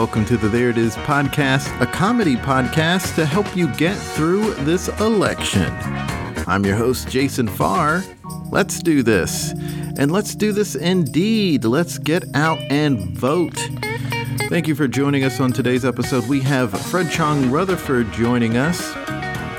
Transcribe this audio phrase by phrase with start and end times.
[0.00, 4.54] Welcome to the There It Is podcast, a comedy podcast to help you get through
[4.64, 5.70] this election.
[6.46, 8.02] I'm your host, Jason Farr.
[8.50, 9.50] Let's do this.
[9.98, 11.66] And let's do this indeed.
[11.66, 13.58] Let's get out and vote.
[14.48, 16.26] Thank you for joining us on today's episode.
[16.28, 18.96] We have Fred Chong Rutherford joining us,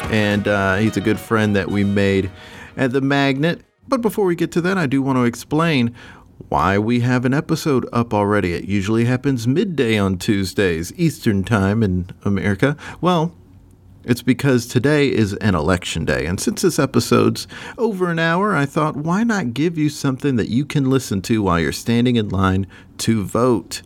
[0.09, 2.31] and uh, he's a good friend that we made
[2.77, 3.61] at the Magnet.
[3.87, 5.95] But before we get to that, I do want to explain
[6.51, 8.51] why we have an episode up already.
[8.51, 12.75] It usually happens midday on Tuesdays, Eastern Time in America.
[12.99, 13.33] Well,
[14.03, 16.25] it's because today is an election day.
[16.25, 20.49] And since this episode's over an hour, I thought, why not give you something that
[20.49, 23.81] you can listen to while you're standing in line to vote?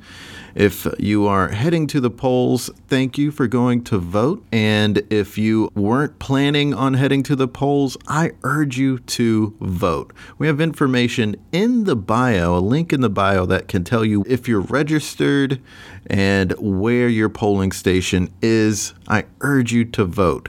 [0.55, 4.41] If you are heading to the polls, thank you for going to vote.
[4.53, 10.13] And if you weren't planning on heading to the polls, I urge you to vote.
[10.37, 14.23] We have information in the bio, a link in the bio that can tell you
[14.29, 15.61] if you're registered
[16.07, 18.93] and where your polling station is.
[19.09, 20.47] I urge you to vote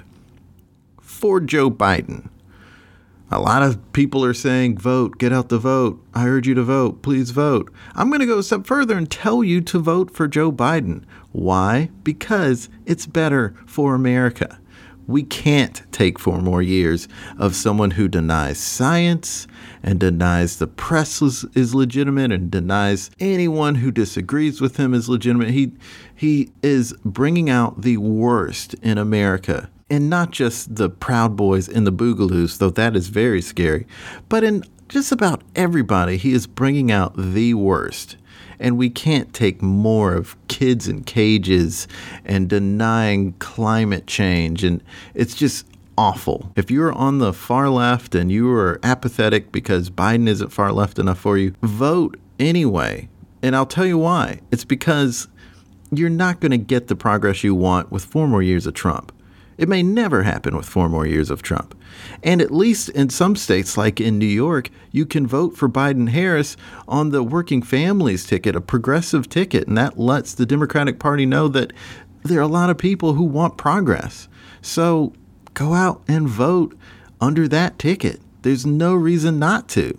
[1.00, 2.28] for Joe Biden.
[3.28, 6.00] A lot of people are saying, vote, get out the vote.
[6.14, 7.02] I urge you to vote.
[7.02, 7.72] Please vote.
[7.96, 11.02] I'm going to go a step further and tell you to vote for Joe Biden.
[11.32, 11.90] Why?
[12.04, 14.60] Because it's better for America.
[15.08, 19.48] We can't take four more years of someone who denies science
[19.82, 25.08] and denies the press is, is legitimate and denies anyone who disagrees with him is
[25.08, 25.50] legitimate.
[25.50, 25.72] He,
[26.14, 31.86] he is bringing out the worst in America and not just the Proud Boys and
[31.86, 33.86] the Boogaloos, though that is very scary,
[34.28, 38.16] but in just about everybody, he is bringing out the worst.
[38.58, 41.86] And we can't take more of kids in cages
[42.24, 44.64] and denying climate change.
[44.64, 44.82] And
[45.14, 45.66] it's just
[45.98, 46.52] awful.
[46.56, 50.98] If you're on the far left and you are apathetic because Biden isn't far left
[50.98, 53.08] enough for you, vote anyway.
[53.42, 54.40] And I'll tell you why.
[54.50, 55.28] It's because
[55.90, 59.12] you're not going to get the progress you want with four more years of Trump.
[59.58, 61.74] It may never happen with four more years of Trump.
[62.22, 66.10] And at least in some states, like in New York, you can vote for Biden
[66.10, 66.56] Harris
[66.86, 69.66] on the working families ticket, a progressive ticket.
[69.66, 71.72] And that lets the Democratic Party know that
[72.22, 74.28] there are a lot of people who want progress.
[74.60, 75.12] So
[75.54, 76.76] go out and vote
[77.20, 78.20] under that ticket.
[78.42, 79.98] There's no reason not to.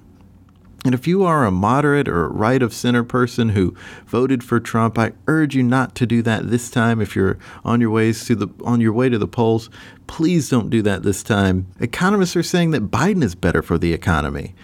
[0.87, 3.75] And if you are a moderate or right of center person who
[4.05, 7.01] voted for Trump, I urge you not to do that this time.
[7.01, 9.69] If you're on your ways to the on your way to the polls,
[10.07, 11.67] please don't do that this time.
[11.81, 14.55] Economists are saying that Biden is better for the economy.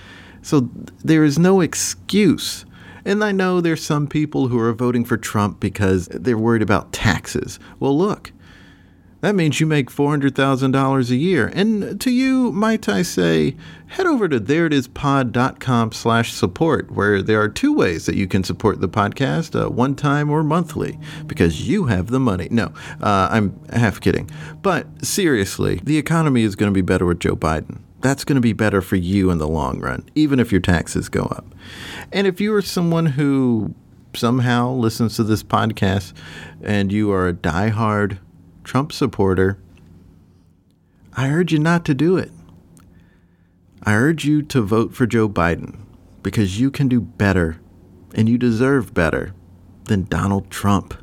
[0.41, 0.69] So
[1.03, 2.66] there is no excuse.
[3.03, 6.94] And I know there's some people who are voting for Trump because they're worried about
[6.94, 7.59] taxes.
[7.81, 8.31] Well, look,
[9.23, 11.50] that means you make $400,000 a year.
[11.56, 13.56] And to you, might I say,
[13.88, 18.81] head over to thereitispod.com slash support, where there are two ways that you can support
[18.81, 22.50] the podcast, uh, one time or monthly, because you have the money.
[22.51, 24.29] No, uh, I'm half kidding.
[24.61, 27.79] But seriously, the economy is going to be better with Joe Biden.
[28.01, 31.07] That's going to be better for you in the long run, even if your taxes
[31.07, 31.45] go up.
[32.11, 33.73] And if you are someone who
[34.13, 36.11] somehow listens to this podcast
[36.61, 38.17] and you are a diehard
[38.63, 39.57] Trump supporter,
[41.13, 42.31] I urge you not to do it.
[43.84, 45.79] I urge you to vote for Joe Biden
[46.24, 47.59] because you can do better
[48.16, 49.34] and you deserve better
[49.85, 51.03] than Donald Trump.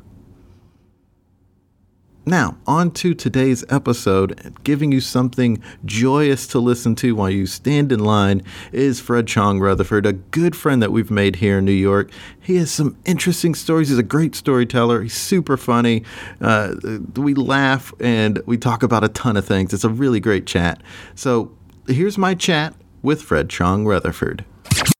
[2.25, 4.55] Now, on to today's episode.
[4.63, 9.59] Giving you something joyous to listen to while you stand in line is Fred Chong
[9.59, 12.11] Rutherford, a good friend that we've made here in New York.
[12.39, 13.89] He has some interesting stories.
[13.89, 15.01] He's a great storyteller.
[15.01, 16.03] He's super funny.
[16.39, 16.75] Uh,
[17.15, 19.73] we laugh and we talk about a ton of things.
[19.73, 20.83] It's a really great chat.
[21.15, 21.51] So,
[21.87, 24.45] here's my chat with Fred Chong Rutherford.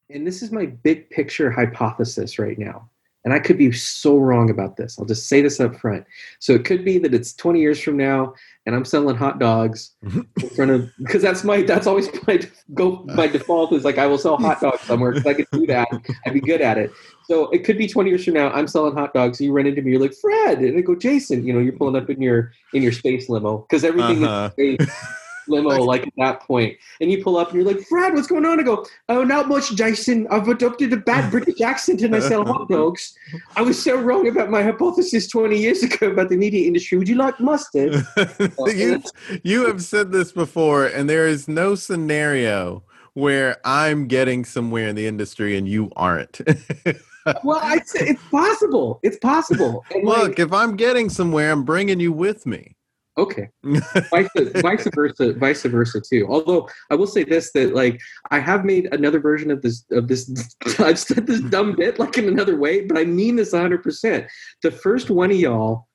[0.09, 2.89] And this is my big picture hypothesis right now.
[3.23, 4.97] And I could be so wrong about this.
[4.97, 6.06] I'll just say this up front.
[6.39, 8.33] So it could be that it's 20 years from now
[8.65, 12.39] and I'm selling hot dogs in front of because that's my that's always my
[12.73, 15.65] go my default is like I will sell hot dogs somewhere because I could do
[15.68, 15.88] that.
[16.25, 16.91] I'd be good at it.
[17.23, 18.50] So it could be 20 years from now.
[18.51, 19.39] I'm selling hot dogs.
[19.39, 19.91] You run into me.
[19.91, 21.45] You're like Fred, and I go Jason.
[21.45, 24.51] You know, you're pulling up in your in your space limo because everything uh-huh.
[24.57, 24.95] is space
[25.51, 28.45] limo like at that point, and you pull up and you're like, Fred, what's going
[28.45, 28.59] on?
[28.59, 30.27] I go, oh, not much, Jason.
[30.30, 33.18] I've adopted a bad British accent and I sell hot dogs.
[33.56, 36.98] I was so wrong about my hypothesis 20 years ago about the media industry.
[36.98, 38.06] Would you like mustard?
[38.68, 39.03] you,
[39.44, 42.83] you have said this before, and there is no scenario
[43.13, 46.42] where I'm getting somewhere in the industry and you aren't.
[47.44, 49.00] well, I it's possible.
[49.03, 49.83] It's possible.
[49.92, 52.75] And Look, like, if I'm getting somewhere, I'm bringing you with me.
[53.18, 53.50] Okay.
[53.63, 56.25] vice, vice versa, vice versa too.
[56.30, 58.00] Although I will say this: that like
[58.30, 60.30] I have made another version of this of this.
[60.80, 63.84] I've said this dumb bit like in another way, but I mean this 100.
[63.84, 64.28] percent
[64.63, 65.88] The first one of y'all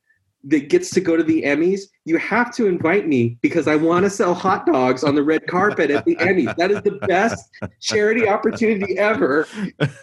[0.45, 4.05] that gets to go to the Emmys, you have to invite me because I want
[4.05, 6.55] to sell hot dogs on the red carpet at the Emmys.
[6.57, 7.49] That is the best
[7.81, 9.49] charity opportunity ever.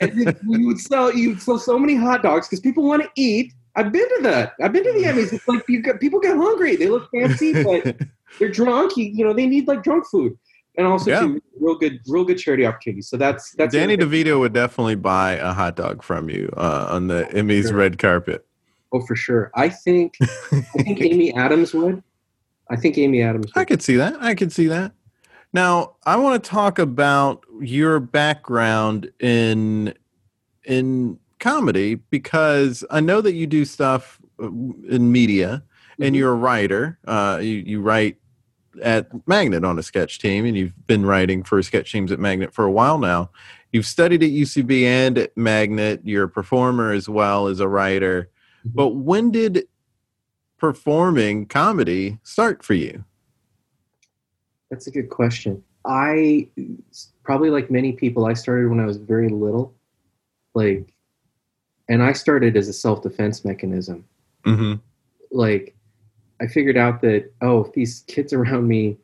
[0.01, 3.09] And you would sell you would sell so many hot dogs because people want to
[3.15, 3.53] eat.
[3.75, 4.53] I've been to that.
[4.61, 5.33] I've been to the Emmys.
[5.33, 6.75] It's like you got, people get hungry.
[6.75, 7.97] They look fancy, but
[8.39, 8.95] they're drunk.
[8.97, 10.37] You, you know, they need like drunk food.
[10.75, 11.19] And also, yeah.
[11.21, 13.07] too, real good, real good charity opportunities.
[13.07, 13.73] So that's that's.
[13.73, 17.77] Danny DeVito would definitely buy a hot dog from you uh, on the Emmys sure.
[17.77, 18.45] red carpet.
[18.91, 19.51] Oh, for sure.
[19.55, 22.03] I think I think Amy Adams would.
[22.69, 23.47] I think Amy Adams.
[23.53, 23.61] Would.
[23.61, 24.15] I could see that.
[24.19, 24.93] I could see that.
[25.51, 29.93] Now, I want to talk about your background in
[30.65, 35.61] in comedy because I know that you do stuff uh, in media
[35.99, 36.15] and mm-hmm.
[36.15, 36.97] you're a writer.
[37.05, 38.17] Uh, you, you write
[38.81, 42.53] at Magnet on a sketch team, and you've been writing for sketch teams at Magnet
[42.53, 43.29] for a while now.
[43.71, 46.01] You've studied at UCB and at Magnet.
[46.03, 48.29] You're a performer as well as a writer.
[48.65, 49.67] But when did
[50.57, 53.03] performing comedy start for you?
[54.69, 55.61] That's a good question.
[55.85, 56.47] I
[57.23, 59.73] probably like many people, I started when I was very little.
[60.53, 60.92] Like,
[61.93, 64.03] and I started as a self defense mechanism.
[64.45, 64.73] Mm-hmm.
[65.31, 65.75] Like,
[66.41, 68.97] I figured out that, oh, these kids around me,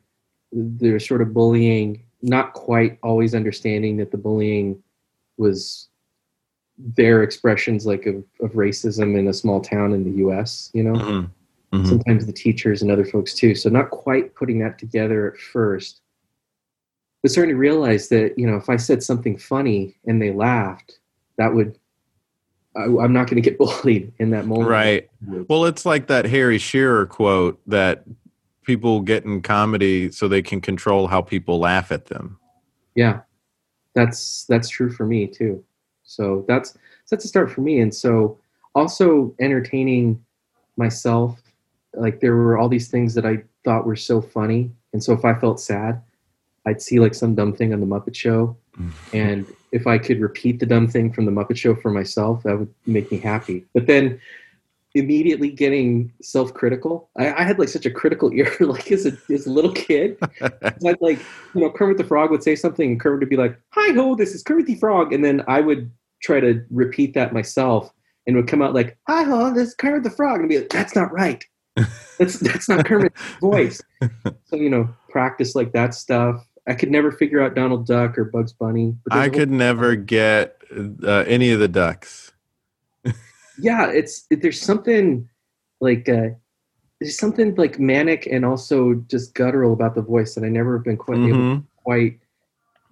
[0.50, 4.82] they're sort of bullying, not quite always understanding that the bullying
[5.38, 5.86] was
[6.78, 10.94] their expressions like of, of racism in a small town in the US, you know?
[10.94, 11.76] Mm-hmm.
[11.76, 11.88] Mm-hmm.
[11.88, 13.54] Sometimes the teachers and other folks too.
[13.54, 16.00] So not quite putting that together at first,
[17.22, 20.98] but starting to realize that, you know, if I said something funny and they laughed,
[21.38, 21.78] that would
[22.76, 24.68] I, am not going to get bullied in that moment.
[24.68, 25.10] Right.
[25.48, 28.04] Well, it's like that Harry Shearer quote that
[28.64, 32.38] people get in comedy so they can control how people laugh at them.
[32.94, 33.20] Yeah,
[33.94, 35.64] that's that's true for me too.
[36.02, 36.76] So that's
[37.10, 37.80] that's a start for me.
[37.80, 38.38] And so
[38.74, 40.24] also entertaining
[40.76, 41.40] myself.
[41.94, 45.24] Like there were all these things that I thought were so funny, and so if
[45.24, 46.00] I felt sad,
[46.66, 48.56] I'd see like some dumb thing on the Muppet Show,
[49.12, 52.58] and if I could repeat the dumb thing from the Muppet Show for myself, that
[52.58, 53.64] would make me happy.
[53.72, 54.20] But then
[54.94, 57.08] immediately getting self-critical.
[57.16, 60.18] I, I, had like such a critical ear, like as a as a little kid.
[60.40, 61.18] I'd like,
[61.54, 64.14] you know, Kermit the Frog would say something, and Kermit would be like, "Hi ho,
[64.14, 65.90] this is Kermit the Frog," and then I would
[66.22, 67.92] try to repeat that myself,
[68.26, 70.70] and would come out like, "Hi ho, this is Kermit the Frog," and be like,
[70.70, 71.44] "That's not right.
[72.18, 73.80] That's that's not Kermit's voice."
[74.46, 76.44] So you know, practice like that stuff.
[76.70, 78.96] I could never figure out Donald Duck or Bugs Bunny.
[79.10, 82.30] I could never get uh, any of the ducks
[83.58, 85.28] yeah, it's it, there's something
[85.80, 86.30] like uh,
[87.00, 90.84] there's something like manic and also just guttural about the voice that I never have
[90.84, 91.34] been quite mm-hmm.
[91.34, 92.18] able to quite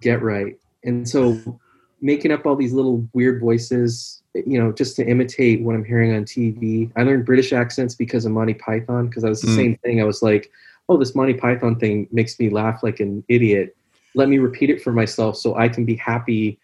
[0.01, 0.57] get right.
[0.83, 1.59] And so
[2.01, 6.15] making up all these little weird voices, you know, just to imitate what I'm hearing
[6.15, 6.89] on TV.
[6.95, 9.55] I learned British accents because of Monty Python because I was the mm.
[9.55, 9.99] same thing.
[9.99, 10.49] I was like,
[10.89, 13.77] oh, this Monty Python thing makes me laugh like an idiot.
[14.15, 16.59] Let me repeat it for myself so I can be happy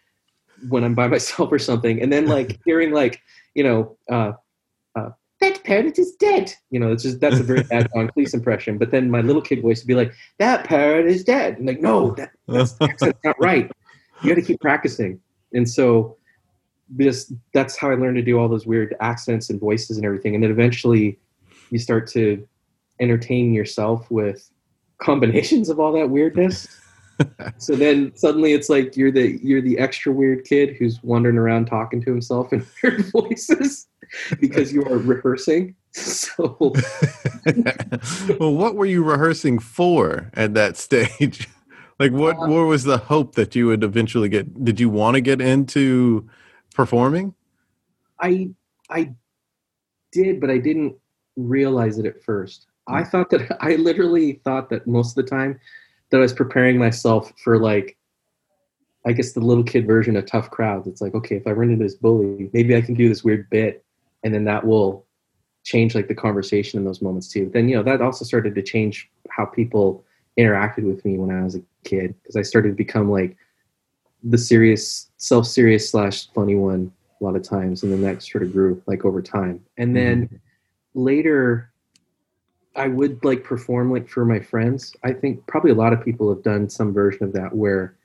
[0.68, 2.02] when I'm by myself or something.
[2.02, 3.22] And then like hearing like
[3.56, 4.32] you know, uh,
[4.94, 6.52] uh, that parrot is dead.
[6.70, 8.78] You know, it's just that's a very bad John Cleese impression.
[8.78, 11.56] But then my little kid voice would be like, that parrot is dead.
[11.56, 13.70] And like, no, that, that's, that's not right.
[14.22, 15.18] You got to keep practicing.
[15.52, 16.16] And so,
[16.98, 20.34] just that's how I learned to do all those weird accents and voices and everything.
[20.34, 21.18] And then eventually,
[21.70, 22.46] you start to
[23.00, 24.50] entertain yourself with
[24.98, 26.66] combinations of all that weirdness
[27.58, 31.66] so then suddenly it's like you're the you're the extra weird kid who's wandering around
[31.66, 33.88] talking to himself in weird voices
[34.40, 35.74] because you are rehearsing.
[35.96, 36.74] So
[38.38, 41.48] Well, what were you rehearsing for at that stage?
[41.98, 45.14] like what uh, what was the hope that you would eventually get did you want
[45.14, 46.28] to get into
[46.74, 47.32] performing?
[48.20, 48.50] I
[48.90, 49.14] I
[50.12, 50.96] did, but I didn't
[51.36, 52.66] realize it at first.
[52.88, 55.58] I thought that I literally thought that most of the time
[56.10, 57.96] that I was preparing myself for like
[59.06, 60.88] I guess the little kid version of tough crowds.
[60.88, 63.48] It's like, okay, if I run into this bully, maybe I can do this weird
[63.50, 63.84] bit
[64.24, 65.06] and then that will
[65.62, 67.48] change like the conversation in those moments too.
[67.52, 70.04] Then, you know, that also started to change how people
[70.38, 73.36] interacted with me when I was a kid because I started to become like
[74.24, 78.52] the serious, self-serious slash funny one a lot of times, and then that sort of
[78.52, 79.64] grew like over time.
[79.76, 80.36] And then mm-hmm.
[80.94, 81.72] later,
[82.76, 84.94] I would like perform like for my friends.
[85.02, 87.96] I think probably a lot of people have done some version of that where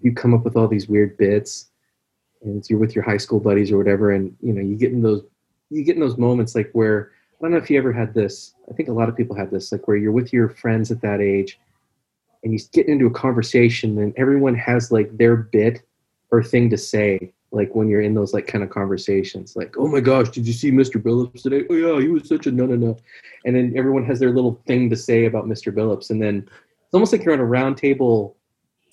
[0.00, 1.68] you come up with all these weird bits
[2.42, 5.02] and you're with your high school buddies or whatever and you know you get in
[5.02, 5.22] those
[5.70, 7.10] you get in those moments like where
[7.40, 8.54] I don't know if you ever had this.
[8.68, 11.00] I think a lot of people had this, like where you're with your friends at
[11.02, 11.60] that age
[12.42, 15.82] and you get into a conversation and everyone has like their bit
[16.30, 19.88] or thing to say like when you're in those like kind of conversations like oh
[19.88, 21.64] my gosh did you see mr billups today?
[21.70, 22.96] Oh yeah he was such a no no no
[23.44, 26.48] and then everyone has their little thing to say about mr billups and then
[26.84, 28.34] it's almost like you're on a roundtable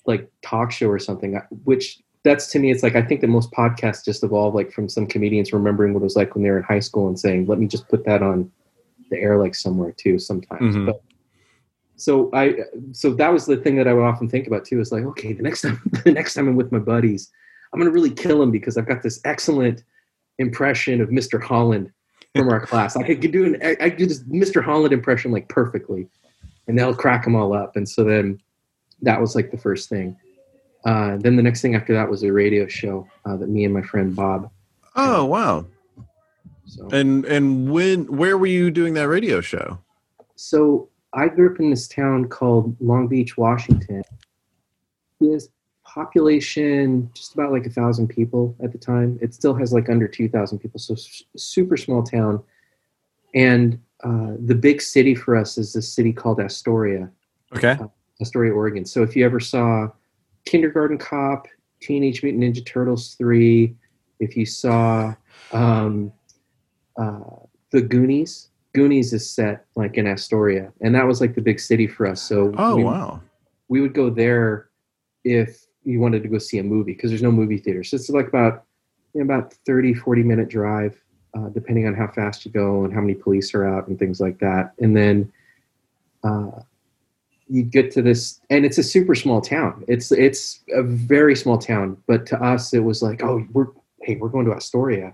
[0.06, 3.52] like talk show or something which that's to me it's like i think that most
[3.52, 6.58] podcasts just evolve like from some comedians remembering what it was like when they were
[6.58, 8.50] in high school and saying let me just put that on
[9.12, 10.76] the air like somewhere too sometimes.
[10.76, 10.88] Mm-hmm.
[10.88, 11.02] but
[11.96, 12.56] so i
[12.92, 15.34] so that was the thing that i would often think about too is like okay
[15.34, 17.32] the next time the next time i'm with my buddies
[17.75, 19.84] i'm going to really kill him because i've got this excellent
[20.39, 21.91] impression of mr holland
[22.36, 26.08] from our class i could do an i could this mr holland impression like perfectly
[26.67, 28.39] and they'll crack them all up and so then
[29.01, 30.17] that was like the first thing
[30.86, 33.74] uh, then the next thing after that was a radio show uh, that me and
[33.74, 34.51] my friend Bob.
[34.96, 35.65] Oh wow!
[36.67, 39.79] So, and and when where were you doing that radio show?
[40.36, 44.03] So I grew up in this town called Long Beach, Washington.
[45.20, 45.50] This
[45.96, 49.18] population just about like a thousand people at the time.
[49.22, 50.96] It still has like under two thousand people, so
[51.38, 52.44] super small town.
[53.34, 57.10] And uh, the big city for us is this city called Astoria.
[57.56, 57.78] Okay.
[57.82, 57.88] Uh,
[58.22, 58.86] Astoria, Oregon.
[58.86, 59.88] So if you ever saw
[60.46, 61.48] Kindergarten Cop,
[61.82, 63.74] Teenage Mutant Ninja Turtles 3,
[64.20, 65.14] if you saw
[65.52, 66.12] um,
[66.98, 67.20] uh,
[67.72, 71.88] The Goonies, Goonies is set like in Astoria, and that was like the big city
[71.88, 72.22] for us.
[72.22, 73.22] So oh we, wow,
[73.70, 74.70] we would go there
[75.24, 77.84] if you wanted to go see a movie because there's no movie theater.
[77.84, 78.63] So it's like about
[79.13, 81.01] you know, about 30, 40 minute drive,
[81.38, 84.20] uh, depending on how fast you go and how many police are out and things
[84.20, 84.74] like that.
[84.80, 85.32] And then
[86.24, 86.62] uh,
[87.48, 91.58] you get to this and it's a super small town it's it's a very small
[91.58, 93.68] town but to us it was like oh we're
[94.01, 95.13] hey we're going to astoria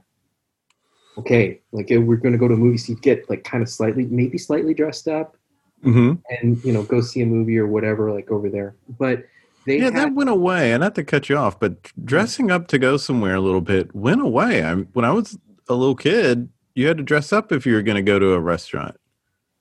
[1.18, 3.70] okay like we're going to go to a movie so you get like kind of
[3.70, 5.36] slightly maybe slightly dressed up
[5.84, 6.14] mm-hmm.
[6.30, 9.26] and you know go see a movie or whatever like over there but
[9.66, 12.06] they yeah had, that went away and not to cut you off but mm.
[12.06, 15.38] dressing up to go somewhere a little bit went away I, when i was
[15.70, 18.34] a little kid you had to dress up if you were going to go to
[18.34, 18.98] a restaurant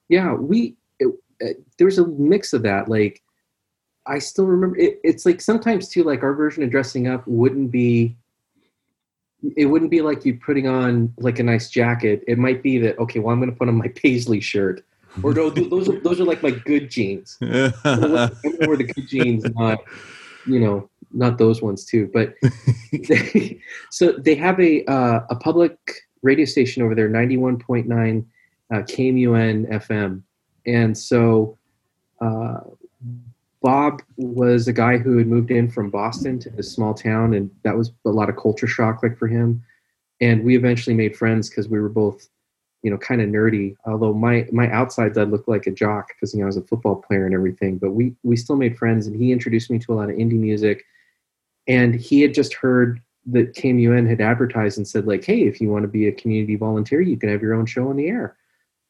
[0.09, 0.77] yeah we
[1.43, 2.89] uh, there's a mix of that.
[2.89, 3.23] Like,
[4.07, 7.71] I still remember it, it's like sometimes too, like our version of dressing up wouldn't
[7.71, 8.17] be,
[9.57, 12.23] it wouldn't be like you putting on like a nice jacket.
[12.27, 14.85] It might be that, okay, well, I'm going to put on my paisley shirt
[15.23, 17.39] or no, those are, those are like my good jeans.
[17.41, 19.79] I'm going the good jeans, not,
[20.47, 22.11] you know, not those ones too.
[22.13, 22.35] But
[22.93, 25.77] they, so they have a, uh, a public
[26.23, 28.25] radio station over there, 91.9
[28.73, 30.23] uh, KMUN FM
[30.67, 31.57] and so
[32.21, 32.61] uh,
[33.63, 37.51] Bob was a guy who had moved in from Boston to this small town, and
[37.63, 39.63] that was a lot of culture shock, like for him.
[40.21, 42.29] And we eventually made friends because we were both,
[42.83, 43.75] you know, kind of nerdy.
[43.85, 46.63] Although my my outsides, I looked like a jock because you know I was a
[46.63, 47.79] football player and everything.
[47.79, 50.33] But we we still made friends, and he introduced me to a lot of indie
[50.39, 50.85] music.
[51.69, 55.71] And he had just heard that KMUN had advertised and said like, "Hey, if you
[55.71, 58.37] want to be a community volunteer, you can have your own show on the air."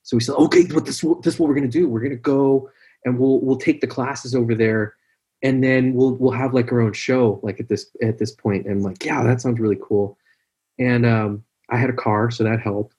[0.03, 1.89] So we said, okay, what this this is what we're gonna do.
[1.89, 2.71] We're gonna go
[3.05, 4.95] and we'll we'll take the classes over there,
[5.43, 8.67] and then we'll we'll have like our own show like at this at this point.
[8.67, 10.19] And I'm like, yeah, that sounds really cool.
[10.79, 12.95] And um, I had a car, so that helped.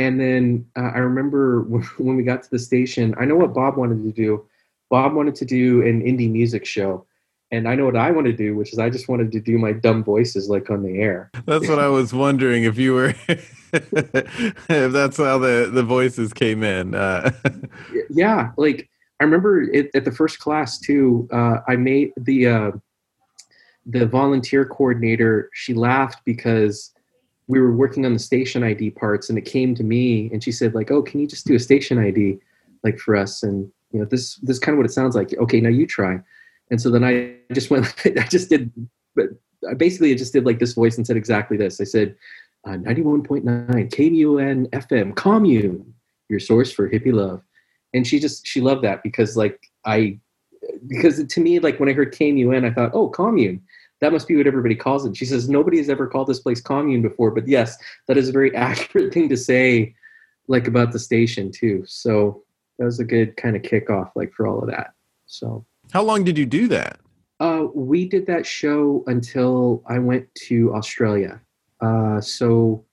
[0.00, 1.62] And then uh, I remember
[1.98, 4.46] when we got to the station, I know what Bob wanted to do.
[4.88, 7.06] Bob wanted to do an indie music show
[7.52, 9.58] and I know what I want to do, which is I just wanted to do
[9.58, 11.30] my dumb voices like on the air.
[11.46, 16.62] That's what I was wondering if you were, if that's how the the voices came
[16.62, 16.94] in.
[16.94, 17.30] Uh.
[18.10, 18.88] Yeah, like
[19.20, 21.28] I remember it, at the first class too.
[21.32, 22.70] Uh, I made the uh,
[23.86, 25.50] the volunteer coordinator.
[25.54, 26.92] She laughed because
[27.50, 30.52] we were working on the station ID parts, and it came to me, and she
[30.52, 32.38] said like, "Oh, can you just do a station ID
[32.84, 35.36] like for us?" And you know, this this is kind of what it sounds like.
[35.36, 36.20] Okay, now you try.
[36.70, 38.72] And so then I just went, I just did,
[39.14, 39.26] but
[39.76, 41.80] basically I just did like this voice and said exactly this.
[41.80, 42.14] I said,
[42.66, 45.92] uh, 91.9 KMUN FM commune,
[46.28, 47.42] your source for hippie love.
[47.92, 50.20] And she just, she loved that because like I,
[50.86, 53.62] because to me, like when I heard KMUN, I thought, oh, commune.
[54.00, 55.16] That must be what everybody calls it.
[55.16, 57.30] She says, nobody has ever called this place commune before.
[57.30, 57.76] But yes,
[58.06, 59.94] that is a very accurate thing to say,
[60.48, 61.84] like about the station too.
[61.86, 62.42] So
[62.78, 64.94] that was a good kind of kickoff, like for all of that.
[65.26, 66.98] So, how long did you do that?
[67.40, 71.40] Uh, we did that show until I went to Australia.
[71.80, 72.84] Uh, so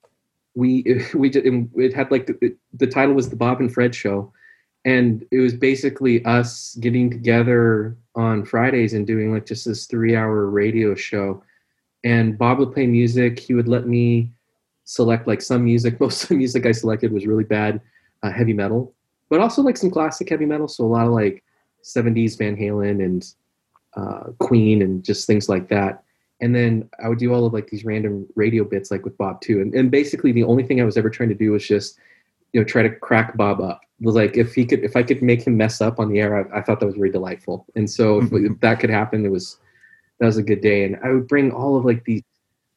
[0.56, 1.46] we we did
[1.76, 4.32] it had like the, the title was the Bob and Fred show,
[4.88, 10.16] and it was basically us getting together on Fridays and doing like just this three
[10.16, 11.44] hour radio show.
[12.06, 13.38] And Bob would play music.
[13.38, 14.32] He would let me
[14.86, 16.00] select like some music.
[16.00, 17.82] Most of the music I selected was really bad
[18.24, 18.94] uh, heavy metal,
[19.30, 20.70] but also like some classic heavy metal.
[20.70, 21.44] So a lot of like
[21.84, 23.34] 70s Van Halen and
[23.98, 26.02] uh, Queen and just things like that.
[26.40, 29.42] And then I would do all of like these random radio bits like with Bob
[29.42, 29.60] too.
[29.60, 32.00] And, and basically the only thing I was ever trying to do was just,
[32.54, 35.22] you know, try to crack Bob up was like if he could if I could
[35.22, 37.66] make him mess up on the air, I, I thought that was really delightful.
[37.76, 39.58] And so if, if, that could happen, it was
[40.20, 40.84] that was a good day.
[40.84, 42.24] And I would bring all of like these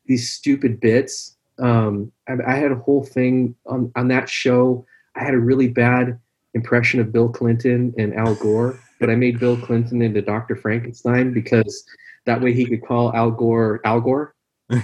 [0.07, 1.37] these stupid bits.
[1.59, 4.87] Um, I, I had a whole thing on on that show.
[5.15, 6.19] I had a really bad
[6.55, 10.57] impression of Bill Clinton and Al Gore, but I made Bill Clinton into Dr.
[10.57, 11.85] Frankenstein because
[12.25, 14.35] that way he could call Al Gore Al Gore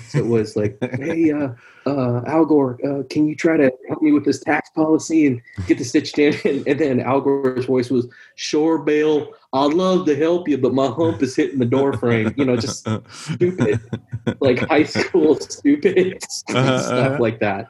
[0.09, 1.51] so it was like, hey, uh,
[1.87, 5.43] uh, Al Gore, uh, can you try to help me with this tax policy and
[5.67, 6.35] get the stitched in?
[6.45, 8.07] And, and, then Al Gore's voice was,
[8.37, 12.33] sure, Bill, I'd love to help you, but my hump is hitting the door frame.
[12.37, 13.81] You know, just stupid,
[14.41, 17.23] like high school stupid, stupid uh-huh, stuff uh-huh.
[17.23, 17.67] like that.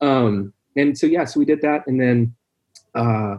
[0.00, 1.86] Um, and so, yeah, so we did that.
[1.86, 2.34] And then
[2.94, 3.36] uh,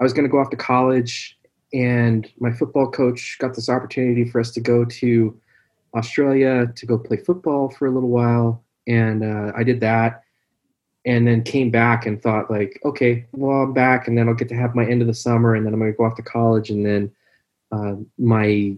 [0.00, 1.38] I was going to go off to college,
[1.72, 5.40] and my football coach got this opportunity for us to go to
[5.94, 10.23] Australia to go play football for a little while, and uh, I did that,
[11.06, 14.48] and then came back and thought like, okay, well I'm back, and then I'll get
[14.48, 16.22] to have my end of the summer, and then I'm going to go off to
[16.22, 17.10] college, and then
[17.72, 18.76] uh, my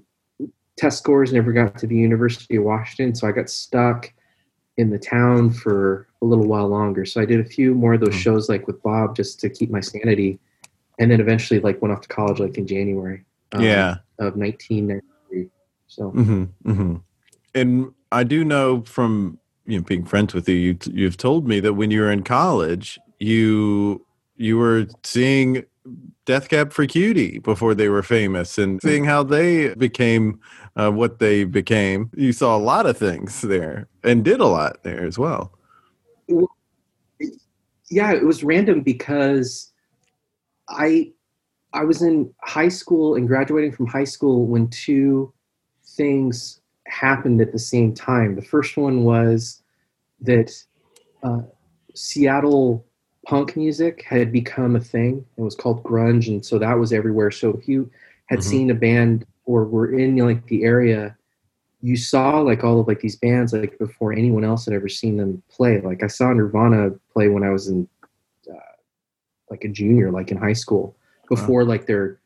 [0.77, 4.13] test scores never got to the University of Washington, so I got stuck
[4.77, 7.07] in the town for a little while longer.
[7.07, 8.19] So I did a few more of those mm-hmm.
[8.19, 10.39] shows like with Bob just to keep my sanity,
[10.99, 13.25] and then eventually like went off to college like in January.
[13.53, 13.97] Um, yeah.
[14.19, 15.49] Of 1993.
[15.87, 16.11] So.
[16.11, 16.97] Mm-hmm, mm-hmm
[17.57, 21.61] and I do know from you know being friends with you, you you've told me
[21.61, 24.05] that when you were in college, you
[24.37, 25.65] you were seeing
[26.25, 30.41] Death Cab for Cutie before they were famous, and seeing how they became
[30.77, 32.11] uh, what they became.
[32.17, 35.53] You saw a lot of things there, and did a lot there as well.
[37.89, 39.73] Yeah, it was random because
[40.69, 41.13] I
[41.73, 45.33] I was in high school and graduating from high school when two
[45.85, 48.37] things happened at the same time.
[48.37, 49.63] The first one was
[50.21, 50.53] that
[51.23, 51.43] uh,
[51.95, 52.85] Seattle
[53.27, 55.25] punk music had become a thing.
[55.37, 57.31] It was called grunge, and so that was everywhere.
[57.31, 57.91] So if you
[58.27, 58.49] had mm-hmm.
[58.49, 61.17] seen a band or were in like the area,
[61.81, 65.17] you saw like all of like these bands like before anyone else had ever seen
[65.17, 65.81] them play.
[65.81, 67.89] Like I saw Nirvana play when I was in
[68.51, 68.73] uh,
[69.51, 70.97] like a junior, like in high school,
[71.29, 71.69] before wow.
[71.69, 72.19] like their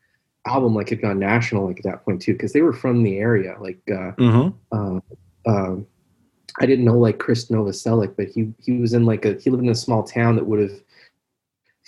[0.46, 3.18] album like had gone national like at that point too because they were from the
[3.18, 4.98] area like uh, mm-hmm.
[5.46, 5.76] uh,
[6.60, 9.62] i didn't know like chris novoselic but he he was in like a he lived
[9.62, 10.80] in a small town that would have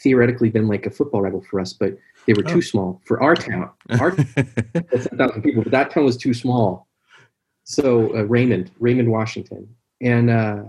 [0.02, 2.52] theoretically been like a football rival for us but they were oh.
[2.52, 6.88] too small for our town our 10,000 people but that town was too small
[7.64, 9.66] so uh, raymond raymond washington
[10.02, 10.62] and uh,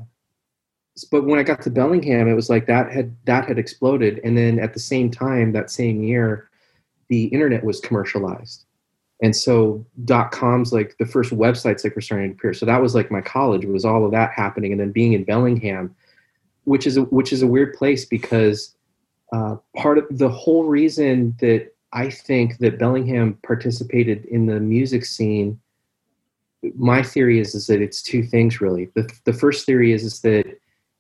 [1.12, 4.38] but when i got to bellingham it was like that had that had exploded and
[4.38, 6.50] then at the same time that same year
[7.10, 8.66] the internet was commercialized.
[9.22, 12.54] And so dot coms like the first websites like were starting to appear.
[12.54, 13.66] So that was like my college.
[13.66, 14.72] Was all of that happening.
[14.72, 15.96] And then being in bellingham
[16.66, 18.76] which is a, which is a weird place because
[19.34, 25.06] uh, part of the whole reason that i think that bellingham participated in the music
[25.06, 25.60] scene
[26.76, 28.90] my theory is is that it's two things really.
[28.96, 30.46] The, the first theory is is that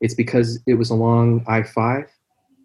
[0.01, 2.07] it's because it was along i5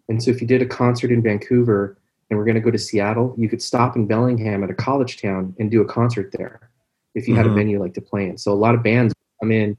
[0.09, 1.97] and so if you did a concert in vancouver
[2.29, 5.21] and we're going to go to Seattle, you could stop in Bellingham at a college
[5.21, 6.69] town and do a concert there
[7.15, 7.37] if you mm-hmm.
[7.37, 7.57] had a mm-hmm.
[7.57, 8.37] venue like to play in.
[8.37, 9.77] So a lot of bands come in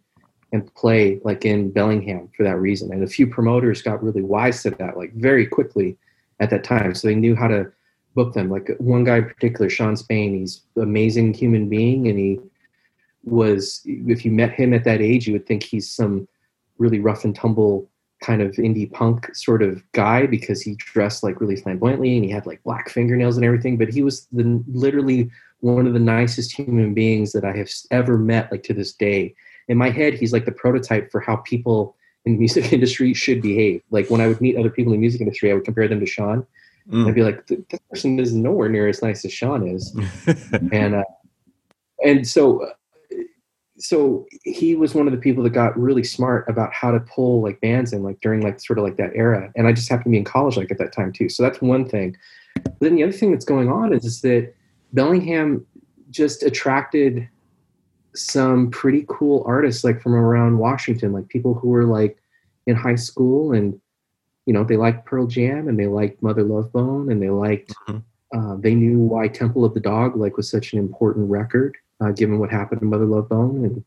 [0.52, 2.92] and play like in Bellingham for that reason.
[2.92, 5.96] And a few promoters got really wise to that, like very quickly
[6.40, 6.94] at that time.
[6.94, 7.70] So they knew how to
[8.14, 8.50] book them.
[8.50, 12.08] Like one guy in particular, Sean Spain, he's an amazing human being.
[12.08, 12.40] And he
[13.22, 16.26] was, if you met him at that age, you would think he's some
[16.78, 17.89] really rough and tumble
[18.20, 22.30] kind of indie punk sort of guy because he dressed like really flamboyantly and he
[22.30, 25.30] had like black fingernails and everything but he was the literally
[25.60, 29.34] one of the nicest human beings that i have ever met like to this day.
[29.68, 33.40] In my head he's like the prototype for how people in the music industry should
[33.40, 33.82] behave.
[33.90, 36.00] Like when i would meet other people in the music industry i would compare them
[36.00, 36.46] to sean.
[36.88, 37.08] Mm.
[37.08, 39.96] i'd be like this person is nowhere near as nice as sean is.
[40.72, 41.04] And uh,
[42.04, 42.70] and so
[43.80, 47.40] so he was one of the people that got really smart about how to pull
[47.40, 49.50] like bands in like during like sort of like that era.
[49.56, 51.28] And i just happened to be in college like at that time too.
[51.28, 52.16] So that's one thing.
[52.62, 54.52] But then the other thing that's going on is, is that
[54.92, 55.66] Bellingham
[56.10, 57.26] just attracted
[58.14, 62.18] some pretty cool artists like from around Washington, like people who were like
[62.66, 63.80] in high school and
[64.44, 67.72] you know they liked Pearl Jam and they liked Mother Love Bone and they liked
[67.88, 67.98] mm-hmm.
[68.36, 72.12] uh, they knew why Temple of the Dog like was such an important record uh,
[72.12, 73.84] given what happened to Mother Love Bone and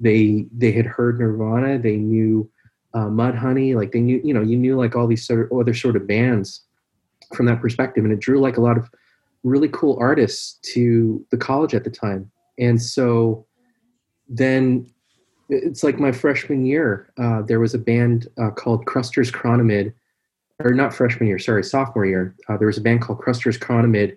[0.00, 2.48] they they had heard Nirvana they knew
[2.94, 5.74] uh, Mudhoney like they knew you know you knew like all these sort of other
[5.74, 6.62] sort of bands
[7.34, 8.88] from that perspective and it drew like a lot of
[9.44, 13.46] really cool artists to the college at the time and so
[14.28, 14.86] then
[15.48, 17.10] it's like my freshman year.
[17.18, 19.92] Uh, there was a band uh, called Crusters Chronomid,
[20.58, 22.34] or not freshman year, sorry, sophomore year.
[22.48, 24.16] Uh, there was a band called Crusters Chronomid,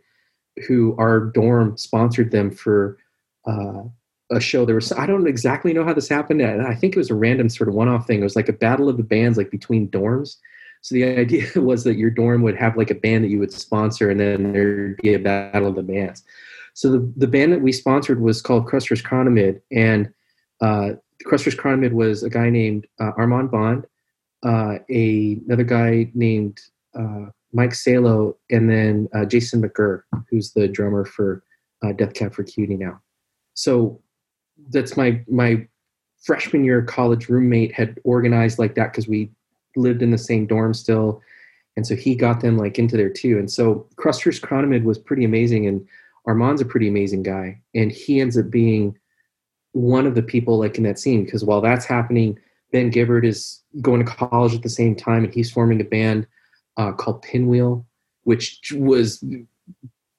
[0.68, 2.98] who our dorm sponsored them for
[3.45, 3.84] uh,
[4.32, 4.65] a show.
[4.65, 6.41] There was I don't exactly know how this happened.
[6.41, 8.21] I think it was a random sort of one-off thing.
[8.21, 10.38] It was like a battle of the bands, like between dorms.
[10.82, 13.54] So the idea was that your dorm would have like a band that you would
[13.54, 16.23] sponsor, and then there'd be a battle of the bands.
[16.73, 20.12] So the, the band that we sponsored was called Crusters Chronomid, and
[20.62, 23.86] uh, Chronomid was a guy named uh, Armand Bond,
[24.43, 26.60] uh, a, another guy named
[26.97, 31.43] uh, Mike Salo, and then uh, Jason McGerr, who's the drummer for
[31.84, 33.01] uh, Death Cab for Cutie now.
[33.62, 34.02] So
[34.71, 35.67] that's my my
[36.24, 39.30] freshman year college roommate had organized like that because we
[39.76, 41.21] lived in the same dorm still,
[41.78, 43.38] and so he got them like into there too.
[43.38, 45.88] And so Crusters Chronomid was pretty amazing, and
[46.26, 48.97] Armand's a pretty amazing guy, and he ends up being
[49.74, 52.39] one of the people like in that scene because while that's happening,
[52.71, 56.26] Ben Gibbard is going to college at the same time, and he's forming a band
[56.78, 57.86] uh, called Pinwheel,
[58.24, 59.24] which was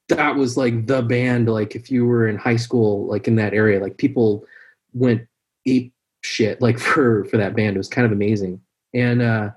[0.09, 1.49] that was like the band.
[1.49, 4.45] Like if you were in high school, like in that area, like people
[4.93, 5.27] went
[5.65, 7.75] ape shit like for for that band.
[7.75, 8.61] It was kind of amazing.
[8.93, 9.49] And uh,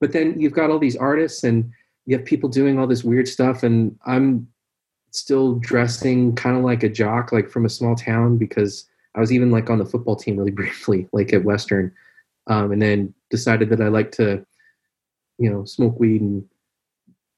[0.00, 1.72] but then you've got all these artists and
[2.06, 4.46] you have people doing all this weird stuff, and I'm
[5.10, 9.32] still dressing kind of like a jock, like from a small town, because I was
[9.32, 11.92] even like on the football team really briefly, like at Western,
[12.46, 14.46] um, and then decided that I like to,
[15.38, 16.44] you know, smoke weed and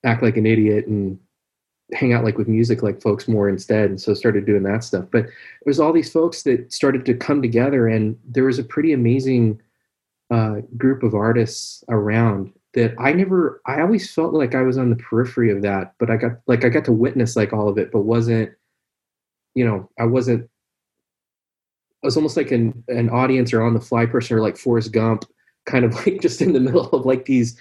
[0.05, 1.19] act like an idiot and
[1.94, 5.07] hang out like with music like folks more instead and so started doing that stuff
[5.11, 8.64] but it was all these folks that started to come together and there was a
[8.64, 9.59] pretty amazing
[10.31, 14.90] uh, group of artists around that I never I always felt like I was on
[14.90, 17.79] the periphery of that, but I got like I got to witness like all of
[17.79, 18.53] it, but wasn't
[19.55, 20.48] you know, I wasn't
[22.03, 24.92] I was almost like an an audience or on the fly person or like Forrest
[24.92, 25.24] Gump,
[25.66, 27.59] kind of like just in the middle of like these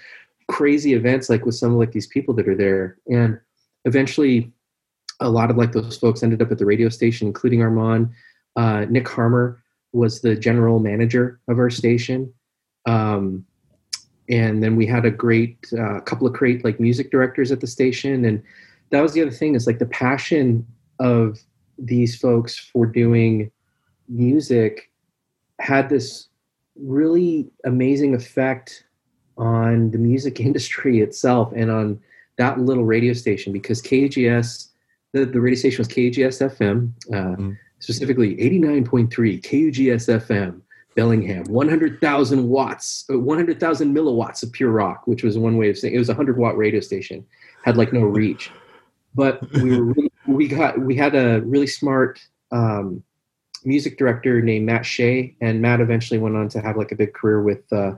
[0.48, 2.98] crazy events like with some of like these people that are there.
[3.06, 3.40] And
[3.88, 4.52] eventually
[5.20, 8.10] a lot of like those folks ended up at the radio station, including Armand.
[8.54, 12.32] Uh, Nick Harmer was the general manager of our station.
[12.86, 13.44] Um,
[14.28, 17.66] and then we had a great uh, couple of great like music directors at the
[17.66, 18.42] station and
[18.90, 20.66] that was the other thing is like the passion
[20.98, 21.38] of
[21.78, 23.50] these folks for doing
[24.08, 24.90] music
[25.58, 26.28] had this
[26.76, 28.84] really amazing effect
[29.36, 32.00] on the music industry itself and on
[32.38, 34.68] that little radio station because KGS,
[35.12, 37.58] the, the radio station was KUGS FM, uh, mm.
[37.80, 39.10] specifically 89.3
[39.42, 40.62] KUGS FM.
[40.96, 45.94] Bellingham, 100,000 watts, uh, 100,000 milliwatts of pure rock, which was one way of saying
[45.94, 47.24] it was a 100 watt radio station,
[47.64, 48.50] had like no reach.
[49.14, 52.18] But we were really, we got we had a really smart
[52.50, 53.04] um,
[53.64, 57.14] music director named Matt Shea, and Matt eventually went on to have like a big
[57.14, 57.92] career with uh,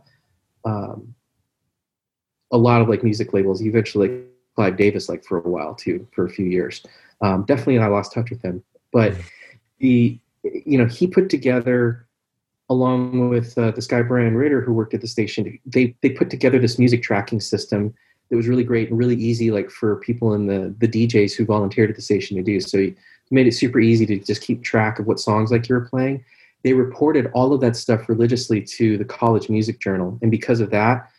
[0.67, 1.15] um,
[2.51, 3.61] a lot of like music labels.
[3.61, 4.25] He eventually
[4.57, 6.83] Clive Davis like for a while too, for a few years.
[7.21, 9.15] Um, definitely, I lost touch with him, but
[9.79, 12.07] the you know he put together
[12.71, 16.31] along with uh, this guy Brian Ritter who worked at the station, they they put
[16.31, 17.93] together this music tracking system
[18.31, 21.45] that was really great and really easy, like for people in the the DJs who
[21.45, 22.61] volunteered at the station to do.
[22.61, 22.95] So he
[23.31, 26.25] made it super easy to just keep track of what songs like you were playing.
[26.63, 30.71] They reported all of that stuff religiously to the College Music Journal, and because of
[30.71, 31.11] that,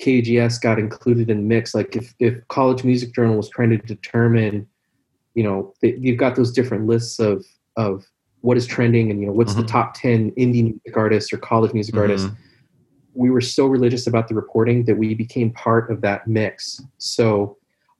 [0.00, 1.74] KUGS got included in the mix.
[1.74, 4.66] Like if if College Music Journal was trying to determine,
[5.34, 7.44] you know, you've got those different lists of
[7.76, 8.04] of
[8.42, 9.62] what is trending and you know what's mm-hmm.
[9.62, 12.02] the top 10 indie music artists or college music mm-hmm.
[12.02, 12.28] artists
[13.14, 17.56] we were so religious about the reporting that we became part of that mix so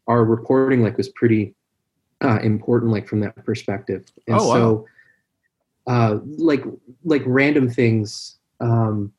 [0.08, 1.54] our reporting like was pretty
[2.22, 4.86] uh, important like from that perspective and oh, so
[5.86, 6.12] wow.
[6.12, 6.64] uh, like
[7.04, 9.12] like random things um,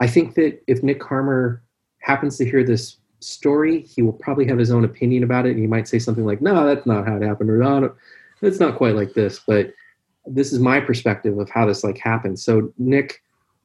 [0.00, 1.62] i think that if nick harmer
[2.04, 5.58] happens to hear this story he will probably have his own opinion about it and
[5.58, 7.94] he might say something like no that's not how it happened or no
[8.42, 9.72] it's not quite like this but
[10.26, 12.38] this is my perspective of how this like happened.
[12.38, 13.22] So Nick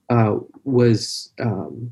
[0.09, 1.91] uh, was um,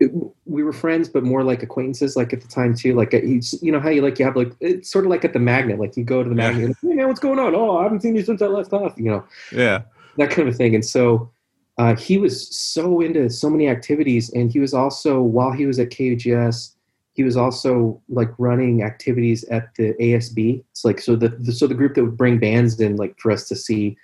[0.00, 0.10] it,
[0.44, 2.16] we were friends, but more like acquaintances.
[2.16, 2.94] Like at the time too.
[2.94, 5.32] Like he's, you know how you like you have like it's sort of like at
[5.32, 5.78] the magnet.
[5.78, 6.50] Like you go to the Yeah.
[6.50, 6.76] magnet.
[6.82, 7.54] Hey man, what's going on?
[7.54, 8.92] Oh, I haven't seen you since I left off.
[8.98, 9.82] You know Yeah.
[10.18, 10.74] that kind of thing.
[10.74, 11.30] And so
[11.78, 15.78] uh, he was so into so many activities, and he was also while he was
[15.78, 16.74] at KUGS,
[17.14, 20.64] he was also like running activities at the ASB.
[20.70, 23.32] It's like so the, the so the group that would bring bands in like for
[23.32, 23.96] us to see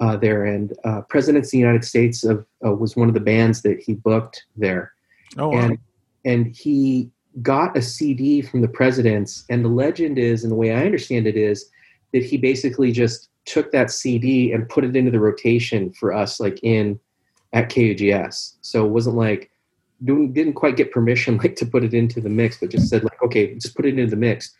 [0.00, 0.44] uh, there.
[0.44, 3.80] And uh, Presidents of the United States of uh, was one of the bands that
[3.80, 4.92] he booked there
[5.38, 5.58] Oh, wow.
[5.60, 5.78] and
[6.24, 9.44] and he got a CD from the presidents.
[9.48, 11.68] And the legend is, and the way I understand it is,
[12.12, 16.40] that he basically just took that CD and put it into the rotation for us,
[16.40, 16.98] like in
[17.52, 18.54] at KUGS.
[18.60, 19.50] So it wasn't like
[20.04, 23.04] didn't, didn't quite get permission like to put it into the mix, but just said
[23.04, 24.54] like, okay, just put it into the mix.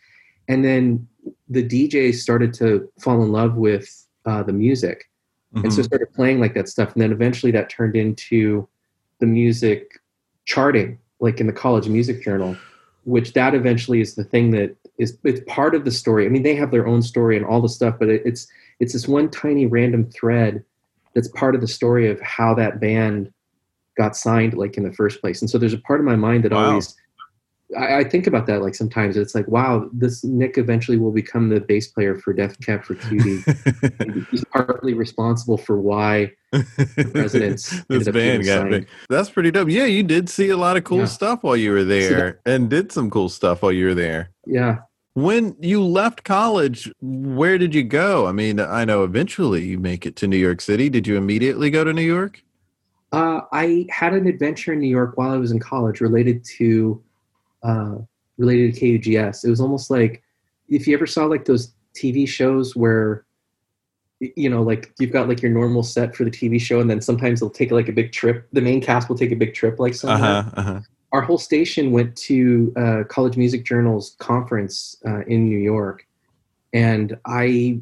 [0.47, 1.07] And then
[1.49, 5.09] the DJ started to fall in love with uh, the music
[5.55, 5.85] and so Mhm.
[5.85, 8.67] started playing like that stuff and then eventually that turned into
[9.19, 9.99] the music
[10.45, 12.55] charting like in the college music journal
[13.05, 16.43] which that eventually is the thing that is it's part of the story i mean
[16.43, 18.47] they have their own story and all the stuff but it, it's
[18.79, 20.63] it's this one tiny random thread
[21.15, 23.31] that's part of the story of how that band
[23.97, 26.43] got signed like in the first place and so there's a part of my mind
[26.43, 26.69] that Wow.
[26.69, 26.95] always
[27.77, 31.49] I, I think about that like sometimes it's like wow this nick eventually will become
[31.49, 33.43] the bass player for death cab for cutie
[34.31, 38.87] he's partly responsible for why the presidents this band got big.
[39.09, 39.69] That's pretty dope.
[39.69, 41.05] Yeah, you did see a lot of cool Yeah.
[41.05, 44.29] stuff while you were there, and did some cool stuff while you were there.
[44.45, 44.79] yeah
[45.15, 48.27] When you left college, where did you go?
[48.27, 50.89] I mean, I know eventually you make it to New York City.
[50.89, 52.43] Did you immediately go to New York?
[53.11, 56.99] uh, i had an adventure in new york while i was in college related to
[57.63, 57.95] uh,
[58.37, 60.21] related to kugs it was almost like
[60.69, 63.25] if you ever saw like those tv shows where
[64.19, 67.01] you know like you've got like your normal set for the tv show and then
[67.01, 69.79] sometimes they'll take like a big trip the main cast will take a big trip
[69.79, 70.79] like Uh-huh, Uh-huh.
[71.11, 76.07] our whole station went to uh, College Music Journal's conference uh, in New York,
[76.73, 77.79] and I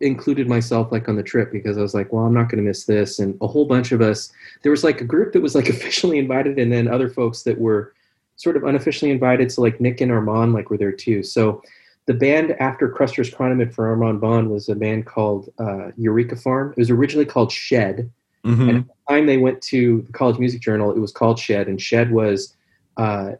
[0.00, 2.68] included myself like on the trip because I was like, well, I'm not going to
[2.68, 3.20] miss this.
[3.20, 6.18] And a whole bunch of us, there was like a group that was like officially
[6.18, 7.94] invited, and then other folks that were
[8.42, 9.52] sort of unofficially invited.
[9.52, 11.22] So like Nick and Armand like were there too.
[11.22, 11.62] So
[12.06, 16.72] the band after Cruster's Chronomid for Armand Bond was a band called uh, Eureka Farm.
[16.72, 18.10] It was originally called Shed
[18.44, 18.68] Mhm.
[18.68, 21.68] and at the time they went to the College Music Journal, it was called Shed,
[21.68, 22.56] and Shed was
[22.96, 23.32] uh,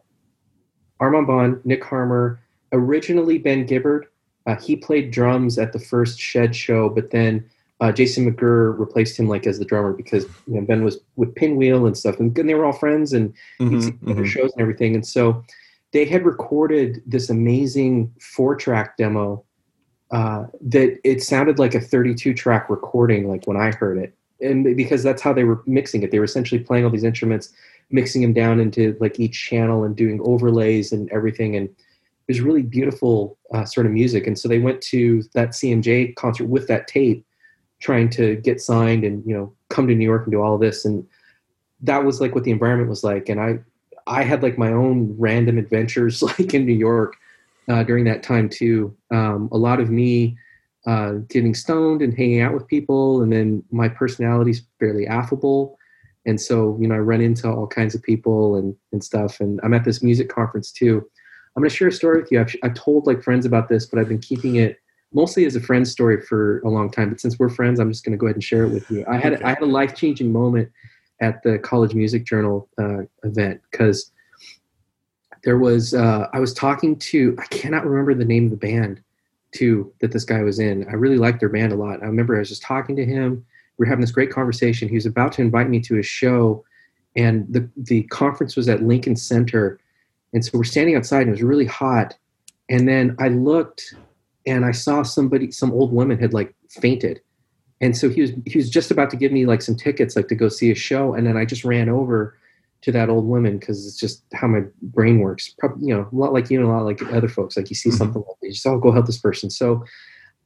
[1.01, 2.39] Armand Bond, Nick Harmer,
[2.71, 4.05] originally Ben Gibbard.
[4.47, 7.43] Uh, he played drums at the first Shed show, but then
[7.79, 11.33] uh, Jason McGerr replaced him like as the drummer because you know, Ben was with
[11.35, 14.11] Pinwheel and stuff, and they were all friends and you'd Mhm.
[14.11, 14.95] other shows and everything.
[14.95, 15.43] And so
[15.91, 19.43] they had recorded this amazing four track demo
[20.11, 24.13] uh, that it sounded like a 32 track recording, like when I heard it.
[24.41, 27.49] And because that's how they were mixing it, they were essentially playing all these instruments,
[27.89, 31.55] mixing them down into like each channel and doing overlays and everything.
[31.55, 31.73] And it
[32.27, 34.27] was really beautiful uh, sort of music.
[34.27, 37.25] And so they went to that CMJ concert with that tape,
[37.83, 40.85] trying to get signed and you know come to New York and do all this.
[40.85, 41.05] And
[41.81, 43.29] that was like what the environment was like.
[43.29, 43.59] And I
[44.07, 47.15] I had like my own random adventures like in New York
[47.69, 48.95] uh, during that time too.
[49.11, 50.37] Um, a lot of me
[50.87, 55.77] uh, getting stoned and hanging out with people, and then my personality's fairly affable,
[56.25, 59.39] and so you know I run into all kinds of people and and stuff.
[59.39, 61.05] And I'm at this music conference too.
[61.55, 62.41] I'm going to share a story with you.
[62.41, 64.79] I've, I've told like friends about this, but I've been keeping it
[65.13, 67.09] mostly as a friend story for a long time.
[67.09, 69.05] But since we're friends, I'm just going to go ahead and share it with you.
[69.07, 69.43] I had Okay.
[69.43, 70.71] I had a life changing moment
[71.21, 74.11] at the College Music Journal uh, event because
[75.43, 79.01] there was uh, I was talking to I cannot remember the name of the band
[79.51, 80.87] too that this guy was in.
[80.87, 82.01] I really liked their band a lot.
[82.01, 83.45] I remember I was just talking to him.
[83.77, 84.87] We were having this great conversation.
[84.89, 86.63] He was about to invite me to his show,
[87.15, 89.79] and the the conference was at Lincoln Center,
[90.33, 92.15] and so we're standing outside and it was really hot.
[92.69, 93.95] And then I looked
[94.45, 97.21] and I saw somebody, some old woman had like fainted.
[97.81, 100.27] And so he was he was just about to give me like some tickets like
[100.29, 101.13] to go see a show.
[101.13, 102.37] And then I just ran over
[102.81, 105.53] to that old woman because it's just how my brain works.
[105.57, 107.55] Probably, you know, a lot like you and a lot like other folks.
[107.57, 107.97] Like you see Mhm.
[107.97, 109.49] something like you just, oh, go help this person.
[109.49, 109.83] So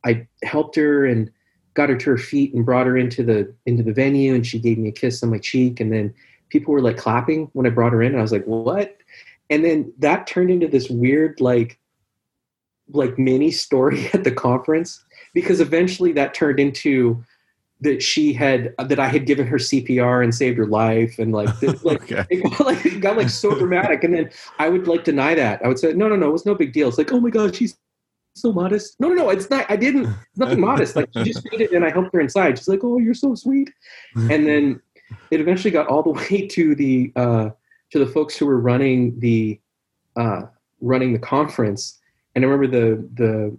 [0.03, 1.31] I helped her and
[1.73, 4.59] got her to her feet and brought her into the into the venue and she
[4.59, 6.13] gave me a kiss on my cheek and then
[6.49, 8.97] people were like clapping when I brought her in and I was like, what?
[9.49, 11.79] And then that turned into this weird like
[12.91, 17.23] like mini story at the conference because eventually that turned into
[17.79, 21.59] that she had that I had given her CPR and saved her life and like
[21.59, 22.25] this, like okay.
[22.29, 24.03] it got like it got like so dramatic.
[24.03, 25.63] And then I would like deny that.
[25.63, 26.87] I would say no no no it was no big deal.
[26.87, 27.77] It's like oh my god she's
[28.33, 28.99] so modest.
[28.99, 30.95] No no no it's not I didn't it's nothing modest.
[30.95, 32.57] Like she just fainted and I helped her inside.
[32.57, 33.71] She's like oh you're so sweet.
[34.15, 34.81] And then
[35.29, 37.49] it eventually got all the way to the uh
[37.91, 39.59] to the folks who were running the
[40.15, 40.43] uh,
[40.81, 41.99] running the conference.
[42.37, 43.57] And I remember the the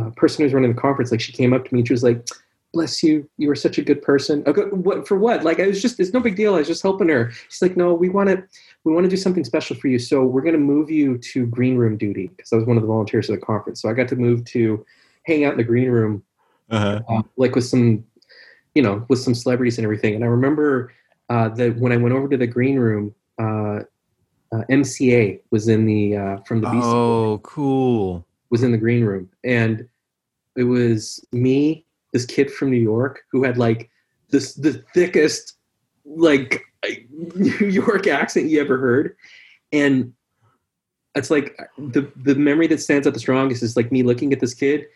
[0.00, 1.92] uh, person who was running the conference, like she came up to me and she
[1.92, 2.26] was like,
[2.72, 5.18] "Bless you, you are such a good person." Okay, what for?
[5.18, 5.44] What?
[5.44, 6.54] Like I was just, it's no big deal.
[6.54, 7.30] I was just helping her.
[7.50, 8.42] She's like, "No, we want to,
[8.84, 9.98] we want to do something special for you.
[9.98, 12.82] So we're going to move you to green room duty because I was one of
[12.82, 13.82] the volunteers at the conference.
[13.82, 14.82] So I got to move to
[15.24, 16.22] hang out in the green room,
[16.70, 17.02] Uh-huh.
[17.10, 18.02] uh, like with some,
[18.74, 20.14] you know, with some celebrities and everything.
[20.14, 20.90] And I remember
[21.28, 23.80] uh, that when I went over to the green room, uh,
[24.52, 28.26] uh, MCA was in the uh, from the Beast Oh, cool.
[28.50, 29.88] was in the green room, and
[30.56, 33.90] it was me, this kid from New York who had like
[34.30, 35.54] this the thickest
[36.04, 36.62] like
[37.34, 39.16] New York accent you ever heard,
[39.72, 40.12] and
[41.14, 44.40] it's like the the memory that stands out the strongest is like me looking at
[44.40, 44.86] this kid,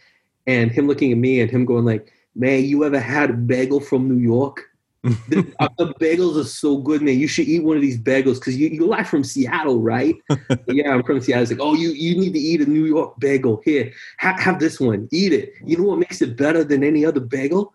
[0.46, 3.80] and him looking at me and him going like, "Man, you ever had a bagel
[3.80, 4.69] from New York?"
[5.02, 7.18] The, uh, the bagels are so good, man.
[7.18, 10.14] You should eat one of these bagels because you, you're like from Seattle, right?
[10.68, 11.42] yeah, I'm from Seattle.
[11.42, 13.62] It's like, oh, you you need to eat a New York bagel.
[13.64, 15.08] Here, ha- have this one.
[15.10, 15.54] Eat it.
[15.64, 17.72] You know what makes it better than any other bagel?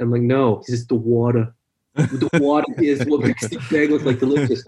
[0.00, 1.54] I'm like, no, it's just the water.
[1.94, 4.62] The water is what makes the bagels like delicious.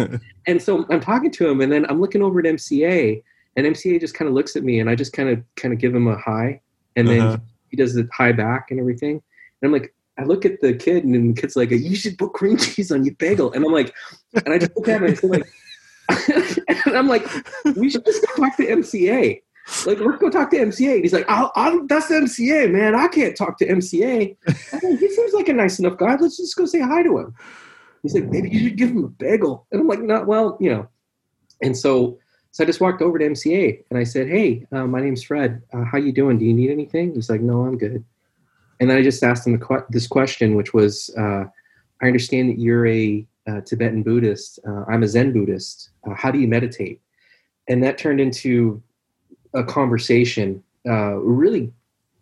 [0.47, 3.23] And so I'm talking to him, and then I'm looking over at MCA,
[3.57, 5.79] and MCA just kind of looks at me, and I just kind of kind of
[5.79, 6.61] give him a high,
[6.97, 7.37] and then Uh-huh.
[7.69, 9.23] he does the high back and everything.
[9.63, 12.35] And I'm like, I look at the kid, and the kid's like, you should put
[12.35, 13.53] cream cheese on your bagel.
[13.53, 13.95] And I'm like,
[14.35, 15.47] and I just look at him and I say like,
[16.87, 17.27] and I'm like,
[17.77, 19.41] we should just go talk to MCA.
[19.87, 20.95] Like, let's go talk to MCA.
[20.95, 22.95] And he's like, I'll, I'll, that's MCA, man.
[22.95, 24.37] I can't talk to MCA.
[24.73, 26.17] Like, he seems like a nice enough guy.
[26.17, 27.35] Let's just go say hi to him.
[28.03, 29.67] He's like, maybe you should give him a bagel.
[29.71, 30.89] And I'm like, not well, you know.
[31.63, 32.19] And so,
[32.51, 35.63] so I just walked over to MCA and I said, hey, uh, my name's Fred.
[35.73, 36.39] Uh, how you doing?
[36.39, 37.15] Do you need anything?
[37.15, 38.05] He's like, no, I'm good.
[38.81, 41.45] And then I just asked him this question, which was, uh,
[42.03, 44.59] I understand that you're a uh, Tibetan Buddhist.
[44.67, 45.91] Uh, I'm a Zen Buddhist.
[46.07, 47.01] Uh, how do you meditate?
[47.69, 48.83] And that turned into
[49.53, 51.73] a conversation, uh, really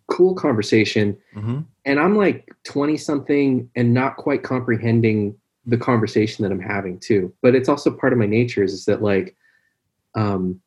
[0.07, 1.15] cool conversation.
[1.33, 1.65] Mhm.
[1.85, 7.31] And I'm like 20 something and not quite comprehending the conversation that I'm having too.
[7.41, 9.35] But it's also part of my nature is, is that like,
[10.15, 10.59] um,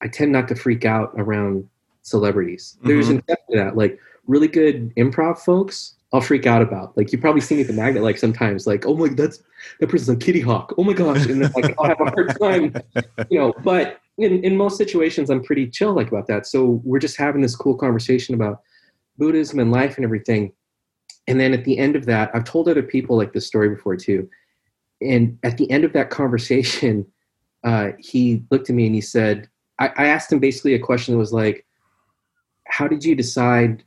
[0.00, 1.68] I tend not to freak out around
[2.02, 2.78] celebrities.
[2.82, 3.22] There's Mhm.
[3.28, 3.76] an that.
[3.76, 6.96] Like really good improv folks, I'll freak out about.
[6.96, 9.42] Like you probably see me at the magnet like sometimes, like, oh my that's
[9.80, 10.74] that person's on Kitty Hawk.
[10.78, 11.26] Oh my gosh.
[11.26, 12.74] And then, like I'll have a hard time,
[13.30, 16.46] you know, but in, in most situations I'm pretty chill like about that.
[16.46, 18.62] So we're just having this cool conversation about
[19.18, 20.52] Buddhism and life and everything.
[21.26, 23.96] And then at the end of that, I've told other people like this story before
[23.96, 24.28] too.
[25.00, 27.04] And at the end of that conversation,
[27.64, 31.14] uh, he looked at me and he said, I, I asked him basically a question
[31.14, 31.66] that was like,
[32.68, 33.84] how did you decide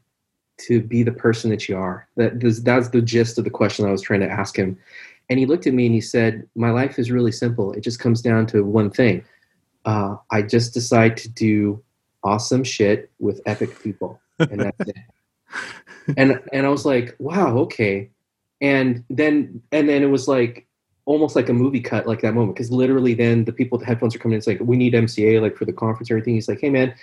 [0.67, 2.08] to be the person that you are?
[2.15, 4.78] That that's the gist of the question I was trying to ask him.
[5.30, 7.72] And he looked at me and he said, my life is really simple.
[7.74, 9.24] It just comes down to one thing.
[9.86, 11.84] Uh, I just decide to do
[12.24, 14.19] awesome shit with epic people.
[14.39, 14.95] And that's it.
[16.17, 18.10] And, and I was like, wow, okay.
[18.62, 20.65] And then, and then it was like,
[21.06, 23.88] almost like a movie cut like that moment because literally then the people with the
[23.88, 26.36] headphones are coming in it's like we need mca like for the conference or everything
[26.36, 26.93] he's like hey man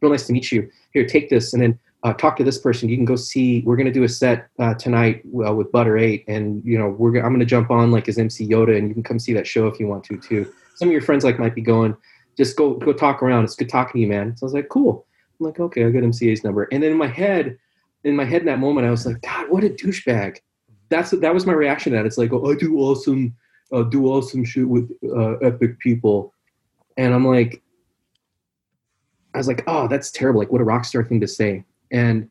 [0.00, 2.88] real nice to meet you here take this and then uh, talk to this person.
[2.88, 5.96] You can go see we're going to do a set uh, tonight uh, with butter
[5.96, 8.88] 8 and you know we're i'm going to jump on like as mc yoda and
[8.88, 10.52] you can come see that show if you want to too.
[10.74, 11.96] Some of your friends like might be going
[12.36, 13.44] just go go talk around.
[13.44, 14.36] It's good talking to you man.
[14.36, 15.06] So i was like cool.
[15.40, 16.68] I'm like okay i got mca's number.
[16.72, 17.58] And then in my head
[18.04, 20.38] in my head in that moment i was like god what a douchebag.
[20.88, 22.06] That's that was my reaction to that.
[22.06, 23.34] It's like, oh, I do awesome,
[23.72, 26.34] uh, do awesome shit with uh, epic people,
[26.98, 27.62] and I'm like,
[29.34, 30.40] I was like, oh, that's terrible.
[30.40, 31.64] Like, what a rock star thing to say.
[31.92, 32.30] And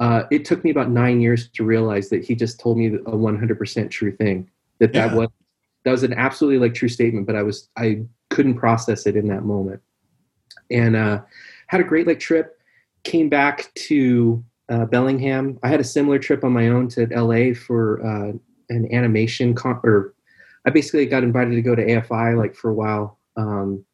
[0.00, 2.98] uh, it took me about nine years to realize that he just told me a
[2.98, 4.50] 100% true thing.
[4.78, 5.16] That that Yeah.
[5.16, 5.28] was
[5.84, 9.28] that was an absolutely like true statement, but I was I couldn't process it in
[9.28, 9.80] that moment.
[10.70, 11.22] And uh,
[11.68, 12.58] had a great like trip.
[13.02, 15.58] Came back to uh, Bellingham.
[15.62, 18.32] I had a similar trip on my own to LA for uh,
[18.68, 19.84] an animation comp.
[19.84, 20.14] Or
[20.66, 23.84] I basically got invited to go to AFI like for a while um,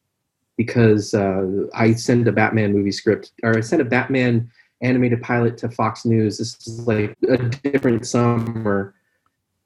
[0.56, 4.50] because uh, I sent a Batman movie script or I sent a Batman
[4.82, 6.38] animated pilot to Fox News.
[6.38, 8.94] This is like a different summer,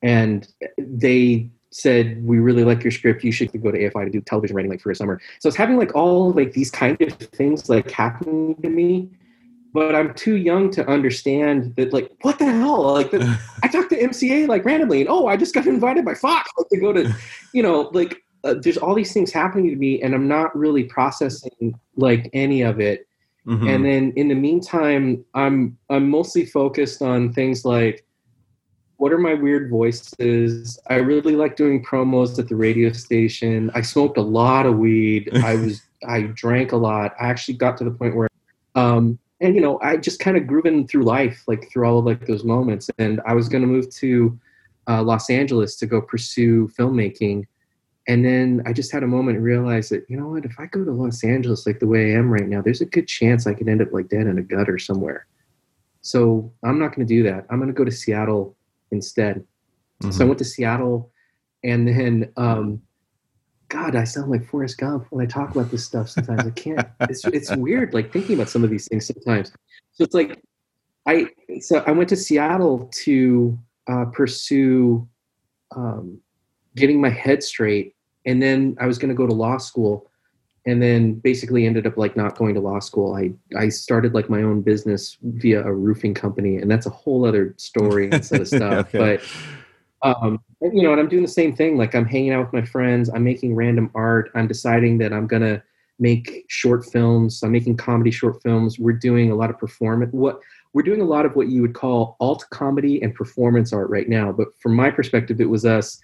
[0.02, 0.46] and
[0.78, 3.24] they said we really like your script.
[3.24, 5.20] You should go to AFI to do television writing like for a summer.
[5.38, 9.10] So it's having like all like these kind of things like happening to me
[9.72, 11.92] but I'm too young to understand that.
[11.92, 12.94] Like, what the hell?
[12.94, 16.14] Like, the, I talked to MCA like randomly, and oh, I just got invited by
[16.14, 17.14] Fox to go to,
[17.52, 20.84] you know, like uh, there's all these things happening to me, and I'm not really
[20.84, 23.06] processing like any of it.
[23.46, 23.68] Mhm.
[23.68, 28.04] And then in the meantime, I'm I'm mostly focused on things like
[28.96, 30.78] what are my weird voices?
[30.88, 33.70] I really like doing promos at the radio station.
[33.74, 35.30] I smoked a lot of weed.
[35.42, 37.14] I was I drank a lot.
[37.18, 38.28] I actually got to the point where
[38.74, 42.04] um and you know, I just kind of grooving through life like through all of
[42.04, 44.38] like those moments and I was going to move to
[44.86, 47.46] uh, Los Angeles to go pursue filmmaking
[48.10, 50.66] and then I just had a moment and realized that, you know what, if I
[50.66, 53.46] go to Los Angeles like the way I am right now, there's a good chance
[53.46, 55.28] I could end up like dead in a gutter somewhere.
[56.00, 57.46] So I'm not going to do that.
[57.48, 58.56] I'm going to go to Seattle
[58.90, 59.36] instead.
[59.36, 60.10] Mm-hmm.
[60.10, 60.28] So I mm-hmm.
[60.30, 61.12] went to Seattle
[61.62, 62.82] and then, um,
[63.68, 66.44] God, I sound like Forrest Gump when I talk about this stuff sometimes.
[66.44, 69.52] I can't, it's, it's weird, like thinking about some of these things sometimes.
[69.92, 70.42] So it's like,
[71.06, 71.28] I,
[71.60, 73.56] so I went to Seattle to
[73.88, 75.08] uh, pursue
[75.76, 76.18] um,
[76.74, 77.94] getting my head straight.
[78.26, 80.10] And then I was going to go to law school
[80.66, 83.14] and then basically ended up like not going to law school.
[83.14, 87.24] I, I started like my own business via a roofing company and that's a whole
[87.24, 88.94] other story and set of stuff.
[88.94, 89.18] okay.
[90.02, 91.76] But, um, you know, and I'm doing the same thing.
[91.78, 93.08] Like I'm hanging out with my friends.
[93.08, 94.30] I'm making random art.
[94.34, 95.62] I'm deciding that I'm going to
[95.98, 97.42] make short films.
[97.42, 98.78] I'm making comedy short films.
[98.78, 100.12] We're doing a lot of performance.
[100.12, 100.40] What
[100.72, 104.08] we're doing a lot of what you would call alt comedy and performance art right
[104.08, 104.32] now.
[104.32, 106.00] But from my perspective, it was us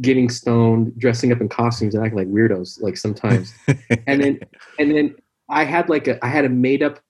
[0.00, 3.52] getting stoned, dressing up in costumes and acting like weirdos, like sometimes.
[4.06, 4.40] and then
[4.78, 5.14] and then
[5.48, 7.00] I had like a I had a made up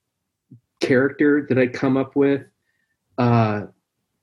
[0.80, 2.42] character that I'd come up with,
[3.18, 3.66] uh,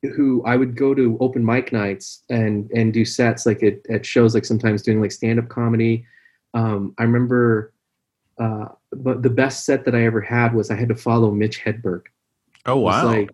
[0.01, 4.05] who I would go to open mic nights and and do sets like at, at
[4.05, 6.05] shows like sometimes doing like stand up comedy.
[6.53, 7.74] Um, I remember
[8.39, 11.64] uh, but the best set that I ever had was I had to follow Mitch
[11.64, 12.03] Hedberg.
[12.66, 13.05] Oh wow!
[13.05, 13.32] Like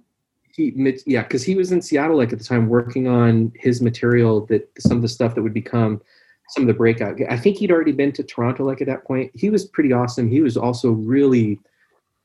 [0.55, 0.71] he
[1.05, 4.69] yeah because he was in seattle like at the time working on his material that
[4.79, 6.01] some of the stuff that would become
[6.49, 7.17] some of the breakout.
[7.29, 9.31] I think he'd already been to toronto like at that point.
[9.33, 10.29] He was pretty awesome.
[10.29, 11.59] He was also really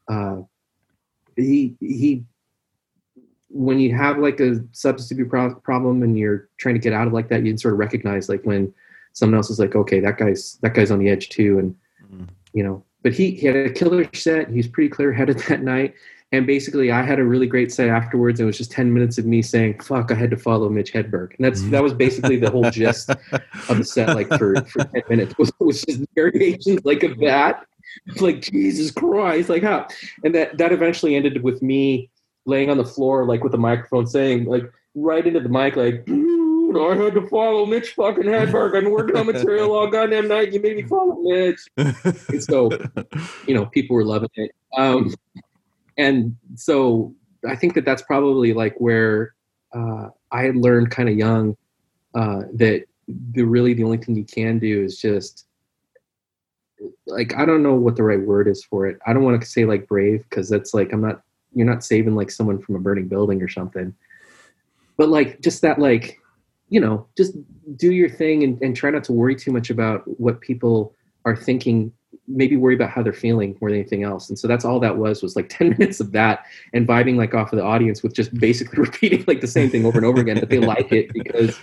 [0.09, 0.43] uh
[1.37, 2.25] he he
[3.49, 7.07] when you have like a substance abuse pro- problem and you're trying to get out
[7.07, 8.73] of like that you can sort of recognize like when
[9.15, 11.75] someone else is like okay that guy's that guy's on the edge too and
[12.05, 12.25] mm-hmm.
[12.53, 12.85] you know.
[13.05, 14.51] But he, he had a killer set.
[14.51, 15.95] He was pretty clear headed that night
[16.31, 18.39] and basically, I had a really great set afterwards.
[18.39, 21.35] It was just 10 minutes of me saying, fuck, I had to follow Mitch Hedberg.
[21.37, 23.11] And that's that was basically the whole gist
[23.69, 27.65] of the set, like for, for 10 minutes, was, was just variations like of that.
[28.21, 29.89] Like, Jesus Christ, like how?
[30.23, 32.11] And that, that eventually ended with me
[32.45, 36.07] laying on the floor, like with the microphone saying, like, right into the mic, like,
[36.77, 38.77] I had to follow Mitch fucking Hedberg.
[38.77, 40.53] I've been working on material all goddamn night.
[40.53, 41.61] You made me follow Mitch.
[41.77, 42.71] and so,
[43.47, 44.51] you know, people were loving it.
[44.77, 45.15] Um,
[45.99, 47.15] and so
[47.47, 49.35] I think that that's probably like where
[49.75, 51.57] uh, I had learned kind of young
[52.15, 52.85] uh, that
[53.33, 55.47] the really the only thing you can do is just
[57.07, 58.99] like I don't know what the right word is for it.
[59.07, 61.23] I don't want to say like brave because that's like I'm not
[61.53, 63.95] you're not saving like someone from a burning building or something.
[64.97, 66.21] But like just that like
[66.69, 67.35] you know just
[67.77, 70.95] do your thing and, and try not to worry too much about what people
[71.25, 71.93] are thinking
[72.29, 74.29] maybe worry about how they're feeling more than anything else.
[74.29, 77.35] And so that's all that was was like 10 minutes of that and vibing like
[77.35, 80.21] off of the audience with just basically repeating like the same thing over and over
[80.21, 81.59] again, that they like it because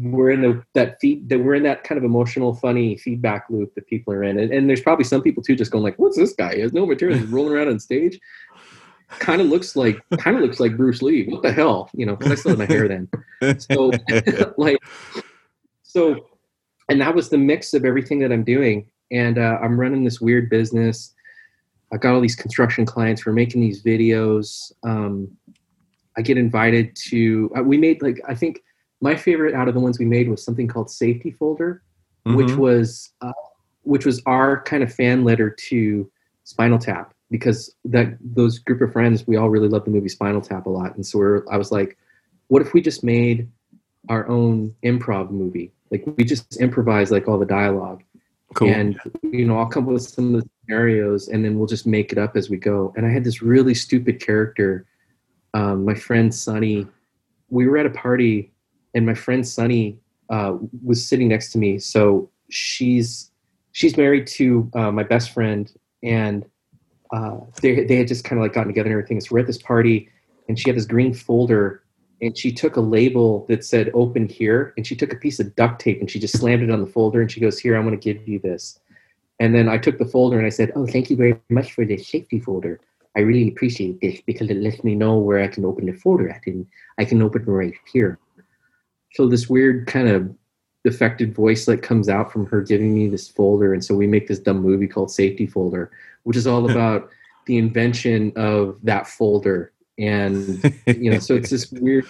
[0.00, 3.74] we're in the that feed that we're in that kind of emotional, funny feedback loop
[3.74, 4.38] that people are in.
[4.38, 6.54] And, and there's probably some people too just going like, what's this guy?
[6.54, 7.18] He has no material.
[7.18, 8.18] He's rolling around on stage.
[9.18, 11.26] Kind of looks like kind of looks like Bruce Lee.
[11.26, 11.90] What the hell?
[11.92, 13.60] You know, because I still had my hair then.
[13.60, 13.92] So
[14.56, 14.78] like
[15.82, 16.26] so
[16.88, 20.20] and that was the mix of everything that I'm doing and uh, I'm running this
[20.20, 21.14] weird business.
[21.92, 23.26] I got all these construction clients.
[23.26, 24.72] We're making these videos.
[24.82, 25.36] Um,
[26.16, 27.50] I get invited to.
[27.56, 28.62] Uh, we made like I think
[29.00, 31.82] my favorite out of the ones we made was something called Safety Folder,
[32.26, 32.36] mm-hmm.
[32.36, 33.32] which was uh,
[33.82, 36.10] which was our kind of fan letter to
[36.44, 40.40] Spinal Tap because that those group of friends we all really loved the movie Spinal
[40.40, 41.98] Tap a lot, and so I was like,
[42.48, 43.50] what if we just made
[44.08, 45.72] our own improv movie?
[45.90, 48.02] Like we just improvise like all the dialogue
[48.54, 48.68] Cool.
[48.68, 51.86] And you know, I'll come up with some of the scenarios, and then we'll just
[51.86, 52.92] make it up as we go.
[52.96, 54.86] And I had this really stupid character.
[55.54, 56.86] Um, my friend Sunny,
[57.50, 58.52] we were at a party,
[58.94, 59.98] and my friend Sunny
[60.30, 61.78] uh, was sitting next to me.
[61.78, 63.30] So she's
[63.72, 65.72] she's married to uh, my best friend,
[66.02, 66.44] and
[67.12, 69.20] uh, they they had just kind of like gotten together and everything.
[69.20, 70.08] So we're at this party,
[70.48, 71.82] and she had this green folder
[72.22, 75.54] and she took a label that said open here and she took a piece of
[75.56, 77.84] duct tape and she just slammed it on the folder and she goes here i'm
[77.84, 78.78] going to give you this.
[79.40, 81.84] And then i took the folder and i said oh thank you very much for
[81.84, 82.80] this safety folder.
[83.14, 86.30] I really appreciate this because it lets me know where i can open the folder
[86.30, 86.66] at and
[86.98, 88.18] i can open it right here.
[89.14, 90.34] So this weird kind of
[90.84, 94.28] defected voice that comes out from her giving me this folder and so we make
[94.28, 95.90] this dumb movie called safety folder
[96.22, 97.10] which is all about
[97.46, 99.72] the invention of that folder
[100.02, 102.06] and you know so it's this weird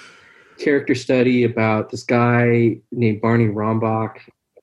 [0.58, 4.18] character study about this guy named Barney Rombach,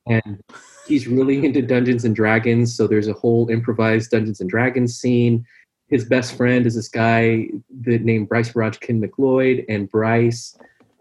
[0.06, 0.42] and
[0.86, 2.74] he's really into Dungeons and Dragons.
[2.74, 5.44] So there's a whole improvised Dungeons and Dragons scene.
[5.88, 7.48] His best friend is this guy
[7.82, 10.56] that named Bryce Rajkin McLeod, and Bryce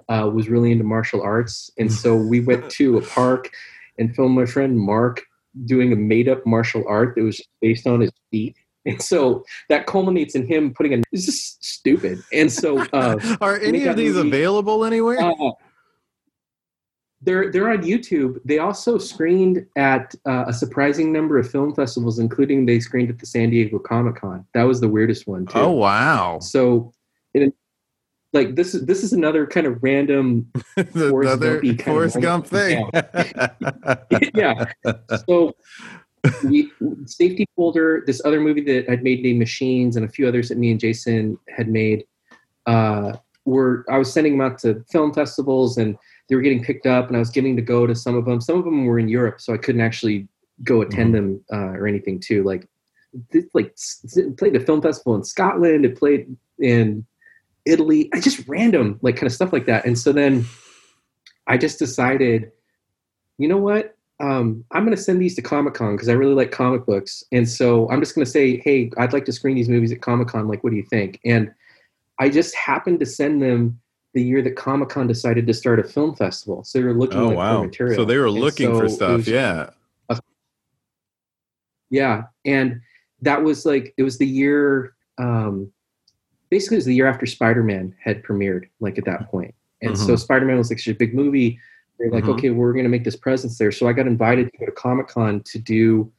[0.09, 1.71] uh, was really into martial arts.
[1.77, 3.51] And so we went to a park
[3.97, 5.21] and filmed my friend Mark
[5.65, 8.55] doing a made up martial art that was based on his feet.
[8.86, 11.03] And so that culminates in him putting a.
[11.11, 12.21] It's just stupid.
[12.32, 15.21] And so, uh, are any of these movie, available anywhere?
[15.21, 15.51] Uh,
[17.21, 18.39] they're they're on YouTube.
[18.45, 23.19] They also screened at uh, a surprising number of film festivals, including they screened at
[23.19, 24.45] the San Diego Comic Con.
[24.53, 25.59] That was the weirdest one too.
[25.59, 26.39] Oh wow!
[26.39, 26.93] So,
[27.34, 27.53] it,
[28.32, 30.49] like this is this is another kind of random
[30.93, 32.89] Forrest, Gump Forrest Gump thing.
[34.34, 34.71] yeah.
[35.27, 35.53] So
[36.43, 36.72] we,
[37.05, 40.57] safety folder, this other movie that I'd made named Machines, and a few others that
[40.57, 42.05] me and Jason had made.
[42.65, 43.13] Uh,
[43.45, 45.97] were I was sending them out to film festivals, and
[46.28, 48.41] they were getting picked up, and I was getting to go to some of them.
[48.41, 50.28] Some of them were in Europe, so I couldn't actually
[50.63, 51.34] go attend mm-hmm.
[51.34, 52.43] them uh, or anything too.
[52.43, 52.67] Like,
[53.32, 53.76] this, like
[54.38, 55.86] played a film festival in Scotland.
[55.86, 57.05] It played in
[57.65, 58.09] Italy.
[58.13, 59.86] I just random like kind of stuff like that.
[59.86, 60.45] And so then
[61.47, 62.51] I just decided,
[63.38, 63.95] you know what?
[64.20, 67.24] Um, I'm going to send these to Comic Con because I really like comic books.
[67.32, 70.01] And so I'm just going to say, hey, I'd like to screen these movies at
[70.01, 70.47] Comic Con.
[70.47, 71.20] Like, what do you think?
[71.24, 71.51] And
[72.20, 73.80] I just happened to send them
[74.13, 76.63] the year that Comic Con decided to start a film festival.
[76.65, 77.59] So they were looking oh, wow.
[77.59, 77.95] for material.
[77.95, 79.28] So they were looking so for stuff.
[79.28, 79.70] Yeah.
[80.09, 80.20] A,
[81.89, 82.24] yeah.
[82.43, 82.82] And
[83.22, 85.72] that was like, it was the year, um,
[86.49, 89.53] basically, it was the year after Spider Man had premiered, like at that point.
[89.82, 90.05] And mm-hmm.
[90.05, 91.57] so Spider Man was like such a big movie
[91.99, 92.31] they're like, mm-hmm.
[92.33, 93.71] okay, well, we're going to make this presence there.
[93.71, 96.11] So I got invited to go to Comic Con to do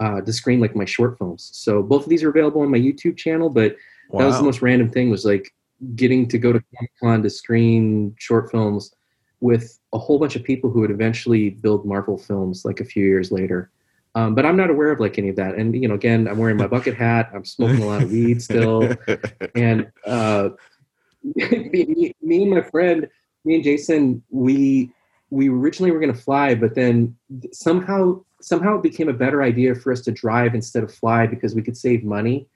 [0.00, 1.50] uh, to screen like my short films.
[1.52, 3.48] So both of these are available on my YouTube channel.
[3.48, 3.76] But
[4.08, 4.20] wow.
[4.20, 5.54] that was the most random thing was like
[5.94, 8.92] getting to go to Comic Con to screen short films
[9.40, 13.04] with a whole bunch of people who would eventually build Marvel films like a few
[13.06, 13.70] years later.
[14.14, 15.54] Um, but I'm not aware of like any of that.
[15.54, 17.30] And you know, again, I'm wearing my bucket hat.
[17.32, 18.92] I'm smoking a lot of weed still,
[19.54, 20.50] and uh,
[21.22, 23.08] me, me and my friend,
[23.44, 24.90] me and Jason, we
[25.30, 27.16] we originally were going to fly, but then
[27.52, 31.54] somehow somehow it became a better idea for us to drive instead of fly because
[31.54, 32.46] we could save money.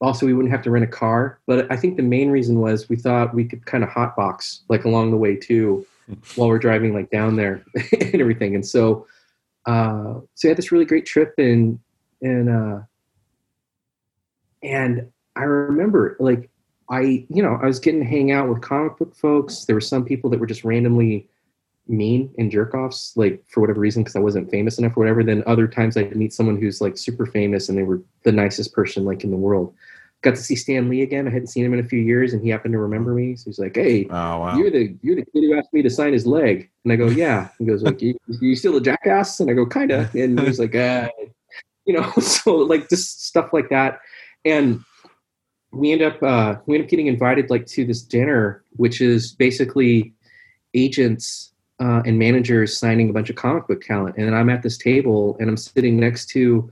[0.00, 1.40] Also, we wouldn't have to rent a car.
[1.46, 4.84] But I think the main reason was we thought we could kind of hotbox like
[4.84, 5.86] along the way too,
[6.34, 8.54] while we're driving like down there and everything.
[8.54, 9.06] And so,
[9.66, 11.78] uh, so we had this really great trip and
[12.22, 12.80] and uh,
[14.62, 16.50] and I remember like
[16.90, 19.64] I you know I was getting to hang out with comic book folks.
[19.64, 21.28] There were some people that were just randomly
[21.90, 25.22] mean and jerk offs, like for whatever reason, because I wasn't famous enough or whatever.
[25.22, 28.72] Then other times I'd meet someone who's like super famous and they were the nicest
[28.72, 29.74] person like in the world.
[30.22, 31.26] Got to see Stan Lee again.
[31.26, 33.36] I hadn't seen him in a few years, and he happened to remember me.
[33.36, 34.56] So he's like, "Hey, oh, wow.
[34.58, 37.06] you're the you're the kid who asked me to sign his leg." And I go,
[37.06, 40.60] "Yeah." He goes, "Like, you, you still a jackass?" And I go, "Kinda." And he's
[40.60, 41.08] like, uh,
[41.86, 44.00] "You know." So like just stuff like that,
[44.44, 44.84] and
[45.72, 49.32] we end up uh, we end up getting invited like to this dinner, which is
[49.32, 50.12] basically
[50.74, 51.50] agents
[51.80, 54.16] uh, and managers signing a bunch of comic book talent.
[54.16, 56.70] And then I'm at this table and I'm sitting next to,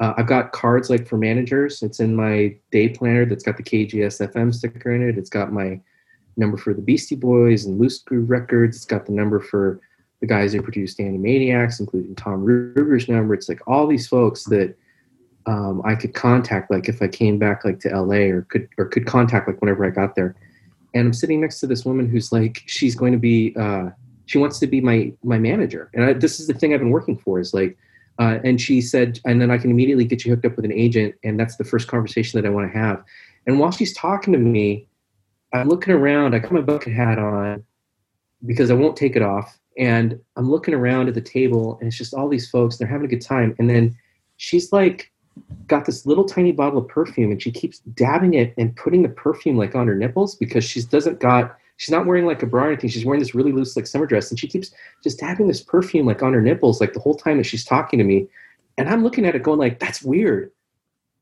[0.00, 1.82] uh, I've got cards like for managers.
[1.82, 5.16] It's in my day planner that's got the KUGS FM sticker in it.
[5.16, 5.80] It's got my
[6.36, 8.76] number for the Beastie Boys and Loosegroove Records.
[8.76, 9.80] It's got the number for
[10.20, 13.32] the guys who produced Animaniacs, including Tom Ruegger's number.
[13.32, 14.76] It's like all these folks that
[15.46, 18.84] um, I could contact, like if I came back like to LA or could or
[18.84, 20.36] could contact like whenever I got there.
[20.92, 23.90] And I'm sitting next to this woman who's like, she's going to be uh,
[24.30, 25.90] she wants to be my my manager.
[25.92, 27.76] And I, this is the thing i've been working for is like
[28.20, 30.72] uh, and she said and then i can immediately get you hooked up with an
[30.72, 33.02] agent and that's the first conversation that i want to have.
[33.46, 34.86] And while she's talking to me
[35.52, 37.64] i'm looking around i got my bucket hat on
[38.46, 41.98] because i won't take it off and i'm looking around at the table and it's
[41.98, 43.56] just all these folks they're having a good time.
[43.58, 43.96] And then
[44.36, 45.10] she's like
[45.66, 49.08] got this little tiny bottle of perfume and she keeps dabbing it and putting the
[49.08, 52.64] perfume like on her nipples because she doesn't got she's not wearing like a bra
[52.64, 52.90] or anything.
[52.90, 54.70] She's wearing this really loose like summer dress, and she keeps
[55.02, 57.98] just tapping this perfume like on her nipples like the whole time that she's talking
[57.98, 58.28] to me.
[58.76, 60.50] And I'm looking at it going like, that's weird.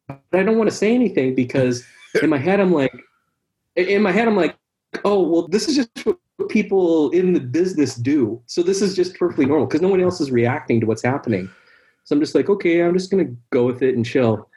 [0.09, 1.84] But I don't want to say anything because
[2.22, 2.92] in my head I'm like,
[3.76, 4.56] in my head I'm like,
[5.04, 8.42] oh well, this is just what people in the business do.
[8.46, 11.48] So this is just perfectly normal because no one else is reacting to what's happening.
[12.02, 14.50] So I'm just like, okay, I'm just gonna go with it and chill.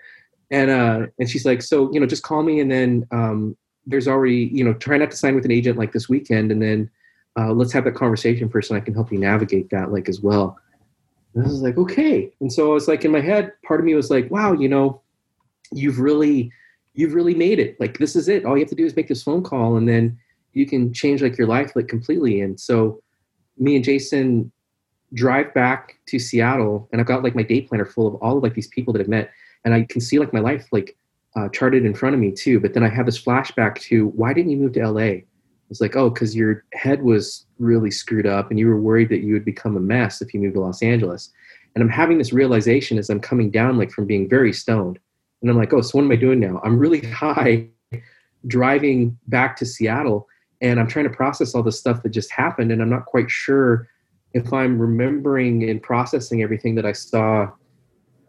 [0.49, 3.55] And uh, and she's like, so you know, just call me and then um,
[3.85, 6.61] there's already you know try not to sign with an agent like this weekend and
[6.61, 6.89] then
[7.37, 10.21] uh, let's have that conversation first and i can help you navigate that like as
[10.21, 10.57] well.
[11.33, 12.31] And i was like okay.
[12.41, 14.69] And so i was like in my head part of me was like wow you
[14.69, 15.01] know
[15.71, 16.51] you've really
[16.93, 17.79] you've really made it.
[17.79, 18.45] Like this is it.
[18.45, 20.17] All you have to do is make this phone call and then
[20.53, 22.41] you can change like your life like completely.
[22.41, 23.01] And so
[23.57, 24.51] me and Jason
[25.13, 28.43] drive back to Seattle and I've got like my day planner full of all of
[28.43, 29.31] like these people that I've met
[29.63, 30.97] and I can see like my life like
[31.35, 32.59] uh, charted in front of me too.
[32.59, 35.21] But then I have this flashback to why didn't you move to LA?
[35.69, 39.21] It's like, oh, because your head was really screwed up and you were worried that
[39.21, 41.31] you would become a mess if you moved to Los Angeles.
[41.73, 44.99] And I'm having this realization as I'm coming down, like from being very stoned.
[45.41, 46.59] And I'm like, oh, so what am I doing now?
[46.63, 47.69] I'm really high
[48.47, 50.27] driving back to Seattle
[50.61, 52.71] and I'm trying to process all the stuff that just happened.
[52.71, 53.87] And I'm not quite sure
[54.33, 57.49] if I'm remembering and processing everything that I saw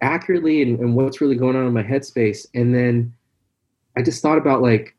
[0.03, 2.47] accurately and, and what's really going on in my headspace.
[2.55, 3.15] And then
[3.97, 4.95] I just thought about like,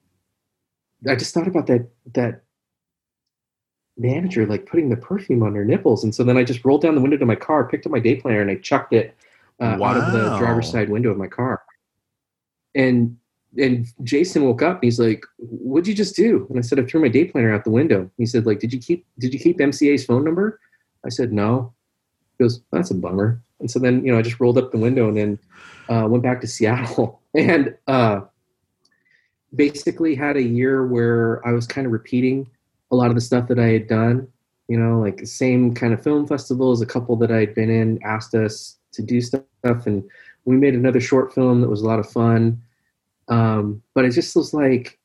[1.08, 2.44] I just thought about that, that
[3.98, 6.04] manager like putting the perfume on her nipples.
[6.04, 8.00] And so then I just rolled down the window to my car, picked up my
[8.00, 9.16] day planner and I chucked it
[9.60, 9.90] uh, wow.
[9.90, 11.62] out of the driver's side window of my car.
[12.74, 13.18] And
[13.58, 16.86] and Jason woke up and he's like, "What'd you just do?" And I said, "I
[16.86, 19.40] threw my day planner out the window." He said, "Like, did you keep did you
[19.40, 20.60] keep MCA's phone number?"
[21.06, 21.74] I said, "No."
[22.44, 25.08] Goes, "That's a bummer." And so then you know I just rolled up the window
[25.08, 25.40] and then
[25.90, 28.22] uh, went back to Seattle and uh,
[29.56, 32.50] basically had a year where I was kind of repeating
[32.92, 34.28] a lot of the stuff that I had done.
[34.68, 36.82] You know, like the same kind of film festivals.
[36.82, 40.04] A couple that I had been in asked us to do stuff, and
[40.46, 42.62] we made another short film that was a lot of fun
[43.28, 45.00] um, but it just was like,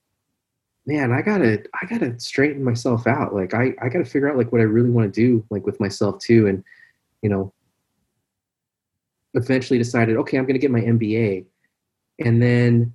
[0.86, 3.34] man, I gotta, I gotta straighten myself out.
[3.34, 5.80] Like I, I gotta figure out like what I really want to do, like with
[5.80, 6.47] myself too.
[6.47, 6.64] And,
[7.23, 7.53] you know,
[9.35, 11.45] eventually decided, okay, I'm gonna get my MBA.
[12.25, 12.95] And then,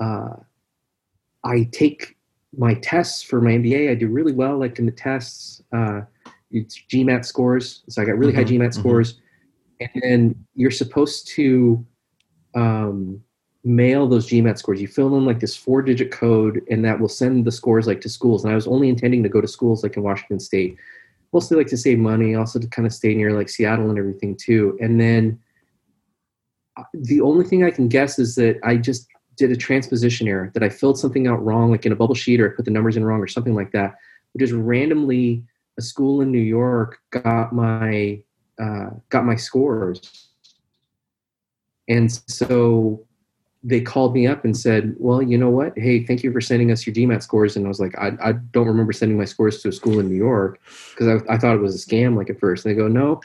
[0.00, 0.34] uh,
[1.44, 2.16] I take
[2.56, 3.90] my tests for my MBA.
[3.90, 5.62] I do really well, like in the tests.
[5.72, 6.02] Uh,
[6.50, 8.80] it's GMAT scores, so I got really mm-hmm, high GMAT mm-hmm.
[8.80, 9.20] scores.
[9.80, 11.84] And then you're supposed to
[12.54, 13.20] um,
[13.64, 14.80] mail those GMAT scores.
[14.80, 18.00] You fill in like this four digit code and that will send the scores like
[18.02, 18.44] to schools.
[18.44, 20.76] And I was only intending to go to schools like in Washington State,
[21.34, 24.36] mostly like to save money, also to kind of stay near like Seattle and everything
[24.36, 24.78] too.
[24.80, 25.38] And then
[26.78, 30.50] uh, the only thing I can guess is that I just did a transposition error,
[30.54, 32.70] that I filled something out wrong, like in a bubble sheet or I put the
[32.70, 33.96] numbers in wrong or something like that.
[34.32, 35.42] But just randomly
[35.76, 38.22] a school in New York got my
[38.62, 40.28] uh, got my scores.
[41.88, 43.04] And so
[43.66, 45.72] they called me up and said, "Well, you know what?
[45.76, 48.32] Hey, thank you for sending us your GMAT scores." And I was like, "I, I
[48.52, 50.60] don't remember sending my scores to a school in New York
[50.90, 53.22] because I, I, thought it was a scam, like at first." And they go, "No,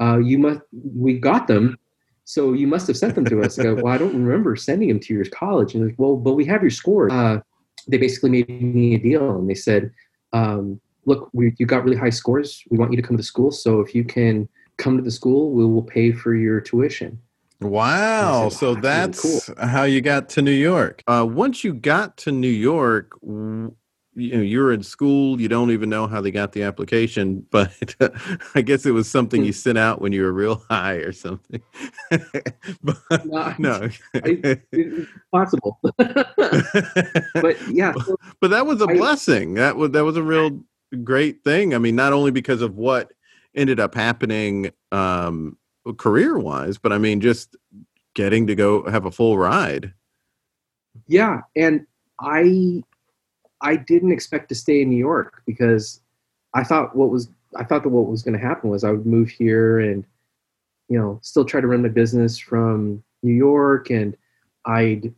[0.00, 0.60] uh, you must.
[0.72, 1.78] We got them,
[2.24, 4.88] so you must have sent them to us." I go, "Well, I don't remember sending
[4.88, 7.40] them to your college." And like, "Well, but we have your scores." Uh,
[7.86, 9.92] they basically made me a deal, and they said,
[10.32, 12.64] um, "Look, we, you got really high scores.
[12.70, 13.50] We want you to come to the school.
[13.50, 17.18] So if you can come to the school, we will pay for your tuition."
[17.64, 18.48] Wow.
[18.48, 19.56] So that's cool.
[19.66, 21.02] how you got to New York.
[21.06, 23.12] Uh, once you got to New York,
[24.14, 27.94] you know, you're in school, you don't even know how they got the application, but
[28.54, 31.62] I guess it was something you sent out when you were real high or something.
[32.82, 33.88] but, no, no.
[34.14, 34.60] I,
[35.32, 35.78] possible.
[35.82, 37.94] but yeah.
[38.04, 39.54] So but that was a I, blessing.
[39.54, 40.60] That was that was a real
[41.02, 41.74] great thing.
[41.74, 43.12] I mean, not only because of what
[43.54, 45.56] ended up happening um,
[45.96, 47.56] career wise, but I mean, just
[48.14, 49.92] getting to go have a full ride.
[51.06, 51.86] Yeah, and
[52.20, 52.82] I
[53.60, 56.00] I didn't expect to stay in New York because
[56.54, 59.06] I thought what was I thought that what was going to happen was I would
[59.06, 60.04] move here and
[60.88, 64.16] you know still try to run my business from New York and
[64.66, 65.12] I'd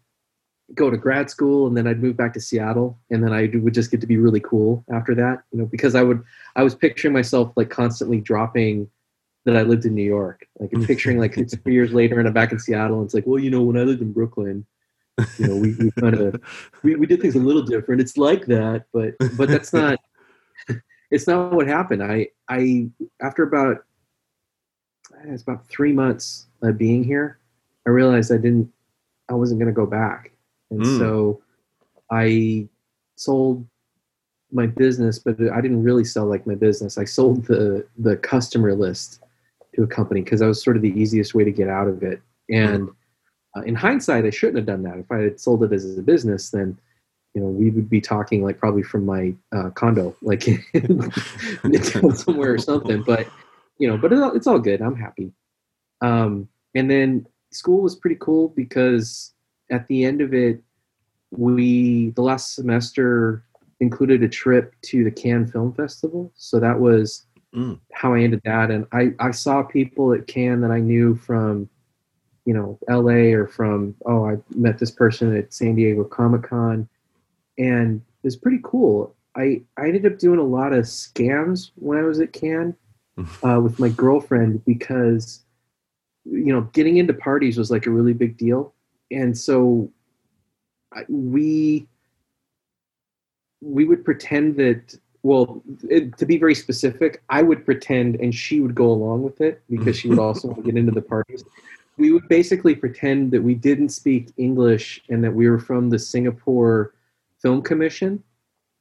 [0.74, 3.74] go to grad school and then I'd move back to Seattle and then I would
[3.74, 6.22] just get to be really cool after that you know because I would
[6.56, 8.88] I was picturing myself like constantly dropping
[9.44, 10.46] that I lived in New York.
[10.58, 13.14] Like I'm picturing like it's three years later and I'm back in Seattle and it's
[13.14, 14.66] like, well, you know, when I lived in Brooklyn,
[15.38, 16.40] you know, we, we kind of
[16.82, 18.00] we, we did things a little different.
[18.00, 19.98] It's like that, but but that's not
[21.10, 22.02] it's not what happened.
[22.02, 22.88] I I
[23.20, 23.84] after about
[25.26, 27.38] it's about three months of being here,
[27.86, 28.72] I realized I didn't
[29.28, 30.32] I wasn't gonna go back.
[30.70, 30.98] And mm.
[30.98, 31.42] so
[32.10, 32.66] I
[33.16, 33.66] sold
[34.50, 36.96] my business, but I didn't really sell like my business.
[36.96, 39.20] I sold the the customer list
[39.74, 42.02] to a company because that was sort of the easiest way to get out of
[42.02, 42.20] it.
[42.50, 42.88] And
[43.56, 44.98] uh, in hindsight, I shouldn't have done that.
[44.98, 46.78] If I had sold it as a business, then
[47.34, 50.42] you know we would be talking like probably from my uh, condo, like
[52.14, 53.02] somewhere or something.
[53.02, 53.28] But
[53.78, 54.80] you know, but it's all good.
[54.80, 55.32] I'm happy.
[56.00, 59.32] Um, and then school was pretty cool because
[59.70, 60.62] at the end of it,
[61.30, 63.44] we the last semester
[63.80, 66.32] included a trip to the Cannes Film Festival.
[66.36, 67.78] So that was mm.
[67.92, 68.70] how I ended that.
[68.70, 71.68] And I, I saw people at Cannes that I knew from,
[72.44, 76.88] you know, LA or from, oh, I met this person at San Diego Comic Con.
[77.56, 79.14] And it was pretty cool.
[79.36, 82.74] I I ended up doing a lot of scams when I was at Cannes
[83.42, 85.42] uh, with my girlfriend because
[86.24, 88.74] you know getting into parties was like a really big deal,
[89.10, 89.90] and so
[90.92, 91.86] I, we
[93.60, 98.60] we would pretend that well it, to be very specific i would pretend and she
[98.60, 101.44] would go along with it because she would also get into the parties.
[101.96, 105.98] We would basically pretend that we didn't speak english and that we were from the
[105.98, 106.94] singapore
[107.44, 108.24] film commission.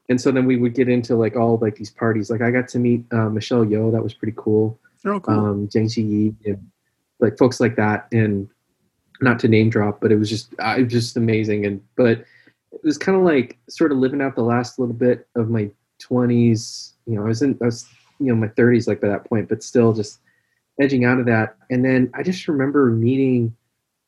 [0.09, 2.31] And so then we would get into like all like these parties.
[2.31, 3.91] Like i got to meet uh, michelle yeoh.
[3.91, 4.79] That was pretty cool.
[5.05, 5.33] Oh, cool.
[5.33, 6.71] um Zhang Ziyi and
[7.19, 8.07] like folks like that.
[8.11, 8.49] And
[9.21, 11.65] not to name drop but it was just I was just amazing.
[11.65, 12.25] And but
[12.71, 15.69] it was kind of like sort of living out the last little bit of my
[16.09, 17.87] 20s you know I was in I was
[18.19, 20.19] you know my 30s like by that point but still just
[20.81, 21.55] edging out of that.
[21.69, 23.55] And then I just remember meeting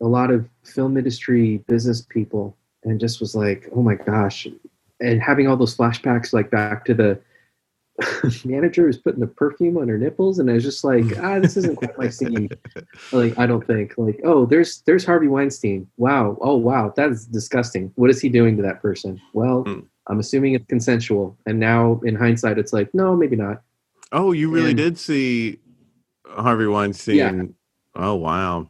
[0.02, 4.48] a lot of film industry business people and just was like oh my gosh.
[5.00, 7.20] And having all those flashbacks like back to the
[8.46, 11.56] manager who's putting the perfume on her nipples and i was just like ah this
[11.56, 12.50] isn't quite my scene.
[13.12, 15.88] Like i don't think like oh there's there's harvey weinstein.
[15.98, 16.38] Wow.
[16.42, 16.94] Oh wow.
[16.96, 17.92] That is disgusting.
[17.96, 19.22] What is he doing to that person?
[19.34, 19.86] Well Mm.
[20.08, 23.62] I'm assuming it's consensual and now in hindsight it's like no maybe not
[24.12, 25.60] oh, you really and- did see
[26.28, 27.16] Harvey Weinstein.
[27.16, 27.44] Yeah.
[27.96, 28.70] Oh, wow.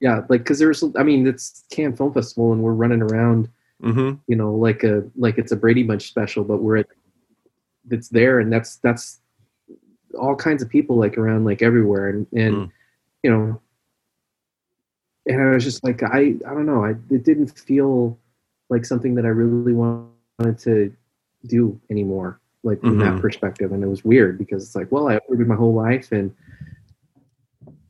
[0.00, 3.48] yeah like because there's i mean it's Cannes film festival and we're running around
[3.82, 4.14] Mm-hmm.
[4.28, 6.86] you know like a like it's a brady bunch special but we're at
[7.90, 9.20] it's there and that's that's
[10.18, 12.70] all kinds of people like around like everywhere and and Mm.
[13.24, 13.60] you know
[15.26, 18.16] and i was just like i i don't know i it didn't feel
[18.70, 20.08] like something that i really wanted
[20.42, 20.92] to
[21.46, 23.20] do anymore like from that Mhm.
[23.20, 23.72] perspective.
[23.72, 26.32] And it was weird because it's like well i uploaded my whole life and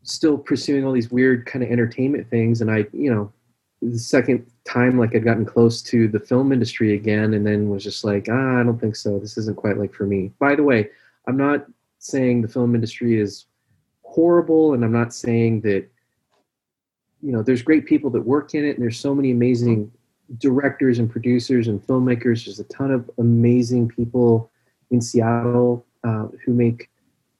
[0.02, 2.60] still pursuing all these weird kind of entertainment things.
[2.60, 3.32] And i you know
[3.80, 7.84] the second time like i'd gotten close to the film industry again and then was
[7.84, 9.18] just like ah i don't think so.
[9.18, 10.32] This isn't quite like for me.
[10.38, 10.90] By the way
[11.26, 11.66] i'm not
[11.98, 13.46] saying the film industry is
[14.02, 15.86] horrible and i'm not saying that
[17.22, 19.90] you know there's great people that work in it and there's so many amazing
[20.38, 24.50] directors and producers and filmmakers there's a ton of amazing people
[24.90, 26.90] in seattle uh, who make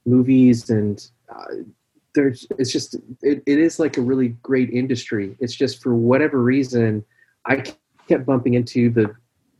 [0.06, 1.54] movies and uh,
[2.14, 5.36] there's it's just it, it is like a really great industry.
[5.40, 7.04] It's just for whatever reason
[7.46, 7.62] i
[8.08, 9.14] kept bumping into the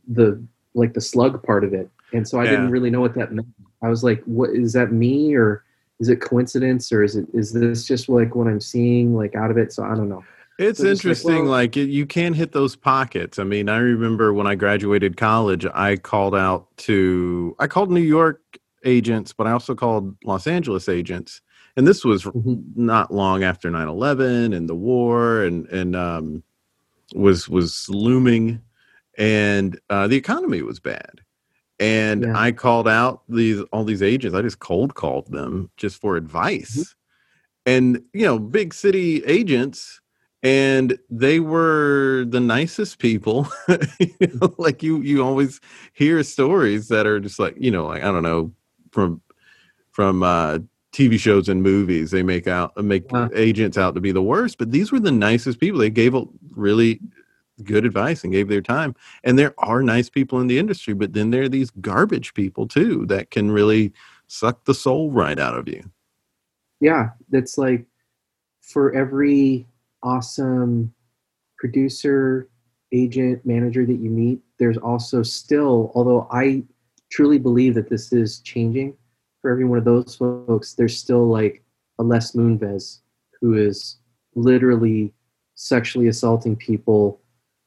[0.07, 0.41] the
[0.73, 1.89] like the slug part of it.
[2.13, 2.51] And so i Yeah.
[2.51, 3.47] didn't really know what that meant.
[3.81, 5.63] I was like what is that me or
[5.99, 9.51] is it coincidence or is it is this just like what i'm seeing like out
[9.51, 9.73] of it?
[9.73, 10.23] So i don't know
[10.57, 11.43] It's So just like, interesting.
[11.43, 13.39] well- Like, you can hit those pockets.
[13.39, 17.99] I mean, I remember when I graduated college, I called out to I called New
[18.01, 18.41] York
[18.85, 21.41] agents, but I also called Los Angeles agents.
[21.77, 22.63] And this was Mhm.
[22.77, 26.43] not long after 9-11 and the war and and um,
[27.13, 28.61] was was looming,
[29.17, 31.21] and uh, the economy was bad.
[31.79, 32.33] And Yeah.
[32.39, 34.35] I called out these all these agents.
[34.37, 36.77] I just cold called them just for advice.
[36.77, 36.91] Mm-hmm.
[37.67, 39.99] And you know, big city agents
[40.45, 43.47] and they were the nicest people.
[43.99, 45.59] You know, like you you always
[45.93, 48.51] hear stories that are just like you know like i don't know
[48.91, 49.21] from
[49.91, 50.59] from uh
[50.93, 53.29] tv shows and movies they make out make Uh.
[53.33, 55.79] agents out to be the worst but these were the nicest people.
[55.79, 57.01] They gave a really
[57.63, 61.13] good advice and gave their time and there are nice people in the industry but
[61.13, 63.91] then there are these garbage people too that can really
[64.27, 65.83] suck the soul right out of you.
[66.79, 67.85] Yeah that's like
[68.61, 69.67] for every
[70.05, 70.93] awesome
[71.57, 72.47] producer
[72.93, 74.39] agent manager that you meet.
[74.57, 76.63] There's also still although i
[77.11, 78.95] truly believe that this is changing
[79.41, 81.63] for every one of those folks there's still like
[81.99, 83.01] a les moonves
[83.39, 83.97] who is
[84.33, 85.13] literally
[85.55, 87.21] sexually assaulting people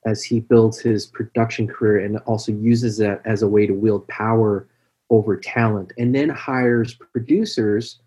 [0.06, 4.06] as he builds his production career and also uses that as a way to wield
[4.08, 4.66] power
[5.10, 8.00] over talent and then hires producers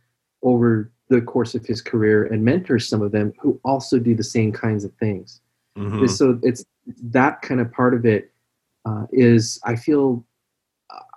[0.44, 4.24] over the course of his career and mentors some of them who also do the
[4.24, 5.42] same kinds of things.
[5.78, 6.10] Mhm.
[6.10, 6.64] So it's
[7.04, 8.32] that kind of part of it
[8.86, 10.26] uh, is I feel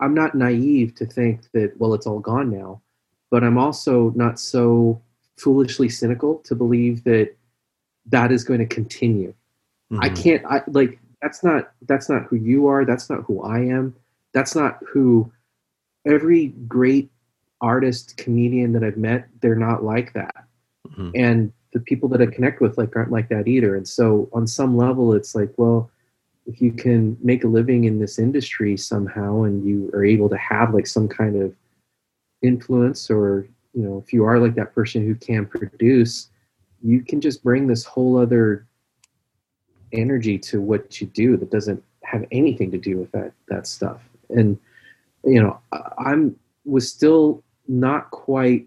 [0.00, 2.82] I'm not naive to think that well it's all gone now,
[3.30, 5.00] but I'm also not so
[5.38, 7.34] foolishly cynical to believe that
[8.06, 9.32] that is going to continue.
[9.92, 10.22] I Mhm.
[10.22, 13.94] can't I like that's not that's not who you are, that's not who I am.
[14.32, 15.30] That's not who
[16.04, 17.10] every great
[17.60, 20.44] artist, comedian that I've met, they're not like that.
[20.88, 21.12] Mhm.
[21.14, 23.76] And the people that I connect with like aren't like that either.
[23.76, 25.90] And so on some level it's like, well,
[26.46, 30.36] if you can make a living in this industry somehow and you are able to
[30.36, 31.54] have like some kind of
[32.42, 36.28] influence or you know if you are like that person who can produce
[36.82, 38.66] you can just bring this whole other
[39.92, 44.02] energy to what you do that doesn't have anything to do with that that stuff
[44.28, 44.58] and
[45.24, 45.58] you know,
[45.98, 48.66] I'm was still not quite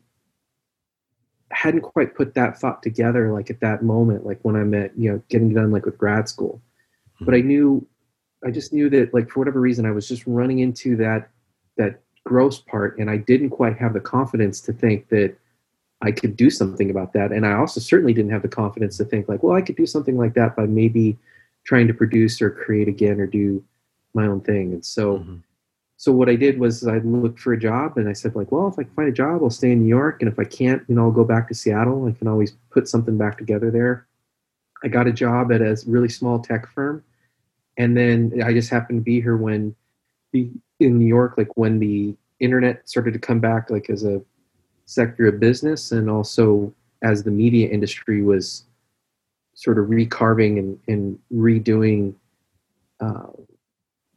[1.51, 5.11] hadn't quite put that thought together like at that moment like when i'm at you
[5.11, 6.61] know getting done like with grad school.
[7.15, 7.25] Mm-hmm.
[7.25, 7.85] but i knew
[8.45, 11.29] i just knew that like for whatever reason i was just running into that
[11.77, 15.35] that gross part and i didn't quite have the confidence to think that
[16.01, 17.31] i could do something about that.
[17.31, 19.85] And i also certainly didn't have the confidence to think like well i could do
[19.85, 21.17] something like that by maybe
[21.63, 23.63] trying to produce or create again or do
[24.13, 24.73] my own thing.
[24.73, 25.37] And so mm-hmm
[25.97, 28.67] so what I did was I looked for a job and I said like, well,
[28.67, 30.83] if I can find a job, I'll stay in New York, and if I can't,
[30.87, 32.05] you know, I'll go back to Seattle.
[32.07, 34.07] I can always put something back together there.
[34.83, 37.03] I got a job at a really small tech firm,
[37.77, 39.75] and then I just happened to be here when
[40.33, 44.21] the in New York, like when the internet started to come back, like as a
[44.85, 46.71] sector of business, and also
[47.01, 48.65] as the media industry was
[49.55, 52.13] sort of recarving and, and redoing
[52.99, 53.25] uh,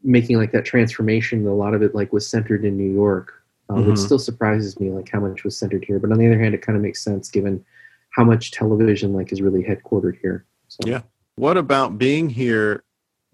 [0.02, 3.74] making like that transformation a lot of it like was centered in new york uh,
[3.74, 3.90] mm-hmm.
[3.90, 6.54] which still surprises me like how much was centered here but on the other hand
[6.54, 7.64] it kind of makes sense given
[8.10, 10.78] how much television like is really headquartered here so.
[10.86, 11.02] yeah
[11.36, 12.82] what about being here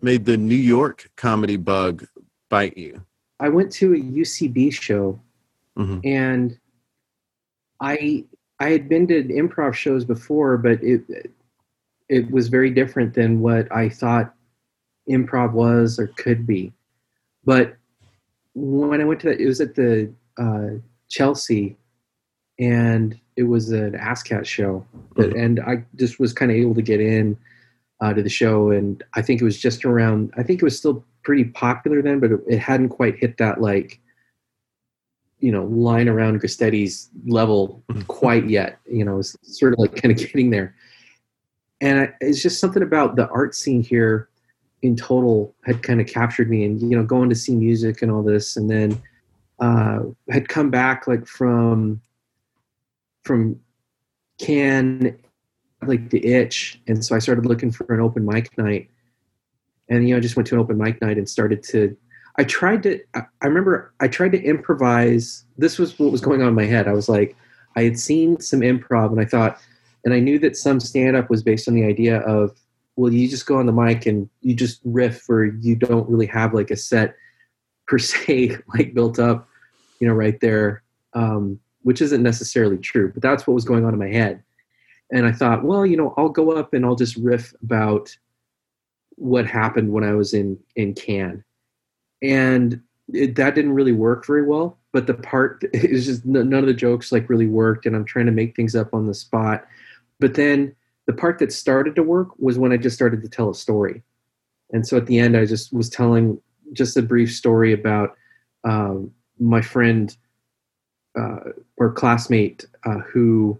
[0.00, 2.06] made the new york comedy bug
[2.48, 3.00] bite you
[3.40, 5.18] i went to a ucb show
[5.78, 6.00] mm-hmm.
[6.04, 6.58] and
[7.80, 8.24] i
[8.60, 11.02] i had been to improv shows before but it
[12.08, 14.35] it was very different than what i thought
[15.08, 16.72] improv was or could be.
[17.44, 17.76] But
[18.54, 21.76] when I went to that, it was at the uh, Chelsea,
[22.58, 24.84] and it was an ASSSSCAT show,
[25.14, 25.38] but, mm-hmm.
[25.38, 27.36] and I just was kind of able to get in
[28.00, 30.32] uh, to the show, and I think it was just around.
[30.36, 33.60] I think it was still pretty popular then, but it, it hadn't quite hit that
[33.60, 34.00] like
[35.40, 38.02] you know line around Gristetti's level mm-hmm.
[38.02, 38.78] quite yet.
[38.90, 40.74] You know, it's sort of like kind of getting there.
[41.80, 44.30] And I, it's just something about the art scene here
[44.82, 48.10] in total had kind of captured me and you know going to see music and
[48.10, 49.00] all this and then
[49.58, 50.00] uh,
[50.30, 52.00] had come back like from
[53.24, 53.58] from
[54.38, 55.16] Cannes
[55.82, 58.90] like the itch and so I started looking for an open mic night.
[59.88, 61.96] And you know I just went to an open mic night and started to
[62.36, 66.48] I tried to I remember I tried to improvise this was what was going on
[66.48, 66.86] in my head.
[66.86, 67.36] I was like
[67.76, 69.58] I had seen some improv and I thought
[70.04, 72.56] and I knew that some stand up was based on the idea of
[72.96, 76.26] well you just go on the mic and you just riff or you don't really
[76.26, 77.14] have like a set
[77.86, 79.48] per se like built up
[80.00, 80.82] you know right there
[81.14, 84.42] um, which isn't necessarily true but that's what was going on in my head.
[85.12, 88.16] And i thought well you know i'll go up and i'll just riff about
[89.10, 91.44] what happened when i was in in Cannes
[92.22, 92.82] and
[93.12, 96.74] it, that didn't really work very well but the part is just none of the
[96.74, 99.64] jokes like really worked and i'm trying to make things up on the spot.
[100.18, 100.74] But then
[101.06, 104.02] the part that started to work was when I just started to tell a story.
[104.72, 106.40] And so at the end, I just was telling
[106.72, 108.16] just a brief story about
[108.64, 110.14] um, my friend
[111.18, 113.58] uh, or classmate uh, who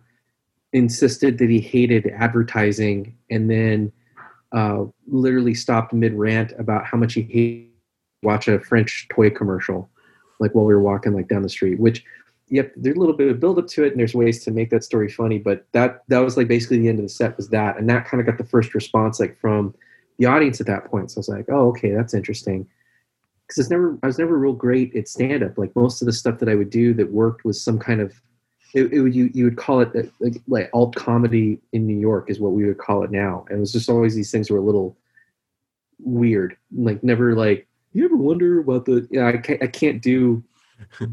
[0.72, 3.92] insisted that he hated advertising and then
[4.52, 7.70] uh, literally stopped mid rant about how much he hated
[8.22, 9.88] watch a French toy commercial,
[10.40, 12.04] like while we were walking like down the street, which
[12.48, 14.70] yep, there's a little bit of build up to it, and there's ways to make
[14.70, 15.38] that story funny.
[15.38, 18.06] But that that was like basically the end of the set was that, and that
[18.06, 19.74] kind of got the first response like from
[20.18, 21.10] the audience at that point.
[21.10, 22.66] So I was like, oh, okay, that's interesting.
[23.46, 25.58] Because it's never I was never real great at stand up.
[25.58, 28.20] Like most of the stuff that I would do that worked was some kind of
[28.74, 32.28] it, it would you you would call it like, like alt comedy in New York
[32.30, 33.44] is what we would call it now.
[33.48, 34.96] And it was just always these things were a little
[36.00, 36.56] weird.
[36.74, 40.42] Like never like you ever wonder about the yeah I can't I can't do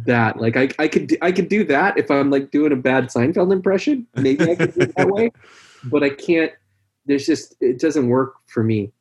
[0.05, 0.39] that.
[0.39, 3.51] Like I, I could I could do that if I'm like doing a bad Seinfeld
[3.51, 4.07] impression.
[4.16, 5.32] Maybe I could do it that way,
[5.86, 6.51] but I can't.
[7.05, 8.91] There's just it doesn't work for me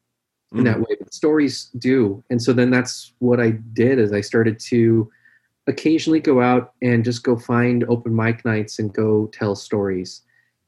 [0.52, 0.64] in mm.
[0.64, 0.96] that way.
[0.98, 3.98] But stories do, and so then that's what I did.
[3.98, 5.10] Is I started to
[5.66, 10.22] occasionally go out and just go find open mic nights and go tell stories.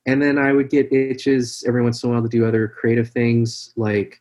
[0.07, 3.09] And then I would get itches every once in a while to do other creative
[3.09, 3.73] things.
[3.77, 4.21] Like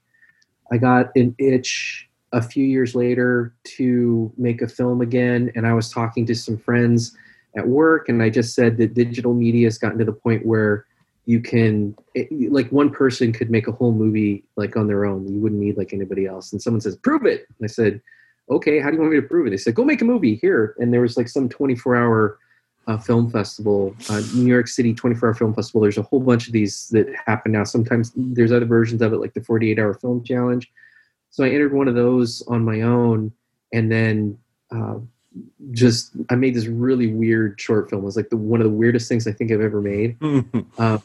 [0.71, 5.73] I got an itch a few years later to make a film again and i
[5.73, 7.15] was talking to some friends
[7.55, 10.85] at work and i just said that digital media has gotten to the point where
[11.25, 15.27] you can it, like one person could make a whole movie like on their own.
[15.31, 16.51] You wouldn't need like anybody else.
[16.51, 17.47] And someone says prove it.
[17.47, 18.01] And i said
[18.49, 19.51] okay how do you want me to prove it?
[19.51, 20.75] They said go make a movie here.
[20.79, 22.39] And there was like some 24 hour
[22.85, 25.81] uh, film festival uh, new york city 24 hour film festival.
[25.81, 27.63] There's a whole bunch of these that happen now.
[27.63, 30.69] Sometimes there's other versions of it like the 48 hour film challenge
[31.33, 33.31] so I entered one of those on my own,
[33.73, 34.37] and then
[34.71, 34.99] uh,
[35.71, 38.03] just I made this really weird short film.
[38.03, 40.15] It was like the one of the weirdest things I think I've ever made.
[40.77, 40.99] uh,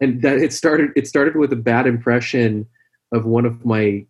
[0.00, 0.92] and that it started.
[0.96, 2.66] It started with a bad impression
[3.12, 4.06] of one of my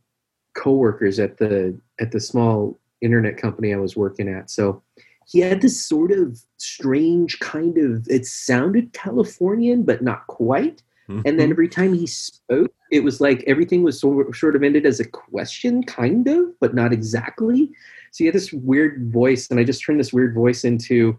[0.54, 4.50] coworkers at the at the small internet company I was working at.
[4.50, 4.80] So
[5.26, 10.84] he had this sort of strange kind of it sounded Californian, but not quite.
[11.09, 11.22] Mm-hmm.
[11.24, 11.52] And then mm-hmm.
[11.52, 15.09] every time he spoke, it was like everything was sort sort of ended as a
[15.09, 17.70] question, kind of, but not exactly.
[18.12, 21.18] So he had this weird voice, and I just turned this weird voice into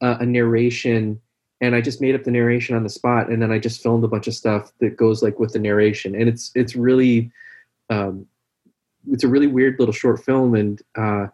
[0.00, 1.20] uh, a narration
[1.60, 4.04] and I just made up the narration on the spot, and then I just filmed
[4.04, 7.30] a bunch of stuff that goes like with the narration, and it's it's really,
[7.88, 8.26] um,
[9.10, 11.28] it's a really weird little short film, and uh,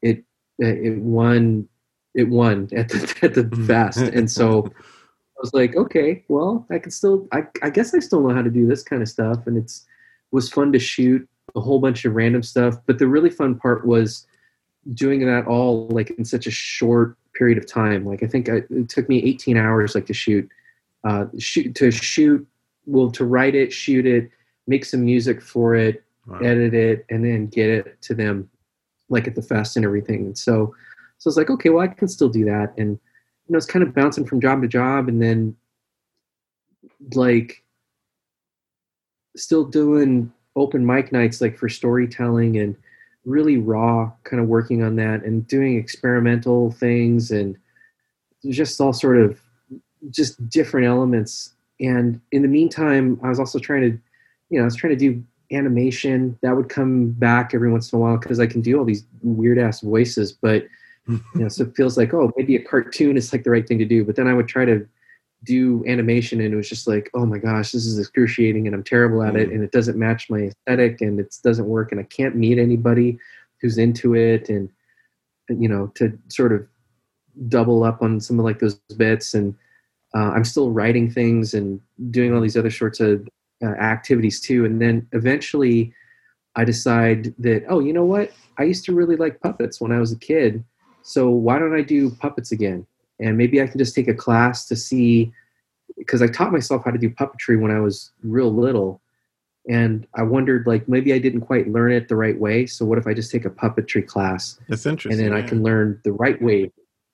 [0.00, 0.24] it
[0.58, 1.68] it won
[2.14, 4.18] it won at the at the mm-hmm.
[4.18, 4.72] and so
[5.36, 8.42] I was like, okay, well, I can still, I I guess I still know how
[8.42, 9.84] to do this kind of stuff, and it's
[10.32, 13.86] was fun to shoot a whole bunch of random stuff, but the really fun part
[13.86, 14.26] was
[14.94, 18.04] doing that all like in such a short period of time.
[18.04, 20.48] Like I think I, it took me 18 hours like to shoot,
[21.04, 22.46] uh, shoot to shoot,
[22.86, 24.30] well to write it, shoot it,
[24.66, 26.38] make some music for it, wow.
[26.38, 28.48] edit it, and then get it to them,
[29.08, 30.26] like at the fest and everything.
[30.26, 30.74] And so,
[31.18, 32.74] so I was like, okay, well I can still do that.
[32.76, 32.98] And
[33.46, 35.56] you know, it's kind of bouncing from job to job, and then
[37.14, 37.62] like
[39.36, 42.74] still doing open mic nights like for storytelling and
[43.24, 47.56] really raw kind of working on that and doing experimental things and
[48.48, 49.40] just all sort of
[50.10, 51.52] just different elements.
[51.80, 53.98] And in the meantime i was also trying to
[54.48, 55.22] you know i was trying to do
[55.52, 56.36] animation.
[56.42, 59.04] That would come back every once in a while because i can do all these
[59.22, 60.66] weird ass voices but
[61.08, 63.78] you know so it feels like oh maybe a cartoon is like the right thing
[63.78, 64.86] to do but then i would try to
[65.44, 68.82] do animation and it was just like oh my gosh this is excruciating and i'm
[68.82, 69.54] terrible at it mm.
[69.54, 73.18] and it doesn't match my aesthetic and it doesn't work and i can't meet anybody
[73.60, 74.68] who's into it and
[75.48, 76.66] you know to sort of
[77.48, 79.54] double up on some of like those bits and
[80.16, 81.80] uh, i'm still writing things and
[82.10, 83.26] doing all these other sorts of
[83.62, 84.64] uh, activities too.
[84.64, 85.92] And then eventually
[86.56, 88.32] i decide that oh you know what?
[88.58, 90.64] I used to really like puppets when i was a kid
[91.06, 92.86] so why don't i do puppets again?
[93.20, 95.32] And maybe I can just take a class to see
[95.96, 99.00] because I taught myself how to do puppetry when I was real little.
[99.68, 102.98] And I wondered like maybe I didn't quite learn it the right way so what
[102.98, 104.58] if I just take a puppetry class?
[104.68, 106.72] That's interesting and then I can learn the right way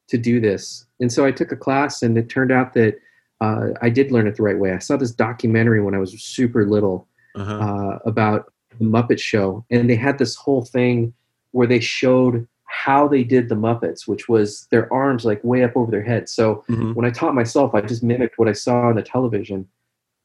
[0.09, 0.87] to do this.
[1.01, 2.99] And so I took a class and it turned out that
[3.41, 4.73] uh, I did learn it the right way.
[4.73, 7.59] I saw this documentary when I was super little uh-huh.
[7.59, 11.13] uh, about the Muppet Show and they had this whole thing
[11.53, 15.77] where they showed how they did the Muppets, which was their arms like way up
[15.77, 16.33] over their heads.
[16.33, 16.95] So mm-hmm.
[16.95, 19.69] when I taught myself, I just mimicked what I saw on the television,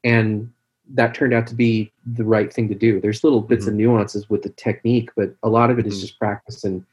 [0.04, 0.50] and
[0.94, 3.02] that turned out to be the right thing to do.
[3.02, 3.72] There's little bits mm-hmm.
[3.72, 6.02] of nuances with the technique, but a lot of it is mm-hmm.
[6.02, 6.86] just practice and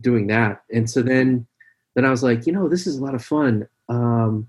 [0.00, 0.64] doing that.
[0.72, 1.46] And so then,
[1.94, 3.68] then I was like, you know, this is a lot of fun.
[3.88, 4.48] Um,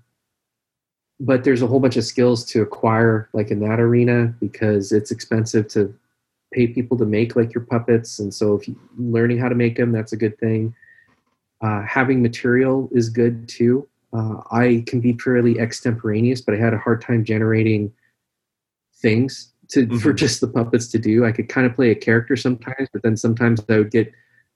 [1.20, 5.12] but there's a whole bunch of skills to acquire, like in that arena, because it's
[5.12, 5.94] expensive to
[6.52, 9.76] pay people to make like your puppets and so if you learning how to make
[9.76, 10.74] them that's a good thing.
[11.62, 13.86] Uh, having material is good too.
[14.12, 17.92] Uh, i can be fairly extemporaneous but i had a hard time generating
[18.96, 19.98] things to mm-hmm.
[19.98, 21.24] for just the puppets to do.
[21.24, 24.12] I could kind of play a character sometimes but then sometimes i would get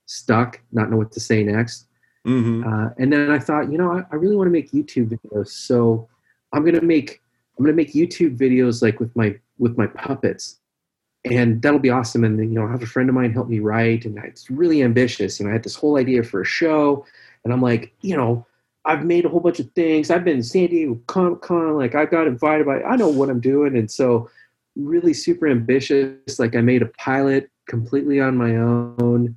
[0.06, 1.86] stuck not know what to say next.
[2.26, 2.66] Mm-hmm.
[2.66, 5.48] uh, and then i thought you know I, I really want to make youtube videos
[5.48, 6.08] so
[6.54, 7.20] i'm gonna make
[7.58, 10.60] i'm gonna make youtube videos like with my with my puppets
[11.24, 12.24] and that'll be awesome.
[12.24, 14.50] And then, you know, I have a friend of mine help me write, and it's
[14.50, 15.38] really ambitious.
[15.38, 17.06] You know, I had this whole idea for a show,
[17.44, 18.46] and I'm like, you know,
[18.84, 20.10] I've made a whole bunch of things.
[20.10, 23.30] I've been in San Diego Comic Con, like I got invited by, I know what
[23.30, 24.28] I'm doing, and so
[24.76, 26.38] really super ambitious.
[26.38, 29.36] Like I made a pilot completely on my own.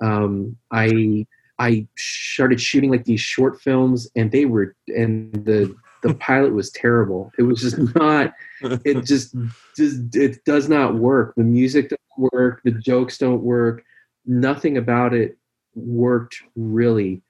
[0.00, 1.26] Um, I
[1.58, 5.74] I started shooting like these short films, and they were and the
[6.04, 7.32] the pilot was terrible.
[7.38, 8.34] It was just not.
[8.62, 9.34] It just
[9.76, 11.34] just it does not work.
[11.36, 12.60] The music doesn't work.
[12.64, 13.84] The jokes don't work.
[14.26, 15.36] Nothing about it
[15.74, 17.22] worked really,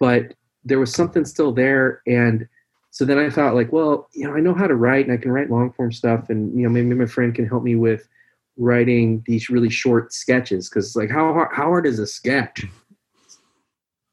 [0.00, 2.02] but there was something still there.
[2.06, 2.48] And
[2.90, 5.18] so then I thought, like, well, you know, I know how to write, and I
[5.18, 8.08] can write long form stuff, and you know, maybe my friend can help me with
[8.58, 12.64] writing these really short sketches because like how hard, how hard is a sketch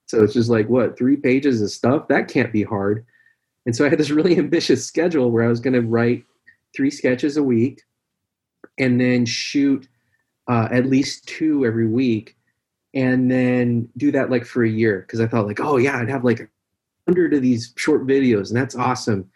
[0.06, 3.06] so it's just like what three pages of stuff that can't be hard
[3.66, 6.24] and so I had this really ambitious schedule where I was going to write
[6.76, 7.82] three sketches a week
[8.78, 9.88] and then shoot
[10.48, 12.36] uh, at least two every week
[12.94, 16.10] and then do that like for a year because I thought like, oh yeah, I'd
[16.10, 16.48] have like a
[17.08, 19.30] hundred of these short videos and that's awesome.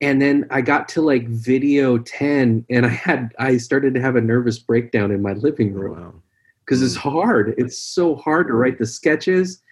[0.00, 4.16] And then I got to like video 10 and I had I started to have
[4.16, 6.22] a nervous breakdown in my living room.
[6.64, 6.86] Because wow.
[6.86, 7.08] it's hmm.
[7.08, 7.54] hard.
[7.56, 9.62] It's so hard to write the sketches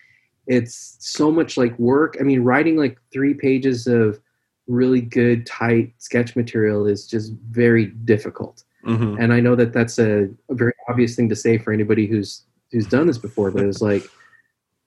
[0.53, 2.18] it's so much like work.
[2.20, 4.20] I mean, writing like three pages of
[4.66, 8.62] really good, tight sketch material is just very difficult.
[8.84, 9.16] Mm-hmm.
[9.18, 12.42] And I know that that's a, a, very obvious thing to say for anybody who's
[12.70, 14.03] who's done this before, but it's like,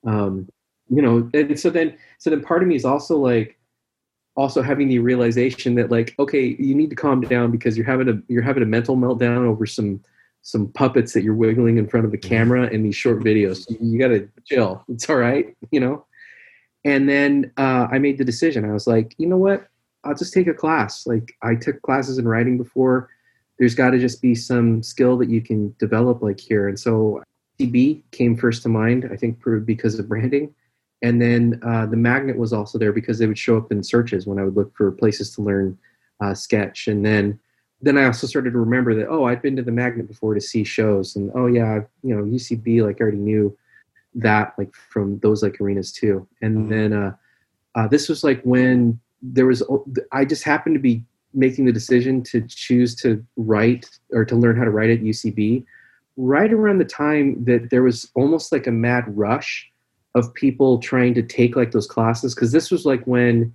[0.06, 0.48] um,
[0.88, 3.58] you know, and so then so then part of me is also like
[4.36, 8.08] also having the realization that like okay you need to calm down because you're having
[8.08, 9.98] a you're having a mental meltdown over some
[10.46, 13.66] some puppets that you're wiggling in front of the camera in these short videos.
[13.80, 14.84] You got to chill.
[14.88, 16.06] It's all right you know?
[16.84, 18.64] And then uh, i made the decision.
[18.64, 19.66] I was like you know what?
[20.04, 21.04] I'll just take a class.
[21.04, 23.10] Like i took classes in writing before.
[23.58, 26.68] There's got to just be some skill that you can develop like here.
[26.68, 27.22] And so
[27.58, 30.54] cb came first to mind i think because of branding.
[31.02, 34.26] And then uh, the magnet was also there because they would show up in searches
[34.26, 35.76] when I would look for places to learn
[36.22, 36.88] uh, sketch.
[36.88, 37.38] And then
[37.82, 40.40] then I also started to remember that oh I'd been to the magnet before to
[40.40, 43.56] see shows, and oh yeah you know UCB like I already knew
[44.14, 46.26] that like from those like arenas too.
[46.42, 46.68] And mm-hmm.
[46.68, 47.14] then uh,
[47.74, 49.62] uh, this was like when there was
[50.12, 51.04] I just happened to be
[51.34, 55.64] making the decision to choose to write or to learn how to write at UCB
[56.16, 59.70] right around the time that there was almost like a mad rush
[60.14, 63.52] of people trying to take like those classes because this was like when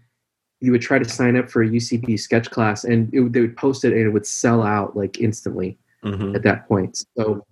[0.61, 3.57] you would try to sign up for a UCB sketch class and it, they would
[3.57, 6.35] post it and it would sell out like instantly mm-hmm.
[6.35, 7.03] at that point.
[7.17, 7.45] So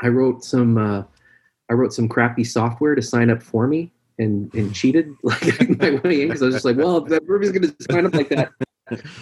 [0.00, 1.02] I wrote some uh,
[1.68, 6.00] I wrote some crappy software to sign up for me and and cheated like my
[6.04, 8.28] way in because I was just like, well, if everybody's going to sign up like
[8.28, 8.52] that,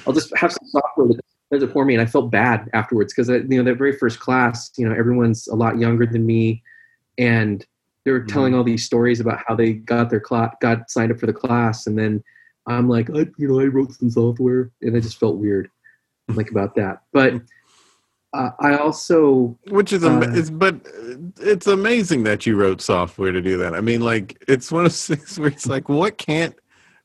[0.06, 1.20] I'll just have some software that
[1.50, 1.94] does it for me.
[1.94, 5.48] And I felt bad afterwards because you know that very first class, you know, everyone's
[5.48, 6.62] a lot younger than me,
[7.16, 7.64] and
[8.04, 8.58] they were telling mm-hmm.
[8.58, 11.86] all these stories about how they got their class got signed up for the class
[11.86, 12.22] and then
[12.66, 15.70] i'm like I, you know i wrote some software and i just felt weird
[16.34, 17.02] like about that.
[17.12, 17.34] But
[18.32, 20.74] uh, i also which is, uh, is but
[21.40, 23.74] it's amazing that you wrote software to do that.
[23.74, 26.56] I mean like it's one of those things where it's like what can't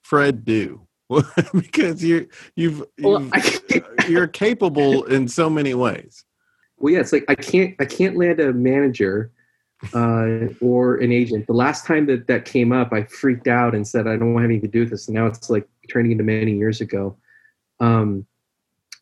[0.01, 0.86] fred do?
[1.53, 3.32] Because you're you've, you've
[4.07, 6.24] you're capable in so many ways.
[6.78, 9.32] Well yeah it's like i can't i can't land a manager
[9.94, 11.48] uh, or an agent.
[11.48, 14.46] The last time that that came up, I freaked out and said, I don't want
[14.46, 15.08] anything to do with this.
[15.08, 17.16] And now it's like turning into many years ago.
[17.80, 18.26] Um,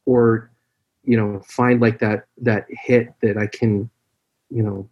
[0.06, 0.52] or,
[1.04, 3.90] you know, find like that, that hit that I can,
[4.50, 4.88] you know,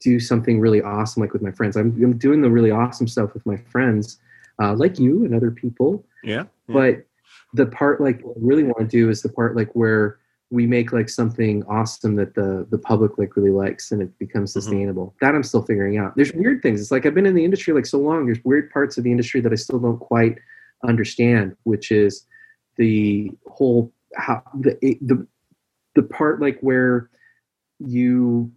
[0.00, 1.76] do something really awesome, like with my friends.
[1.76, 4.18] I'm, I'm doing the really awesome stuff with my friends,
[4.60, 6.04] uh, like you and other people.
[6.24, 6.74] Yeah, yeah.
[6.74, 7.06] But
[7.54, 10.18] the part like I really want to do is the part like where
[10.50, 14.50] we make like something awesome that the the public like really likes and it becomes
[14.50, 14.60] mm-hmm.
[14.60, 15.06] sustainable.
[15.06, 15.24] Mm-hmm.
[15.26, 16.14] that i'm still figuring out.
[16.16, 16.80] There's weird things.
[16.80, 18.26] It's like i've been in the industry like so long.
[18.26, 20.38] There's weird parts of the industry that i still don't quite
[20.84, 22.26] understand which is
[22.76, 25.26] the whole how the the
[25.94, 27.10] the part like where
[27.78, 28.52] you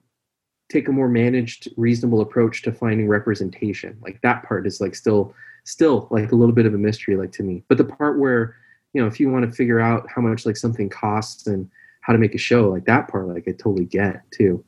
[0.70, 3.98] take a more managed reasonable approach to finding representation.
[4.02, 5.34] Like that part is like still
[5.66, 7.64] still like a little bit of a mystery like to me.
[7.68, 8.56] But the part where
[8.94, 11.70] you know if you want to figure out how much like something costs and
[12.02, 14.64] how to make a show like that part like i totally get too.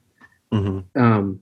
[0.54, 1.02] Mm-hmm.
[1.02, 1.40] um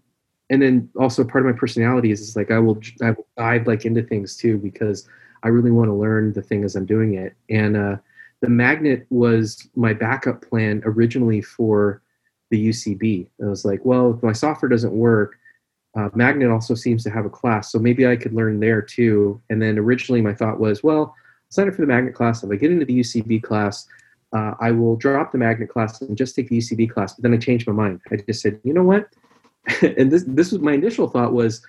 [0.51, 3.67] and then also part of my personality is, is like i will i will dive
[3.67, 5.07] like into things too because
[5.43, 7.35] i really want to learn the thing as i'm doing it.
[7.49, 7.97] And uh
[8.41, 12.01] the magnet was my backup plan originally for
[12.51, 15.35] the ucb i was like well if my software doesn't work
[15.97, 19.41] uh, magnet also seems to have a class so maybe i could learn there too.
[19.49, 21.15] And then originally my thought was well
[21.49, 22.43] sign up for the magnet class.
[22.43, 23.87] If i get into the ucb class
[24.33, 27.13] uh, I will drop the magnet class and just take the UCB class.
[27.13, 28.01] But then I changed my mind.
[28.11, 29.09] I just said, you know what?
[29.81, 31.65] and this this was my initial thought was,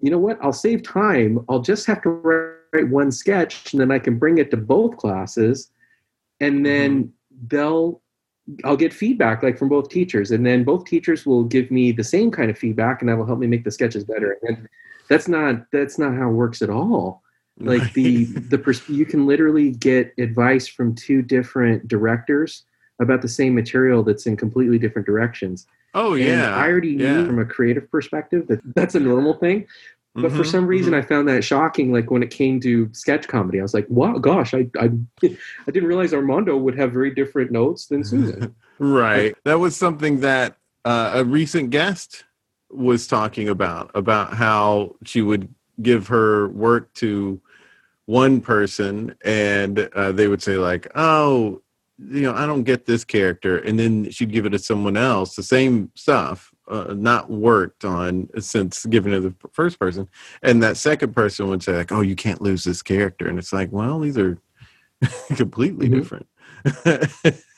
[0.00, 0.38] you know what?
[0.42, 1.44] I'll save time.
[1.48, 4.96] I'll just have to write one sketch, and then I can bring it to both
[4.96, 5.70] classes,
[6.40, 7.46] and then mm-hmm.
[7.48, 8.00] they'll
[8.64, 12.04] I'll get feedback like from both teachers, and then both teachers will give me the
[12.04, 14.36] same kind of feedback, and that will help me make the sketches better.
[14.42, 14.68] And
[15.08, 17.23] that's not that's not how it works at all
[17.58, 17.94] like right.
[17.94, 22.64] the the pers- you can literally get advice from two different directors
[23.00, 27.14] about the same material that's in completely different directions oh yeah and i already yeah.
[27.14, 29.66] knew from a creative perspective that that's a normal thing
[30.14, 31.04] but mm-hmm, for some reason mm-hmm.
[31.04, 34.18] i found that shocking like when it came to sketch comedy i was like wow
[34.18, 34.90] gosh i i,
[35.22, 40.20] I didn't realize armando would have very different notes than susan right that was something
[40.20, 42.24] that uh, a recent guest
[42.70, 45.52] was talking about about how she would
[45.82, 47.40] give her work to
[48.06, 51.60] one person and uh, they would say like oh
[51.98, 55.36] you know i don't get this character and then she'd give it to someone else
[55.36, 60.08] the same stuff uh, not worked on since given to the first person
[60.42, 63.52] and that second person would say like oh you can't lose this character and it's
[63.52, 64.38] like well these are
[65.36, 65.98] completely mm-hmm.
[65.98, 67.40] different.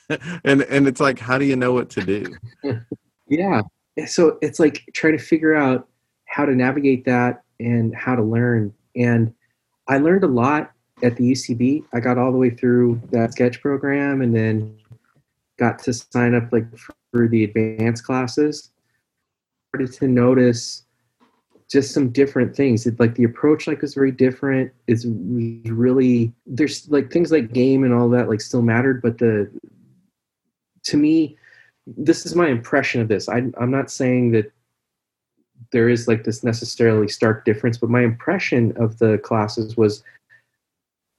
[0.45, 2.37] And and it's like how do you know what to do?
[3.29, 3.63] Yeah.
[4.07, 5.89] So it's like trying to figure out
[6.27, 9.35] how to navigate that and how to learn and
[9.89, 10.73] I learned a lot
[11.03, 11.85] at the UCB.
[11.93, 14.77] I got all the way through that sketch program and then
[15.59, 16.67] got to sign up like
[17.13, 18.71] for the advanced classes.
[19.71, 20.85] Started to notice
[21.71, 22.87] just some different things.
[22.87, 24.73] It, like the approach like was very different.
[24.87, 29.51] It's really there's like things like game and all that like still mattered, but the
[30.85, 31.37] to me,
[31.87, 33.29] this is my impression of this.
[33.29, 34.53] I, I'm not saying that
[35.73, 40.03] there is like this necessarily stark difference, but my impression of the classes was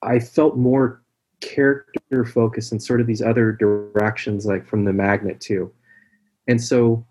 [0.01, 1.01] I felt more
[1.41, 5.71] character focused in sort of these other directions, like from the magnet too.
[6.47, 7.05] And so,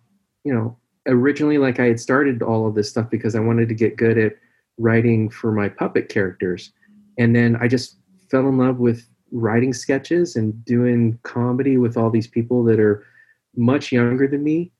[0.44, 0.76] you know,
[1.06, 4.18] originally like I had started all of this stuff because I wanted to get good
[4.18, 4.36] at
[4.78, 6.72] writing for my puppet characters.
[7.18, 7.96] And then I just
[8.30, 13.04] fell in love with writing sketches and doing comedy with all these people that are
[13.56, 14.72] much younger than me,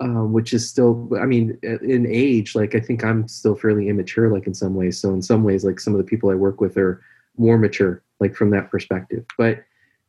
[0.00, 4.32] um, which is still, I mean, in age, like I think I'm still fairly immature,
[4.32, 5.00] like in some ways.
[5.00, 7.02] So in some ways, like some of the people I work with are
[7.36, 9.24] more mature, like from that perspective.
[9.36, 9.64] But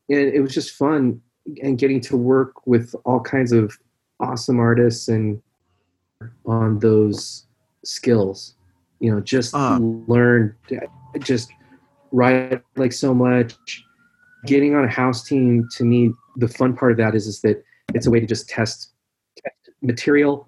[0.09, 1.21] and it was just fun
[1.61, 3.77] and getting to work with all kinds of
[4.19, 5.41] awesome artists and
[6.45, 7.45] on those
[7.85, 8.55] skills
[8.99, 9.77] you know just uh.
[9.79, 10.55] learn
[11.19, 11.49] just
[12.11, 13.83] write like so much
[14.45, 17.63] getting on a house team to me the fun part of that is is that
[17.93, 18.93] it's a way to just test, test
[19.81, 20.47] material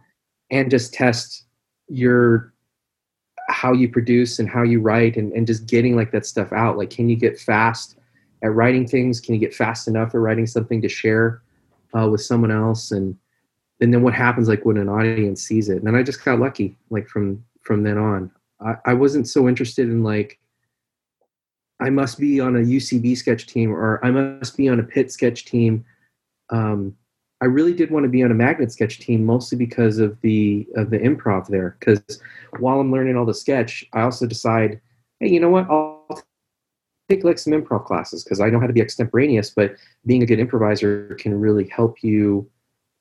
[0.50, 1.46] and just test
[1.88, 2.54] your
[3.50, 6.78] how you produce and how you write and, and just getting like that stuff out.
[6.78, 7.98] Like can you get fast
[8.44, 9.20] at writing things?
[9.20, 11.42] Can you get fast enough at writing something to share
[11.98, 12.92] uh, with someone else?
[12.92, 13.18] And
[13.80, 15.78] and then what happens like when an audience sees it?
[15.78, 18.32] And then i just got lucky like from from then on.
[18.60, 20.40] I, I wasn't so interested in like
[21.80, 25.12] i must be on a ucb sketch team or i must be on a pit
[25.12, 25.84] sketch team
[26.52, 26.96] um,
[27.42, 30.68] i really did want to be on a magnet sketch team mostly because of the
[30.76, 32.02] of the improv there because
[32.60, 34.80] while i'm learning all the sketch i also decide
[35.20, 36.24] hey you know what i'll
[37.10, 40.26] take like some improv classes because i know how to be extemporaneous but being a
[40.26, 42.50] good improviser can really help you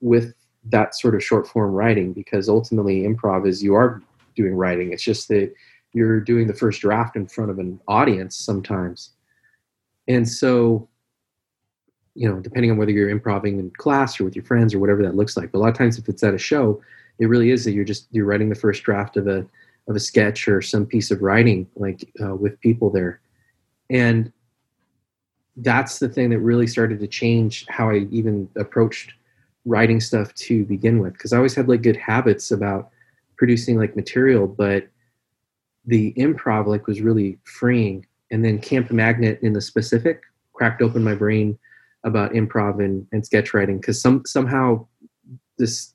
[0.00, 0.34] with
[0.64, 4.02] that sort of short form writing because ultimately improv is you are
[4.36, 4.92] doing writing.
[4.92, 5.52] It's just that
[5.92, 9.10] you're doing the first draft in front of an audience sometimes.
[10.08, 10.88] And so,
[12.20, 15.02] you know, depending on whether you're improvising in class or with your friends or whatever
[15.02, 15.50] that looks like.
[15.50, 16.82] But a lot of times if it's at a show,
[17.18, 19.46] it really is that you're just you're writing the first draft of a
[19.88, 23.22] of a sketch or some piece of writing like uh, with people there.
[23.88, 24.30] And
[25.56, 29.14] that's the thing that really started to change how I even approached
[29.64, 32.90] writing stuff to begin with because I always had like good habits about
[33.38, 34.86] producing like material, but
[35.86, 38.04] the improv like was really freeing.
[38.30, 40.20] And then Camp Magnet in the specific
[40.52, 41.58] cracked open my brain
[42.04, 44.86] about improv and, and sketch writing because some somehow
[45.58, 45.94] this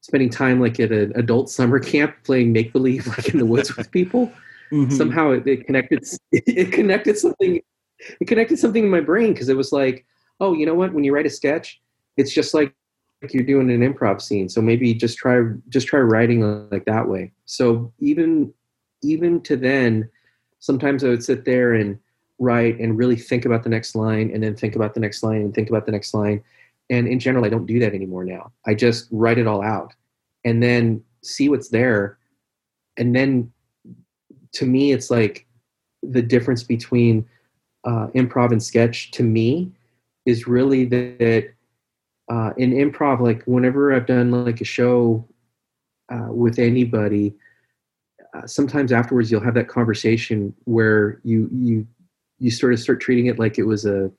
[0.00, 3.76] spending time like at an adult summer camp playing make believe like in the woods
[3.76, 4.32] with people
[4.72, 4.90] mm-hmm.
[4.90, 7.60] somehow it, it connected it connected something
[8.20, 10.04] it connected something in my brain because it was like
[10.40, 11.80] oh you know what when you write a sketch
[12.16, 12.74] it's just like
[13.30, 17.32] you're doing an improv scene so maybe just try just try writing like that way
[17.44, 18.52] so even
[19.02, 20.08] even to then
[20.58, 21.98] sometimes i would sit there and
[22.38, 25.40] write and really think about the next line and then think about the next line
[25.40, 26.42] and think about the next line.
[26.90, 28.52] And in general i don't do that anymore now.
[28.66, 29.94] I just write it all out
[30.44, 32.18] and then see what's there.
[32.96, 33.52] And then
[34.52, 35.46] to me it's like
[36.02, 37.26] the difference between
[37.84, 39.72] uh, improv and sketch to me
[40.24, 41.54] is really that
[42.28, 45.26] uh, in improv, like whenever I've done like a show
[46.12, 47.34] uh, with anybody,
[48.34, 51.86] uh, sometimes afterwards you'll have that conversation where you you
[52.38, 54.10] you sort of start treating it like it was a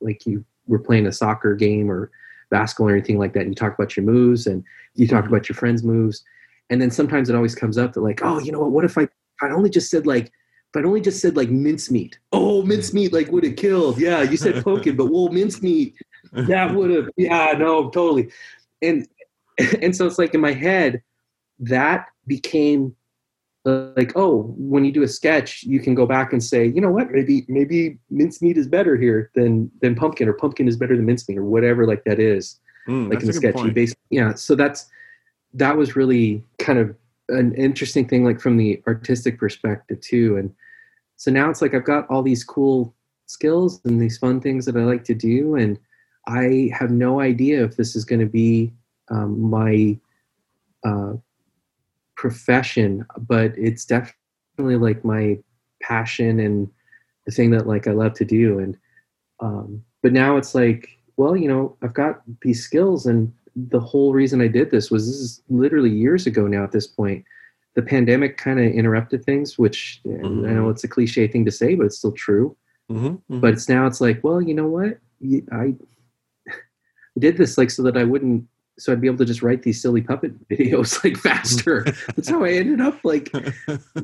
[0.00, 2.10] like you were playing a soccer game or
[2.50, 3.40] basketball or anything like that.
[3.40, 4.62] And you talk about your moves and
[4.94, 5.34] you talk mm-hmm.
[5.34, 6.24] about your friends' moves,
[6.70, 8.70] and then sometimes it always comes up that like, oh, you know what?
[8.70, 9.08] What if I
[9.42, 13.30] I only just said like if I'd only just said like mincemeat, oh mincemeat like
[13.32, 13.98] would have killed.
[13.98, 15.94] Yeah, you said pumpkin, but well mincemeat
[16.32, 18.30] that would have yeah no totally
[18.82, 19.06] and
[19.82, 21.02] and so it's like in my head
[21.58, 22.94] that became
[23.96, 26.90] like oh when you do a sketch you can go back and say you know
[26.90, 31.06] what maybe maybe mincemeat is better here than than pumpkin or pumpkin is better than
[31.06, 34.54] mincemeat or whatever like that is mm, like in the sketch you basically yeah so
[34.54, 34.88] that's
[35.54, 36.94] that was really kind of
[37.30, 40.54] an interesting thing like from the artistic perspective too and
[41.16, 42.94] so now it's like i've got all these cool
[43.26, 45.78] skills and these fun things that i like to do and
[46.28, 48.72] I have no idea if this is going to be
[49.10, 49.98] um, my
[50.84, 51.14] uh,
[52.18, 55.38] profession, but it's definitely like my
[55.80, 56.68] passion and
[57.24, 58.58] the thing that like I love to do.
[58.58, 58.76] And
[59.40, 64.12] um, but now it's like, well, you know, I've got these skills, and the whole
[64.12, 66.64] reason I did this was this is literally years ago now.
[66.64, 67.24] At this point,
[67.76, 70.44] the pandemic kind of interrupted things, which mm-hmm.
[70.44, 72.56] I know it's a cliche thing to say, but it's still true.
[72.90, 73.06] Mm-hmm.
[73.06, 73.40] Mm-hmm.
[73.40, 74.98] But it's now it's like, well, you know what,
[75.52, 75.74] I
[77.18, 78.48] did this like so that I wouldn't
[78.78, 81.84] so I'd be able to just write these silly puppet videos like faster.
[82.14, 83.30] That's how I ended up like,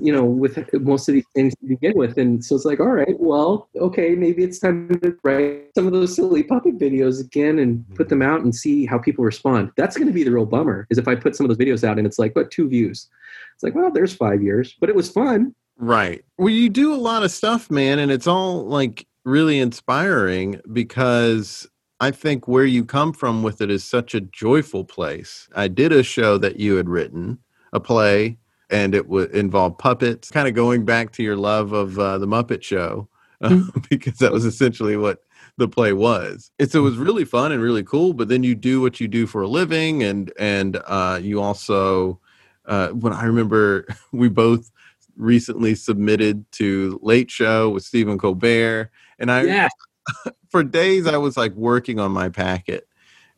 [0.01, 2.19] you know, with most of these things to begin with.
[2.19, 5.93] And so it's like, all right, well, okay, maybe it's time to write some of
[5.93, 7.95] those silly puppet videos again and mm-hmm.
[7.95, 9.71] put them out and see how people respond.
[9.77, 11.85] That's going to be the real bummer is if I put some of those videos
[11.85, 13.09] out and it's like, what, two views?
[13.55, 15.55] It's like, well, there's five years, but it was fun.
[15.77, 16.25] Right.
[16.39, 21.67] Well, you do a lot of stuff, man, and it's all like really inspiring because
[22.05, 25.49] I think where you come from with it is such a joyful place.
[25.57, 27.39] I did a show that you had written,
[27.73, 28.37] a play,
[28.69, 32.27] and it would involve puppets, kind of going back to your love of uh, the
[32.27, 33.09] Muppet Show,
[33.41, 35.21] uh, because that was essentially what
[35.57, 36.51] the play was.
[36.59, 38.13] It's, it was really fun and really cool.
[38.13, 42.21] But then you do what you do for a living, and and uh, you also,
[42.67, 44.71] uh, when I remember, we both
[45.17, 49.45] recently submitted to Late Show with Stephen Colbert, and I.
[49.45, 49.69] Yeah.
[50.51, 52.89] for days I was like working on my packet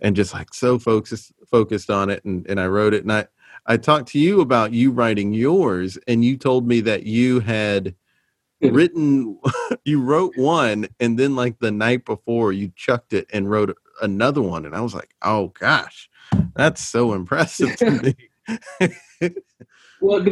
[0.01, 3.26] and just like so focused focused on it and, and I wrote it and I
[3.66, 7.94] I talked to you about you writing yours and you told me that you had
[8.62, 8.68] hmm.
[8.74, 9.40] written
[9.84, 14.43] you wrote one and then like the night before you chucked it and wrote another
[14.43, 16.09] one and I was like, "Oh gosh.
[16.55, 18.14] That's so impressive to me."
[20.01, 20.24] well,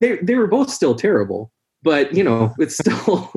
[0.00, 1.52] they, they were both still terrible,
[1.82, 3.32] but you know, it's still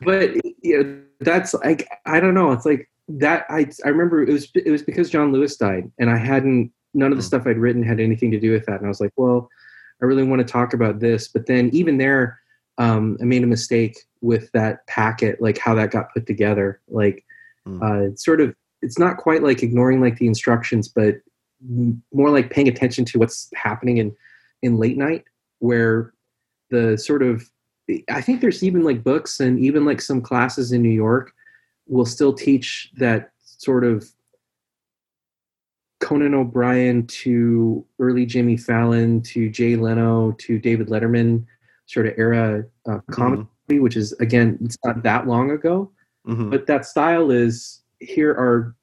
[0.00, 2.52] but you know, that's like I don't know.
[2.52, 3.46] It's like that.
[3.48, 7.12] I I remember it was it was because John Lewis died, and I hadn't none
[7.12, 7.26] of the hmm.
[7.26, 8.76] stuff I'd written had anything to do with that.
[8.76, 9.48] And I was like, well,
[10.02, 11.28] I really want to talk about this.
[11.28, 12.40] But then even there,
[12.78, 16.80] um, I made a mistake with that packet, like how that got put together.
[16.88, 17.24] Like
[17.66, 17.82] mm.
[17.82, 21.16] uh, it's sort of it's not quite like ignoring like the instructions, but
[22.12, 24.14] more like paying attention to what's happening in
[24.62, 25.24] in late night,
[25.58, 26.12] where
[26.70, 27.48] the sort of
[28.10, 31.32] I think there's even like books and even like some classes in New York
[31.86, 34.08] will still teach that sort of
[36.00, 41.44] Conan O'Brien to early Jimmy Fallon to Jay Leno to David Letterman
[41.86, 43.12] sort of era uh, mm-hmm.
[43.12, 43.82] comedy, mm-hmm.
[43.82, 45.90] which is again it's not that long ago,
[46.26, 46.50] mm-hmm.
[46.50, 48.74] but that style is here are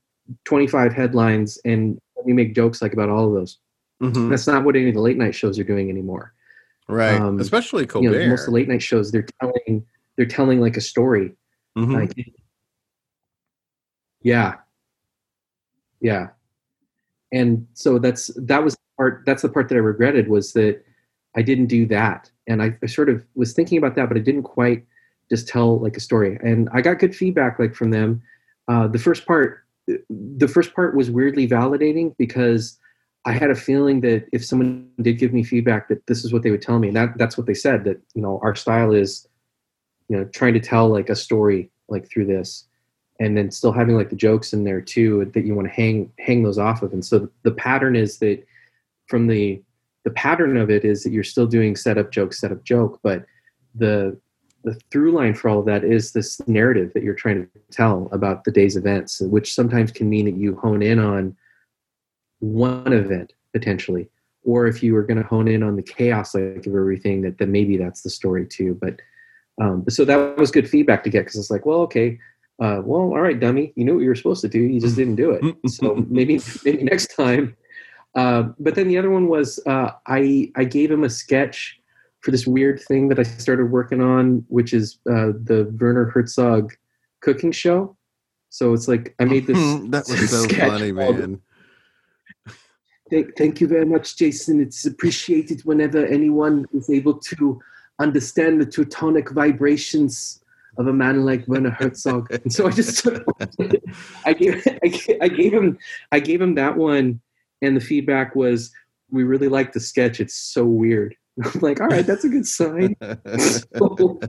[0.45, 3.59] 25 headlines and we make jokes like about all of those.
[4.01, 4.29] Mm-hmm.
[4.29, 6.34] That's not what any of the late night shows are doing anymore
[6.87, 8.11] right um, especially Colbert.
[8.11, 9.85] You know, most of the late night shows they're telling
[10.15, 11.35] they're telling like a story.
[11.77, 11.93] Mm-hmm.
[11.93, 12.13] like
[14.25, 14.55] yeah.
[16.01, 16.29] Yeah.
[17.31, 20.83] And so that's that was part that's the part that i regretted was that
[21.35, 22.31] i didn't do that.
[22.47, 24.85] And I, I sort of was thinking about that but i didn't quite
[25.29, 26.39] just tell like a story.
[26.43, 28.21] And i got good feedback like from them.
[28.67, 32.79] Uh, the first part the first part was weirdly validating because
[33.25, 36.43] I had a feeling that if someone did give me feedback, that this is what
[36.43, 37.83] they would tell me, and that that's what they said.
[37.83, 39.27] That you know, our style is,
[40.09, 42.67] you know, trying to tell like a story like through this,
[43.19, 46.11] and then still having like the jokes in there too that you want to hang
[46.19, 46.93] hang those off of.
[46.93, 48.45] And so the pattern is that
[49.07, 49.61] from the
[50.03, 53.25] the pattern of it is that you're still doing setup joke, setup joke, but
[53.73, 54.17] the
[54.63, 58.07] the through line for all of that is this narrative that you're trying to tell
[58.11, 61.35] about the day's events, which sometimes can mean that you hone in on
[62.39, 64.09] one event potentially
[64.45, 67.37] or if you were going to hone in on the chaos like of everything that
[67.37, 68.99] then maybe that's the story too but
[69.61, 72.17] um, so that was good feedback to get because it's like well okay
[72.61, 74.95] uh, well all right dummy you knew what you were supposed to do you just
[75.01, 77.55] didn't do it so maybe maybe next time.
[78.15, 81.79] Uh, but then the other one was uh, i i gave him a sketch
[82.21, 86.73] for this weird thing that i started working on which is uh, the werner herzog
[87.19, 87.97] cooking show.
[88.49, 89.57] So it's like i made this
[89.89, 91.41] that was so funny man
[93.09, 94.59] Thank, thank you very much, Jason.
[94.59, 97.61] It's appreciated whenever anyone is able to
[97.99, 100.43] understand the Teutonic vibrations
[100.77, 102.31] of a man like Werner Herzog.
[102.31, 103.07] and so I just
[104.25, 104.65] I gave
[105.21, 105.77] I gave him
[106.11, 107.21] I gave him that one,
[107.61, 108.71] and the feedback was
[109.11, 110.19] we really like the sketch.
[110.19, 111.15] It's so weird.
[111.43, 112.95] I'm like, all right, that's a good sign.
[113.37, 114.19] so,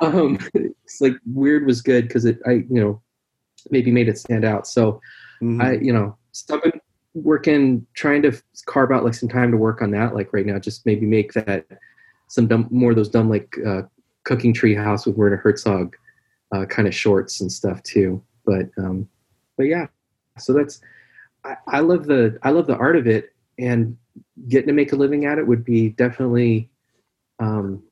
[0.00, 3.02] um, it's like weird was good because it I you know
[3.70, 4.66] maybe made it stand out.
[4.66, 5.00] So
[5.42, 5.62] mm-hmm.
[5.62, 6.80] I you know stubborn
[7.14, 8.32] working trying to
[8.66, 11.32] carve out like some time to work on that like right now just maybe make
[11.32, 11.66] that
[12.28, 13.82] some dumb more of those dumb like uh,
[14.24, 15.94] cooking tree house with Werner Herzog
[16.54, 18.22] uh, kind of shorts and stuff too.
[18.44, 19.08] But um
[19.56, 19.86] but yeah
[20.38, 20.80] so that's
[21.44, 23.96] I, I love the I love the art of it and
[24.48, 26.70] getting to make a living at it would be definitely
[27.38, 27.82] um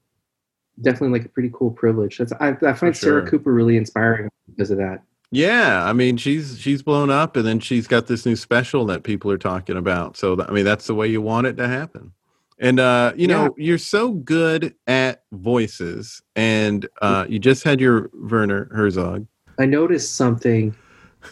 [0.80, 2.18] definitely like a pretty cool privilege.
[2.18, 3.20] That's I, I find sure.
[3.20, 7.46] Sarah Cooper really inspiring because of that yeah, I mean she's she's blown up, and
[7.46, 10.16] then she's got this new special that people are talking about.
[10.16, 12.12] So I mean that's the way you want it to happen.
[12.58, 18.10] And uh, you know you're so good at voices, and uh, you just had your
[18.12, 19.26] Werner Herzog.
[19.58, 20.74] I noticed something.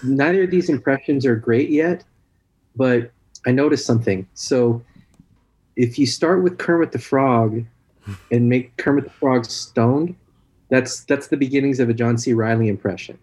[0.05, 2.05] Neither of these impressions are great yet,
[2.77, 3.11] but
[3.47, 4.29] I noticed something.
[4.35, 4.83] So
[5.77, 7.65] if you start with Kermit the Frog
[8.31, 10.15] and make Kermit the Frog stoned,
[10.71, 12.33] that's that's the beginnings of a John C.
[12.33, 13.19] Reilly impression.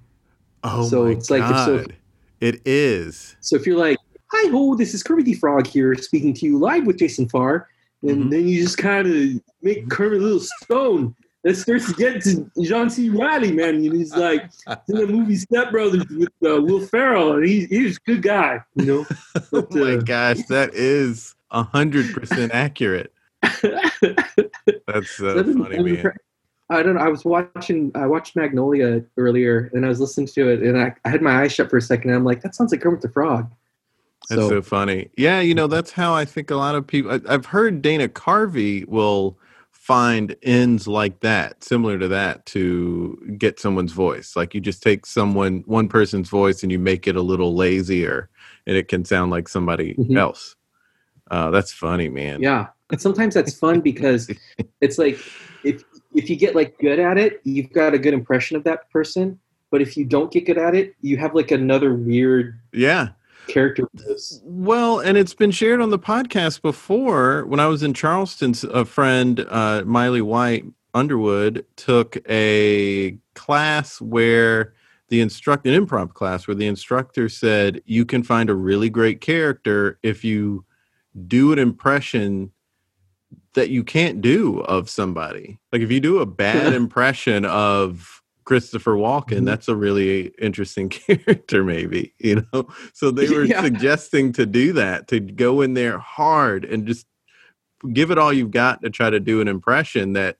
[0.67, 1.65] Oh So my it's like god.
[1.65, 1.85] so-
[2.41, 3.35] it is.
[3.39, 3.97] So if you're like,
[4.33, 7.69] "Hi ho, this is Kermit the Frog here, speaking to you live with Jason Farr,"
[8.01, 8.29] and Mhm.
[8.31, 11.15] then you just kind of make Kermit a little stone.
[11.43, 13.09] That starts to get to John C.
[13.11, 13.75] Reilly, man.
[13.75, 14.49] And he's like
[14.89, 18.59] in the movie Step Brothers with uh, Will Ferrell, and he's he's a good guy,
[18.75, 19.05] you know.
[19.53, 23.13] Oh my uh, gosh, that is a hundred percent accurate.
[23.43, 26.11] That's is- funny, man.
[26.69, 27.01] I don't know.
[27.01, 27.91] I was watching.
[27.93, 31.41] I watched Magnolia earlier, and I was listening to it, and I, I had my
[31.41, 32.09] eyes shut for a second.
[32.09, 33.51] And I'm like, that sounds like Kermit the Frog.
[34.29, 35.09] That's so, funny.
[35.15, 37.11] Yeah, you know, that's how I think a lot of people.
[37.11, 39.37] I, I've heard Dana Carvey will
[39.71, 44.35] find ends like that, similar to that, to get someone's voice.
[44.35, 48.29] Like you just take someone, one person's voice, and you make it a little lazier,
[48.65, 50.17] and it can sound like somebody Mhm.
[50.17, 50.55] else.
[51.29, 52.41] Uh, that's funny, man.
[52.41, 54.31] Yeah, and sometimes that's fun because
[54.81, 55.19] it's like
[55.63, 55.83] if
[56.15, 59.39] if you get like good at it, you've got a good impression of that person.
[59.69, 63.09] But if you don't get good at it, you have like another weird yeah.
[63.47, 63.87] character.
[64.43, 67.45] Well, and it's been shared on the podcast before.
[67.45, 74.73] When I was in Charleston, a friend, uh, Miley White Underwood, took a class where
[75.09, 79.19] the instructor, an improv class, where the instructor said, You can find a really great
[79.19, 80.63] character if you
[81.27, 82.51] do an impression
[83.53, 85.59] that you can't do of somebody.
[85.71, 89.45] Like if you do a bad impression of Christopher Walken, Mhm.
[89.45, 92.67] that's a really interesting character, maybe, you know?
[92.93, 93.61] So they were Yeah.
[93.63, 97.07] suggesting to do that, to go in there hard and just
[97.93, 100.37] give it all you've got to try to do an impression that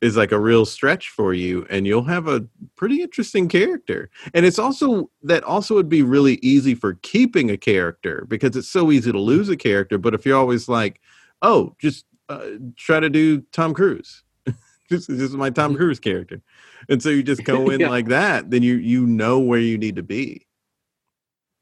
[0.00, 2.44] is like a real stretch for you and you'll have a
[2.76, 7.56] pretty interesting character and it's also that also would be really easy for keeping a
[7.56, 11.00] character because it's so easy to lose a character but if you're always like
[11.40, 14.22] oh just uh, try to do tom cruise
[14.90, 15.76] this is my tom Mhm.
[15.78, 16.40] cruise character
[16.88, 17.88] and so you just go in Yeah.
[17.88, 20.46] like that then you you know where you need to be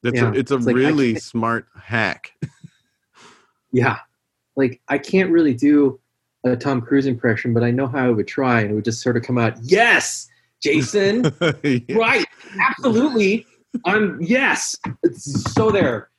[0.02, 0.30] that's Yeah.
[0.30, 2.32] a, it's a It's like, really smart hack
[3.72, 3.98] Yeah,
[4.56, 6.00] like I can't really do
[6.44, 9.02] a Tom Cruise impression, but I know how I would try, and it would just
[9.02, 9.54] sort of come out.
[9.62, 10.28] Yes,
[10.62, 11.30] Jason.
[11.62, 11.80] Yeah.
[11.96, 12.26] right.
[12.58, 13.46] Absolutely.
[13.84, 14.76] I'm yes.
[15.02, 16.10] It's so there.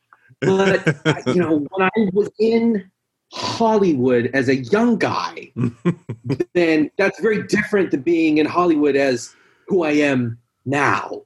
[0.41, 0.86] But
[1.28, 2.90] you know, when I was in
[3.34, 5.52] Hollywood as a young guy,
[6.53, 9.36] then that's very different than being in Hollywood as
[9.68, 11.22] who I am now.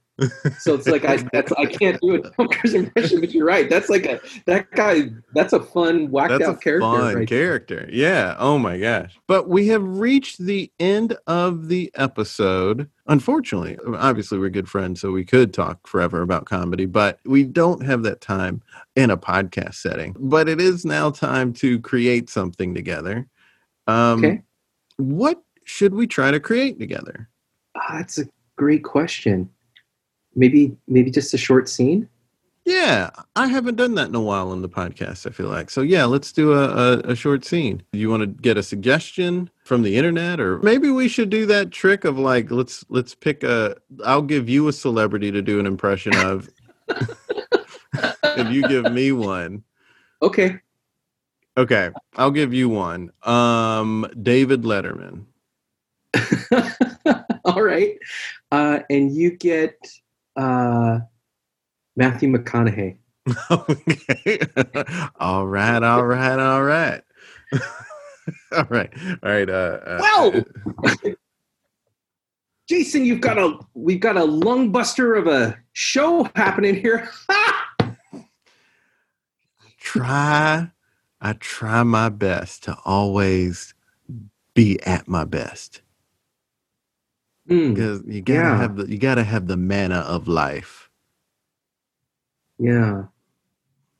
[0.58, 3.68] So it's like I that's I can't do a Tom impression, but you're right.
[3.68, 5.10] That's like a that guy.
[5.34, 6.80] That's a fun whacked That's out character.
[6.80, 7.26] fun right there.
[7.26, 7.88] character.
[7.92, 8.34] Yeah.
[8.38, 9.18] Oh my gosh.
[9.26, 12.88] But we have reached the end of the episode.
[13.08, 17.84] Unfortunately, obviously we're good friends, so we could talk forever about comedy, but we don't
[17.84, 18.62] have that time
[18.96, 20.16] in a podcast setting.
[20.18, 23.28] But it is now time to create something together.
[23.86, 24.42] Um, Okay.
[24.96, 27.28] What should we try to create together?
[27.76, 28.24] Ah, that's a
[28.56, 29.50] great question.
[30.36, 32.08] Maybe maybe just a short scene.
[32.66, 35.24] Yeah, I haven't done that in a while on the podcast.
[35.24, 35.82] I feel like so.
[35.82, 37.80] Yeah, let's do a, a, a short scene.
[37.92, 41.46] Do you want to get a suggestion from the internet, or maybe we should do
[41.46, 43.76] that trick of like let's let's pick a.
[44.04, 46.48] I'll give you a celebrity to do an impression of,
[46.88, 49.62] if you give me one.
[50.20, 50.58] Okay.
[51.56, 53.12] Okay, I'll give you one.
[53.22, 55.24] Um, David Letterman.
[57.44, 57.96] All right.
[58.50, 59.76] Uh, and you get
[60.36, 61.00] uh,
[61.96, 62.98] Matthew McConaughey.
[63.50, 64.38] okay.
[65.18, 65.82] all right.
[65.82, 66.38] All right.
[66.38, 67.02] All right.
[68.52, 68.90] all right.
[69.22, 69.48] All right.
[69.48, 70.44] Uh, uh, Well,
[72.68, 77.08] Jason, you've got a we've got a lung buster of a show happening here.
[79.78, 80.70] try
[81.20, 83.72] I try my best to always
[84.54, 85.80] be at my best
[87.48, 88.56] Hmm, because you gotta Yeah.
[88.58, 90.90] have the you gotta have the manna of life.
[92.58, 93.04] yeah,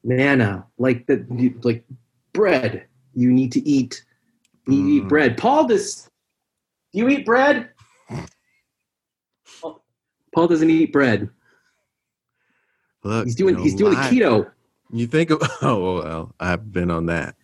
[0.03, 1.25] manna like the
[1.63, 1.85] like
[2.33, 2.87] bread.
[3.15, 4.05] You need to eat.
[4.67, 4.89] You Mm.
[4.91, 5.37] eat bread.
[5.39, 6.11] Paul does.
[6.93, 7.71] Do you eat bread?
[10.35, 11.29] Paul doesn't eat bread.
[13.05, 14.51] Look, He's doing you know, he's doing life- keto.
[14.91, 17.37] You think of oh well, I've been on that.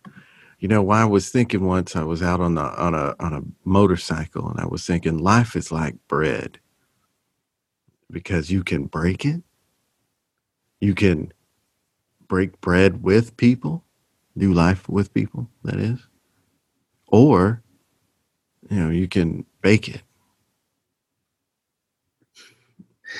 [0.63, 3.33] You know, why I was thinking once I was out on the on a on
[3.33, 6.57] a motorcycle and I was thinking life is like bread.
[8.09, 9.43] Because you can break it.
[10.79, 11.33] You can
[12.29, 13.83] break bread with people,
[14.37, 15.99] do life with people, that is.
[17.07, 17.61] Or,
[18.69, 20.01] you know, you can bake it.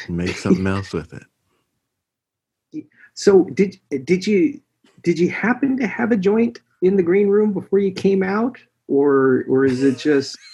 [0.08, 2.86] Make something else with it.
[3.16, 4.62] So did did you
[5.02, 8.58] did you happen to have a joint in the green room before you came out,
[8.88, 10.38] or or is it just?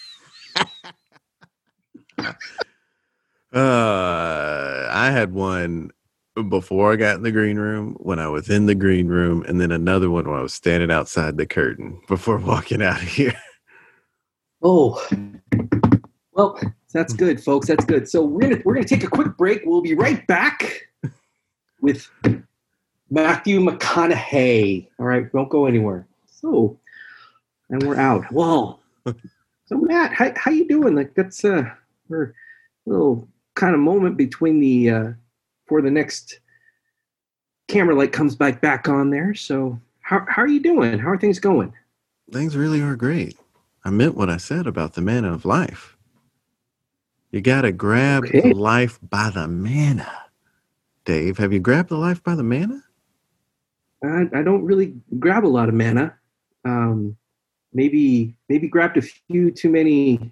[3.51, 5.89] Uh, I had one
[6.49, 9.59] before I got in the green room, when I was in the green room, and
[9.59, 13.33] then another one when I was standing outside the curtain before walking out of here.
[14.61, 15.03] Oh,
[16.33, 16.59] well,
[16.93, 17.67] that's good, folks.
[17.67, 18.07] That's good.
[18.07, 19.63] So we're gonna we're gonna take a quick break.
[19.65, 20.87] We'll be right back
[21.81, 22.07] with
[23.09, 24.89] Matthew McConaughey.
[24.99, 26.08] All right, don't go anywhere.
[26.41, 26.79] So,
[27.69, 28.25] and we're out.
[28.31, 28.79] Whoa.
[29.65, 30.95] So Matt, how how you doing?
[30.95, 31.63] Like that's uh,
[32.07, 32.33] we're
[32.87, 35.11] a little kind of moment between the uh,
[35.67, 36.39] for the next
[37.67, 39.33] camera light comes back back on there.
[39.35, 40.97] So how how are you doing?
[40.97, 41.73] How are things going?
[42.31, 43.37] Things really are great.
[43.85, 45.95] I meant what I said about the manna of life.
[47.31, 48.41] You got to grab Okay.
[48.41, 50.11] the life by the manna.
[51.05, 52.83] Dave, have you grabbed the life by the manna?
[54.03, 56.15] I, I don't really grab a lot of mana.
[56.65, 57.17] Um,
[57.73, 60.31] maybe maybe grabbed a few too many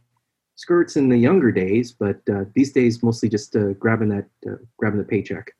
[0.55, 4.55] skirts in the younger days, but uh, these days mostly just uh, grabbing that uh,
[4.77, 5.51] grabbing the paycheck.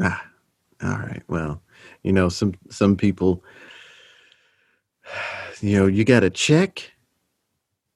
[0.00, 0.26] Ah,
[0.82, 1.22] all right.
[1.28, 1.62] Well,
[2.02, 3.44] you know, some some people,
[5.60, 6.92] you know, you got a check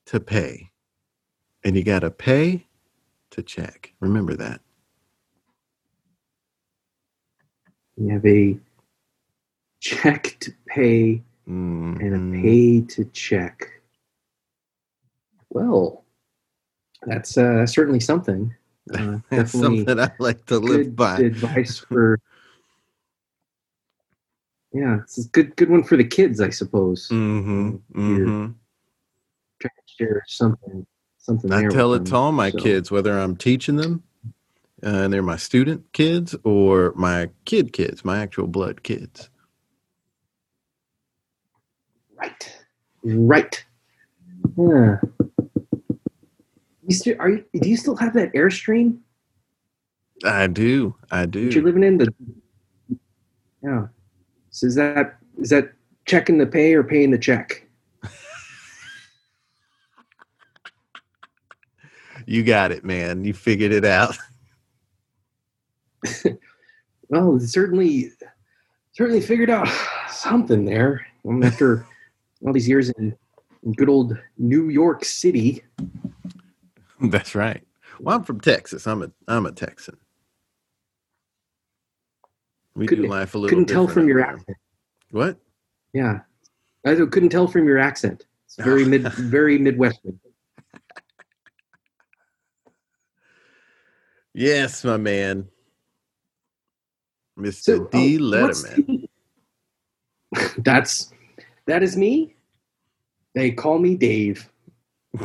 [0.07, 0.71] to pay,
[1.65, 2.67] and you got to pay
[3.31, 3.93] to check.
[4.01, 4.61] Remember that.
[7.97, 8.59] You have a
[9.81, 12.39] check to pay and Mhm.
[12.39, 13.69] a pay to check.
[15.51, 16.05] Well,
[17.03, 18.55] that's uh, certainly something.
[18.93, 21.19] Uh, That's definitely something I like to live by.
[21.19, 22.19] advice for.
[24.73, 27.09] Yeah, it's a good good one for the kids, I suppose.
[27.09, 27.77] Mm-hmm.
[27.95, 28.53] Mm-hmm.
[29.61, 30.87] try to share something
[31.19, 34.03] something I tell it to all my So, kids, whether I'm teaching them,
[34.85, 39.31] uh, and they're my student kids or my kid kids, my actual blood kids.
[42.19, 42.57] Right.
[43.03, 43.65] Right.
[44.57, 44.97] Yeah
[46.87, 48.99] you still are you do you still have that airstream?
[50.25, 50.95] I do.
[51.11, 51.99] I that you're living in?
[51.99, 52.13] The
[53.63, 53.87] yeah.
[54.51, 55.73] So is that is that
[56.07, 57.67] checking the pay or paying the check?
[62.29, 63.25] You got it, man.
[63.25, 64.19] You figured it out.
[67.09, 68.11] well certainly
[68.91, 69.69] certainly figured out
[70.11, 71.07] something there.
[71.25, 71.87] Um, after
[72.45, 73.17] all these years in,
[73.63, 75.63] in good old new york city
[77.01, 77.63] That's right.
[78.01, 78.87] Well, I'm from Texas.
[78.87, 79.99] I'm a I'm a Texan.
[82.75, 83.51] We do Couldn't- life a little.
[83.51, 84.57] couldn't tell from your accent
[85.11, 85.39] What?
[85.93, 86.21] Yeah,
[86.87, 88.25] I couldn't tell from your accent.
[88.47, 90.19] It's very mid, very Midwestern.
[94.35, 95.47] Yes, my man,
[97.39, 97.55] Mr.
[97.63, 98.19] So, oh, D.
[98.21, 99.09] oh, what's Letterman.
[100.33, 101.13] the- That's
[101.67, 102.35] that is me.
[103.35, 104.49] They call me Dave.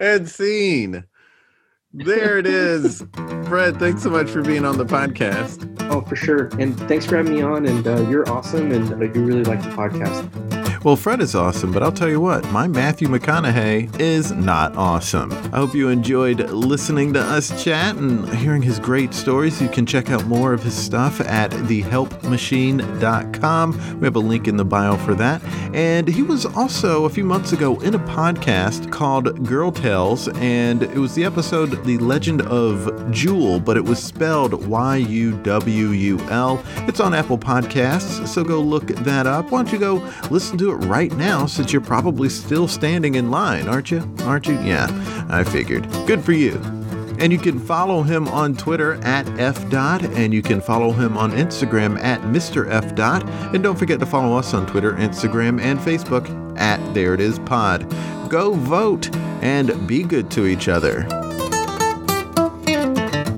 [0.00, 1.04] and scene.
[1.92, 3.04] There it is.
[3.44, 5.68] Fred, thanks so much for being on the podcast.
[5.90, 6.46] Oh, for sure.
[6.58, 7.66] And thanks for having me on.
[7.66, 8.72] And uh, you're awesome.
[8.72, 10.51] And I do really like the podcast.
[10.84, 15.30] Well, Fred is awesome, but I'll tell you what, my Matthew McConaughey is not awesome.
[15.30, 19.62] I hope you enjoyed listening to us chat and hearing his great stories.
[19.62, 24.00] You can check out more of his stuff at thehelpmachine.com.
[24.00, 25.40] We have a link in the bio for that.
[25.72, 30.82] And he was also a few months ago in a podcast called Girl Tales, and
[30.82, 35.90] it was the episode The Legend of Jewel, but it was spelled Y U W
[35.90, 36.60] U L.
[36.88, 39.52] It's on Apple Podcasts, so go look that up.
[39.52, 43.30] Why don't you go listen to it right now since you're probably still standing in
[43.30, 44.02] line, aren't you?
[44.20, 44.54] Aren't you?
[44.60, 44.88] Yeah,
[45.30, 45.90] I figured.
[46.06, 46.54] Good for you.
[47.18, 51.30] And you can follow him on Twitter at FDOT, and you can follow him on
[51.32, 52.68] Instagram at Mr.
[52.68, 53.54] FDOT.
[53.54, 56.28] And don't forget to follow us on Twitter, Instagram, and Facebook
[56.58, 57.88] at There It Is Pod.
[58.28, 61.06] Go vote and be good to each other.